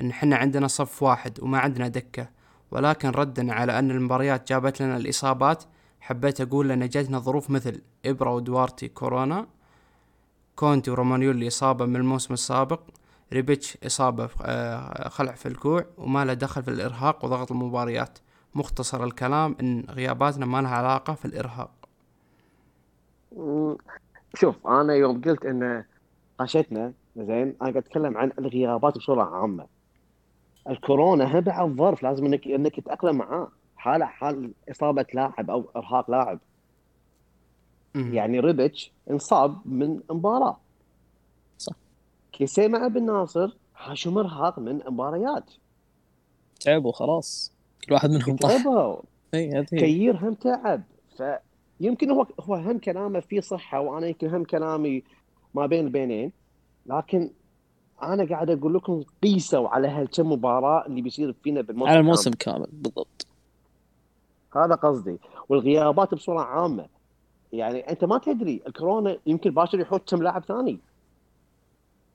أن 0.00 0.12
حنا 0.12 0.36
عندنا 0.36 0.66
صف 0.66 1.02
واحد 1.02 1.40
وما 1.42 1.58
عندنا 1.58 1.88
دكة. 1.88 2.28
ولكن 2.70 3.08
ردا 3.08 3.52
على 3.52 3.78
أن 3.78 3.90
المباريات 3.90 4.48
جابت 4.48 4.82
لنا 4.82 4.96
الإصابات 4.96 5.64
حبيت 6.00 6.40
أقول 6.40 6.72
أن 6.72 6.88
جاتنا 6.88 7.18
ظروف 7.18 7.50
مثل 7.50 7.82
إبرا 8.06 8.30
ودوارتي 8.30 8.88
كورونا 8.88 9.46
كونتي 10.56 10.90
ورومانيولي 10.90 11.48
إصابة 11.48 11.86
من 11.86 11.96
الموسم 11.96 12.34
السابق 12.34 12.80
ريبيتش 13.32 13.78
إصابة 13.86 14.28
آه، 14.42 15.08
خلع 15.08 15.32
في 15.32 15.46
الكوع 15.46 15.84
وما 15.98 16.24
له 16.24 16.34
دخل 16.34 16.62
في 16.62 16.70
الإرهاق 16.70 17.24
وضغط 17.24 17.52
المباريات. 17.52 18.18
مختصر 18.54 19.04
الكلام 19.04 19.56
إن 19.60 19.84
غياباتنا 19.90 20.46
ما 20.46 20.62
لها 20.62 20.70
علاقة 20.70 21.14
في 21.14 21.24
الإرهاق. 21.24 21.70
شوف 24.34 24.66
أنا 24.66 24.94
يوم 24.94 25.20
قلت 25.20 25.44
إن 25.44 25.84
قاشتنا 26.38 26.92
زين 27.16 27.42
أنا 27.42 27.54
قاعد 27.60 27.76
أتكلم 27.76 28.16
عن 28.18 28.32
الغيابات 28.38 28.98
بصورة 28.98 29.22
عامة. 29.22 29.66
الكورونا 30.68 31.38
هم 31.38 31.40
بعد 31.40 31.70
ظرف 31.70 32.02
لازم 32.02 32.26
انك 32.26 32.46
إنك 32.46 32.80
تتأقلم 32.80 33.16
معاه. 33.16 33.48
حاله 33.76 34.06
حال 34.06 34.52
إصابة 34.70 35.06
لاعب 35.14 35.50
أو 35.50 35.64
إرهاق 35.76 36.10
لاعب. 36.10 36.38
يعني 37.94 38.40
ريبتش 38.40 38.92
انصاب 39.10 39.58
من 39.64 40.00
مباراة. 40.10 40.60
صح. 41.58 41.72
كيسي 42.32 42.68
مع 42.68 42.88
بن 42.88 43.06
ناصر 43.06 43.56
حاشوا 43.74 44.12
مرهق 44.12 44.58
من 44.58 44.80
مباريات. 44.86 45.50
تعبوا 46.60 46.92
خلاص. 46.92 47.52
كل 47.84 47.92
واحد 47.94 48.10
منهم 48.10 48.36
تعبوا. 48.36 48.96
كيير 49.80 50.16
هم 50.16 50.34
تعب. 50.34 50.82
فيمكن 51.80 52.10
هو 52.10 52.26
هو 52.40 52.54
هم 52.54 52.78
كلامه 52.78 53.20
فيه 53.20 53.40
صحة 53.40 53.80
وأنا 53.80 54.06
يمكن 54.06 54.34
هم 54.34 54.44
كلامي 54.44 55.02
ما 55.54 55.66
بين 55.66 55.84
البينين 55.84 56.32
لكن 56.86 57.30
أنا 58.02 58.24
قاعد 58.24 58.50
أقول 58.50 58.74
لكم 58.74 59.04
قيسوا 59.22 59.68
على 59.68 59.88
هالكم 59.88 60.32
مباراة 60.32 60.86
اللي 60.86 61.02
بيصير 61.02 61.32
فينا 61.32 61.60
بالموسم 61.60 61.90
على 61.90 62.00
الموسم 62.00 62.30
كامل, 62.30 62.56
كامل 62.56 62.68
بالضبط. 62.72 63.26
هذا 64.56 64.74
قصدي. 64.74 65.18
والغيابات 65.48 66.14
بصورة 66.14 66.40
عامة. 66.40 66.86
يعني 67.52 67.90
أنت 67.90 68.04
ما 68.04 68.18
تدري 68.18 68.62
الكورونا 68.66 69.16
يمكن 69.26 69.50
باشر 69.50 69.80
يحط 69.80 70.10
كم 70.10 70.22
لاعب 70.22 70.44
ثاني. 70.44 70.78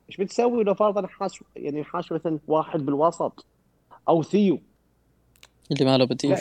إيش 0.09 0.17
بتسوي 0.17 0.63
لو 0.63 0.73
فرضا 0.73 1.07
حاش 1.07 1.43
يعني 1.55 1.83
حاش 1.83 2.11
مثلا 2.11 2.39
واحد 2.47 2.79
بالوسط؟ 2.79 3.45
أو 4.09 4.23
ثيو. 4.23 4.59
اللي 5.71 5.85
ما 5.85 5.97
له 5.97 6.05
بديل 6.05 6.35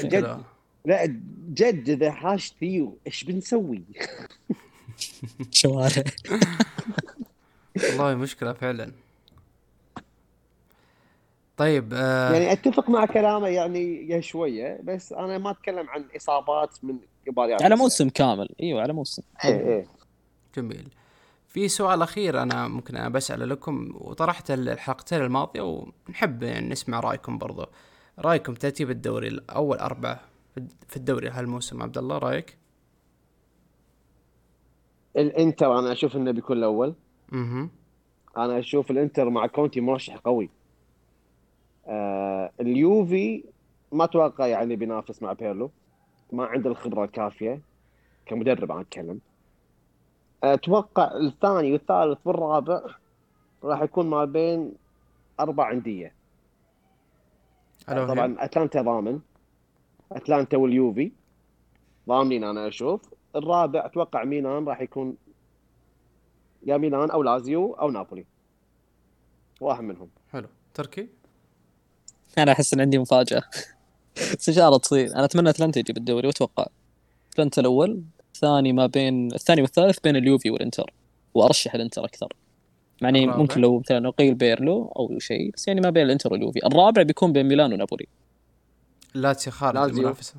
لا 0.85 1.07
جد 1.55 1.89
إذا 1.89 2.13
حاش 2.13 2.55
ثيو 2.61 2.99
إيش 3.07 3.25
بنسوي؟ 3.25 3.83
شوارع. 5.51 6.05
والله 7.89 8.15
مشكلة 8.15 8.53
فعلا. 8.53 8.93
طيب 11.57 11.95
آه 11.95 12.33
يعني 12.33 12.53
أتفق 12.53 12.91
مع 12.91 13.07
كلامه 13.07 13.49
يعني 13.49 14.09
يا 14.09 14.21
شوية 14.21 14.81
بس 14.85 15.13
أنا 15.13 15.39
ما 15.39 15.51
أتكلم 15.51 15.89
عن 15.89 16.05
إصابات 16.17 16.79
من 16.83 16.99
مباريات 17.29 17.63
على 17.63 17.77
موسم 17.77 18.09
كامل. 18.09 18.49
إيوه 18.63 18.83
على 18.83 18.93
موسم. 18.93 19.23
إيه 19.45 19.55
إيه. 19.55 19.87
جميل. 20.57 20.89
في 21.49 21.69
سؤال 21.69 22.03
أخير 22.03 22.43
أنا 22.43 22.69
ممكن 22.69 22.97
أنا 22.97 23.09
بسأله 23.09 23.45
لكم 23.45 23.93
وطرحت 23.95 24.51
الحلقتين 24.51 25.23
الماضية 25.23 25.61
ونحب 25.61 26.43
يعني 26.43 26.69
نسمع 26.69 27.01
رأيكم 27.01 27.39
برضو. 27.39 27.67
رأيكم 28.19 28.55
ترتيب 28.55 28.91
الدوري 28.91 29.29
الأول 29.29 29.79
أربعة 29.79 30.21
في 30.89 30.97
الدوري 30.97 31.29
هالموسم. 31.29 31.83
عبد 31.83 31.99
الله 31.99 32.19
رايك؟ 32.19 32.59
الانتر 35.17 35.79
أنا 35.79 35.93
أشوف 35.93 36.17
إنه 36.17 36.31
بيكون 36.31 36.57
الأول. 36.57 36.95
أها 37.33 37.69
أنا 38.37 38.59
أشوف 38.59 38.91
الإنتر 38.91 39.31
مع 39.31 39.47
كونتي 39.47 39.81
مرشح 39.81 40.17
قوي. 40.17 40.51
آه 41.87 42.51
اليوفي 42.61 43.45
ما 43.93 44.05
أتوقع 44.05 44.47
يعني 44.47 44.77
بينافس 44.77 45.23
مع 45.23 45.33
بيرلو. 45.33 45.71
ما 46.33 46.45
عنده 46.45 46.71
الخبرة 46.71 47.05
الكافية 47.05 47.61
كمدرب 48.27 48.71
أنا 48.71 48.81
أتكلم. 48.81 49.21
أتوقع 50.43 51.11
الثاني 51.17 51.73
والثالث 51.73 52.19
والرابع 52.25 52.81
راح 53.65 53.83
يكون 53.83 54.07
ما 54.07 54.25
بين 54.25 54.73
أربع 55.41 55.73
أندية. 55.73 56.13
طبعا 57.87 58.37
أتلانتا 58.39 58.83
ضامن. 58.83 59.21
أتلانتا 60.13 60.57
واليوفي. 60.57 61.13
ضامنين 62.09 62.45
أنا 62.45 62.69
أشوف. 62.69 63.01
الرابع 63.37 63.87
أتوقع 63.87 64.25
ميلان 64.25 64.69
راح 64.69 64.81
يكون 64.81 65.17
يا 66.67 66.77
ميلان 66.77 67.11
أو 67.11 67.23
لازيو 67.23 67.73
أو 67.73 67.91
نابولي. 67.91 68.25
واحد 69.61 69.85
منهم. 69.85 70.09
حلو. 70.33 70.49
تركي؟ 70.75 71.09
أنا 72.39 72.53
أحس 72.53 72.75
إن 72.75 72.81
عندي 72.81 72.99
مفاجأة. 72.99 73.43
بس 74.39 74.49
ان 74.49 74.55
شاء 74.55 74.67
الله 74.67 74.79
تصير. 74.79 75.15
أنا 75.15 75.25
أتمنى 75.25 75.51
أتلانتا 75.51 75.81
يجيب 75.81 75.97
الدوري 75.97 76.27
وأتوقع 76.27 76.67
أتلانتا 77.33 77.61
الأول 77.61 78.03
الثاني 78.35 78.73
ما 78.73 78.87
بين 78.87 79.33
الثاني 79.35 79.63
والثالث 79.63 79.99
بين 79.99 80.17
اليوفي 80.17 80.51
والإنتر. 80.51 80.93
وأرشح 81.35 81.75
الإنتر 81.75 82.05
أكثر. 82.05 82.33
يعني 83.03 83.27
ممكن 83.27 83.61
لو 83.61 83.79
مثلا 83.79 84.11
قيل 84.11 84.35
بيرلو 84.35 84.93
أو 84.97 85.19
شيء 85.19 85.51
بس 85.55 85.69
يعني 85.69 85.81
ما 85.81 85.91
بين 85.91 86.03
الإنتر 86.03 86.33
واليوفي. 86.33 86.67
الرابع 86.67 87.03
بيكون 87.03 87.33
بين 87.33 87.49
ميلان 87.49 87.73
ونابولي. 87.73 88.07
لاتسيو 89.15 89.53
خارج 89.53 89.91
المنافسة. 89.91 90.35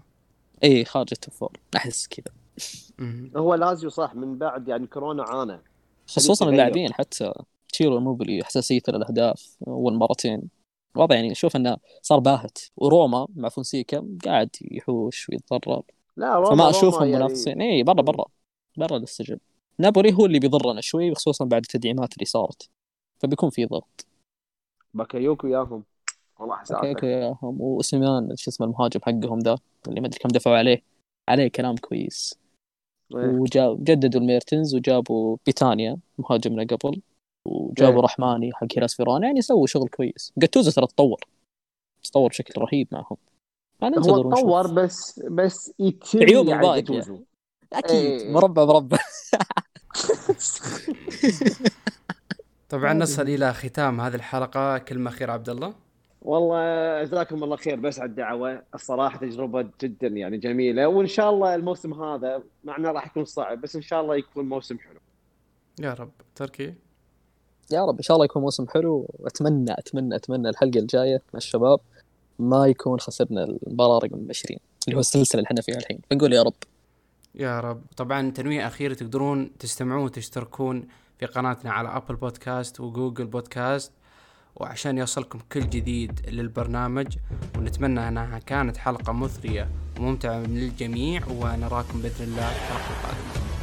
إي 0.63 0.85
خارج 0.85 1.07
ال 1.11 1.17
top 1.17 1.33
four. 1.33 1.59
أحس 1.75 2.07
كذا. 2.07 2.33
هو 3.37 3.53
لازيو 3.53 3.89
صح 3.89 4.15
من 4.15 4.37
بعد 4.37 4.67
يعني 4.67 4.87
كورونا 4.87 5.23
عانى. 5.23 5.61
خصوصا 6.07 6.49
اللاعبين 6.49 6.93
حتى 6.93 7.33
تشيرو 7.69 7.99
إيموبيلي 7.99 8.43
حساسيه 8.43 8.81
الاهداف 8.89 9.57
أول 9.67 9.93
مرتين. 9.93 10.49
الوضع 10.95 11.15
يعني 11.15 11.35
شوف 11.35 11.55
إنه 11.55 11.77
صار 12.01 12.19
باهت. 12.19 12.57
وروما 12.77 13.27
مع 13.35 13.49
فونسيكا 13.49 14.17
قاعد 14.25 14.49
يحوش 14.61 15.29
ويتضرر. 15.29 15.83
لا 16.17 16.35
روما 16.35 16.49
فما 16.49 16.69
أشوفهم 16.69 17.03
يعني... 17.03 17.15
منافسين. 17.15 17.61
إي 17.61 17.83
برا 17.83 18.01
برا. 18.01 18.25
برا 18.77 18.97
السجن 18.97 19.37
نابولي 19.79 20.13
هو 20.13 20.25
اللي 20.25 20.39
بيضرنا 20.39 20.81
شوي 20.81 21.15
خصوصا 21.15 21.45
بعد 21.45 21.61
التدعيمات 21.61 22.13
اللي 22.13 22.25
صارت. 22.25 22.69
فبيكون 23.19 23.49
في 23.49 23.65
ضغط. 23.65 24.05
باكايوكو 24.93 25.47
ياهم 25.47 25.83
والله 26.39 26.57
باكايوكو 26.69 27.05
ياهم 27.05 27.61
أوسيمين 27.61 28.35
شو 28.35 28.51
اسمه 28.51 28.67
المهاجم 28.67 28.99
حقهم 29.03 29.39
ذا؟ 29.39 29.57
اللي 29.87 30.01
ما 30.01 30.07
أدري 30.07 30.19
كم 30.19 30.29
دفعوا 30.29 30.57
عليه. 30.57 30.81
عليه 31.29 31.47
كلام 31.47 31.75
كويس. 31.75 32.39
إيه. 33.15 33.39
وجاب 33.39 33.83
جددوا 33.83 34.21
الميرتنز 34.21 34.75
وجابوا 34.75 35.37
بيتانيا 35.45 35.97
مهاجمنا 36.17 36.63
قبل. 36.63 37.01
وجابوا 37.45 37.99
إيه. 37.99 38.05
رحماني 38.05 38.53
حق 38.53 38.67
هيلاس 38.75 38.95
فيرونا 38.95 39.27
يعني 39.27 39.41
سووا 39.41 39.67
شغل 39.67 39.87
كويس. 39.87 40.33
جاتوزو 40.37 40.71
ترى 40.71 40.87
تطور. 40.87 41.21
تطور 42.03 42.29
بشكل 42.29 42.61
رهيب 42.61 42.87
معهم. 42.91 43.17
هو 43.83 44.31
تطور 44.31 44.67
بس 44.67 45.19
بس 45.31 45.73
يتم 45.79 46.19
عيوب 46.19 46.47
يعني 46.47 46.77
أكيد. 47.73 48.11
إيه. 48.21 48.31
مربع 48.31 48.65
مربع. 48.65 48.97
طبعا 52.69 52.93
نصل 52.93 53.21
إلى 53.21 53.53
ختام 53.53 54.01
هذه 54.01 54.15
الحلقة. 54.15 54.77
كلمه 54.77 55.09
اخيره 55.09 55.31
عبد 55.31 55.49
الله. 55.49 55.84
والله 56.25 57.03
جزاكم 57.03 57.43
الله 57.43 57.55
خير 57.55 57.75
بس 57.75 57.99
على 57.99 58.09
الدعوة. 58.09 58.63
الصراحة 58.75 59.17
تجربة 59.17 59.69
جدا 59.81 60.07
يعني 60.07 60.37
جميلة 60.37 60.87
وإن 60.87 61.07
شاء 61.07 61.29
الله 61.29 61.55
الموسم 61.55 62.03
هذا 62.03 62.43
معنا 62.63 62.91
راح 62.91 63.07
يكون 63.07 63.25
صعب 63.25 63.61
بس 63.61 63.75
إن 63.75 63.81
شاء 63.81 64.01
الله 64.01 64.15
يكون 64.15 64.49
موسم 64.49 64.77
حلو. 64.79 64.99
يا 65.79 65.93
رب. 65.93 66.11
تركي؟ 66.35 66.73
يا 67.71 67.85
رب 67.85 67.95
إن 67.97 68.01
شاء 68.01 68.15
الله 68.15 68.25
يكون 68.25 68.41
موسم 68.41 68.67
حلو. 68.67 69.09
واتمنى 69.19 69.73
أتمنى 69.73 70.15
أتمنى 70.15 70.49
الحلقة 70.49 70.79
الجاية 70.79 71.21
مع 71.33 71.37
الشباب 71.37 71.79
ما 72.39 72.67
يكون 72.67 72.99
خسرنا 72.99 73.43
المباراة 73.43 73.97
رقم 73.97 74.27
20 74.29 74.59
اللي 74.87 74.95
هو 74.95 74.99
السلسلة 74.99 75.39
اللي 75.39 75.47
إحنا 75.47 75.61
فيها 75.61 75.77
الحين. 75.77 75.99
بنقول 76.11 76.33
يا 76.33 76.41
رب. 76.43 76.53
يا 77.35 77.59
رب. 77.59 77.81
طبعا 77.97 78.29
تنوية 78.29 78.67
أخيرة 78.67 78.93
تقدرون 78.93 79.57
تستمعون 79.57 80.03
وتشتركون 80.03 80.87
في 81.19 81.25
قناتنا 81.25 81.71
على 81.71 81.97
ابل 81.97 82.15
بودكاست 82.15 82.79
وجوجل 82.79 83.25
بودكاست 83.25 83.91
وعشان 84.55 84.97
يوصلكم 84.97 85.39
كل 85.51 85.69
جديد 85.69 86.19
للبرنامج 86.27 87.17
ونتمنى 87.57 88.07
إنها 88.07 88.39
كانت 88.39 88.77
حلقة 88.77 89.13
مثرية 89.13 89.69
وممتعة 89.99 90.37
للجميع 90.39 91.21
ونراكم 91.27 92.01
بإذن 92.01 92.23
الله 92.25 92.49
في 92.49 92.55
الحلقة 92.55 92.89
القادمه 92.99 93.54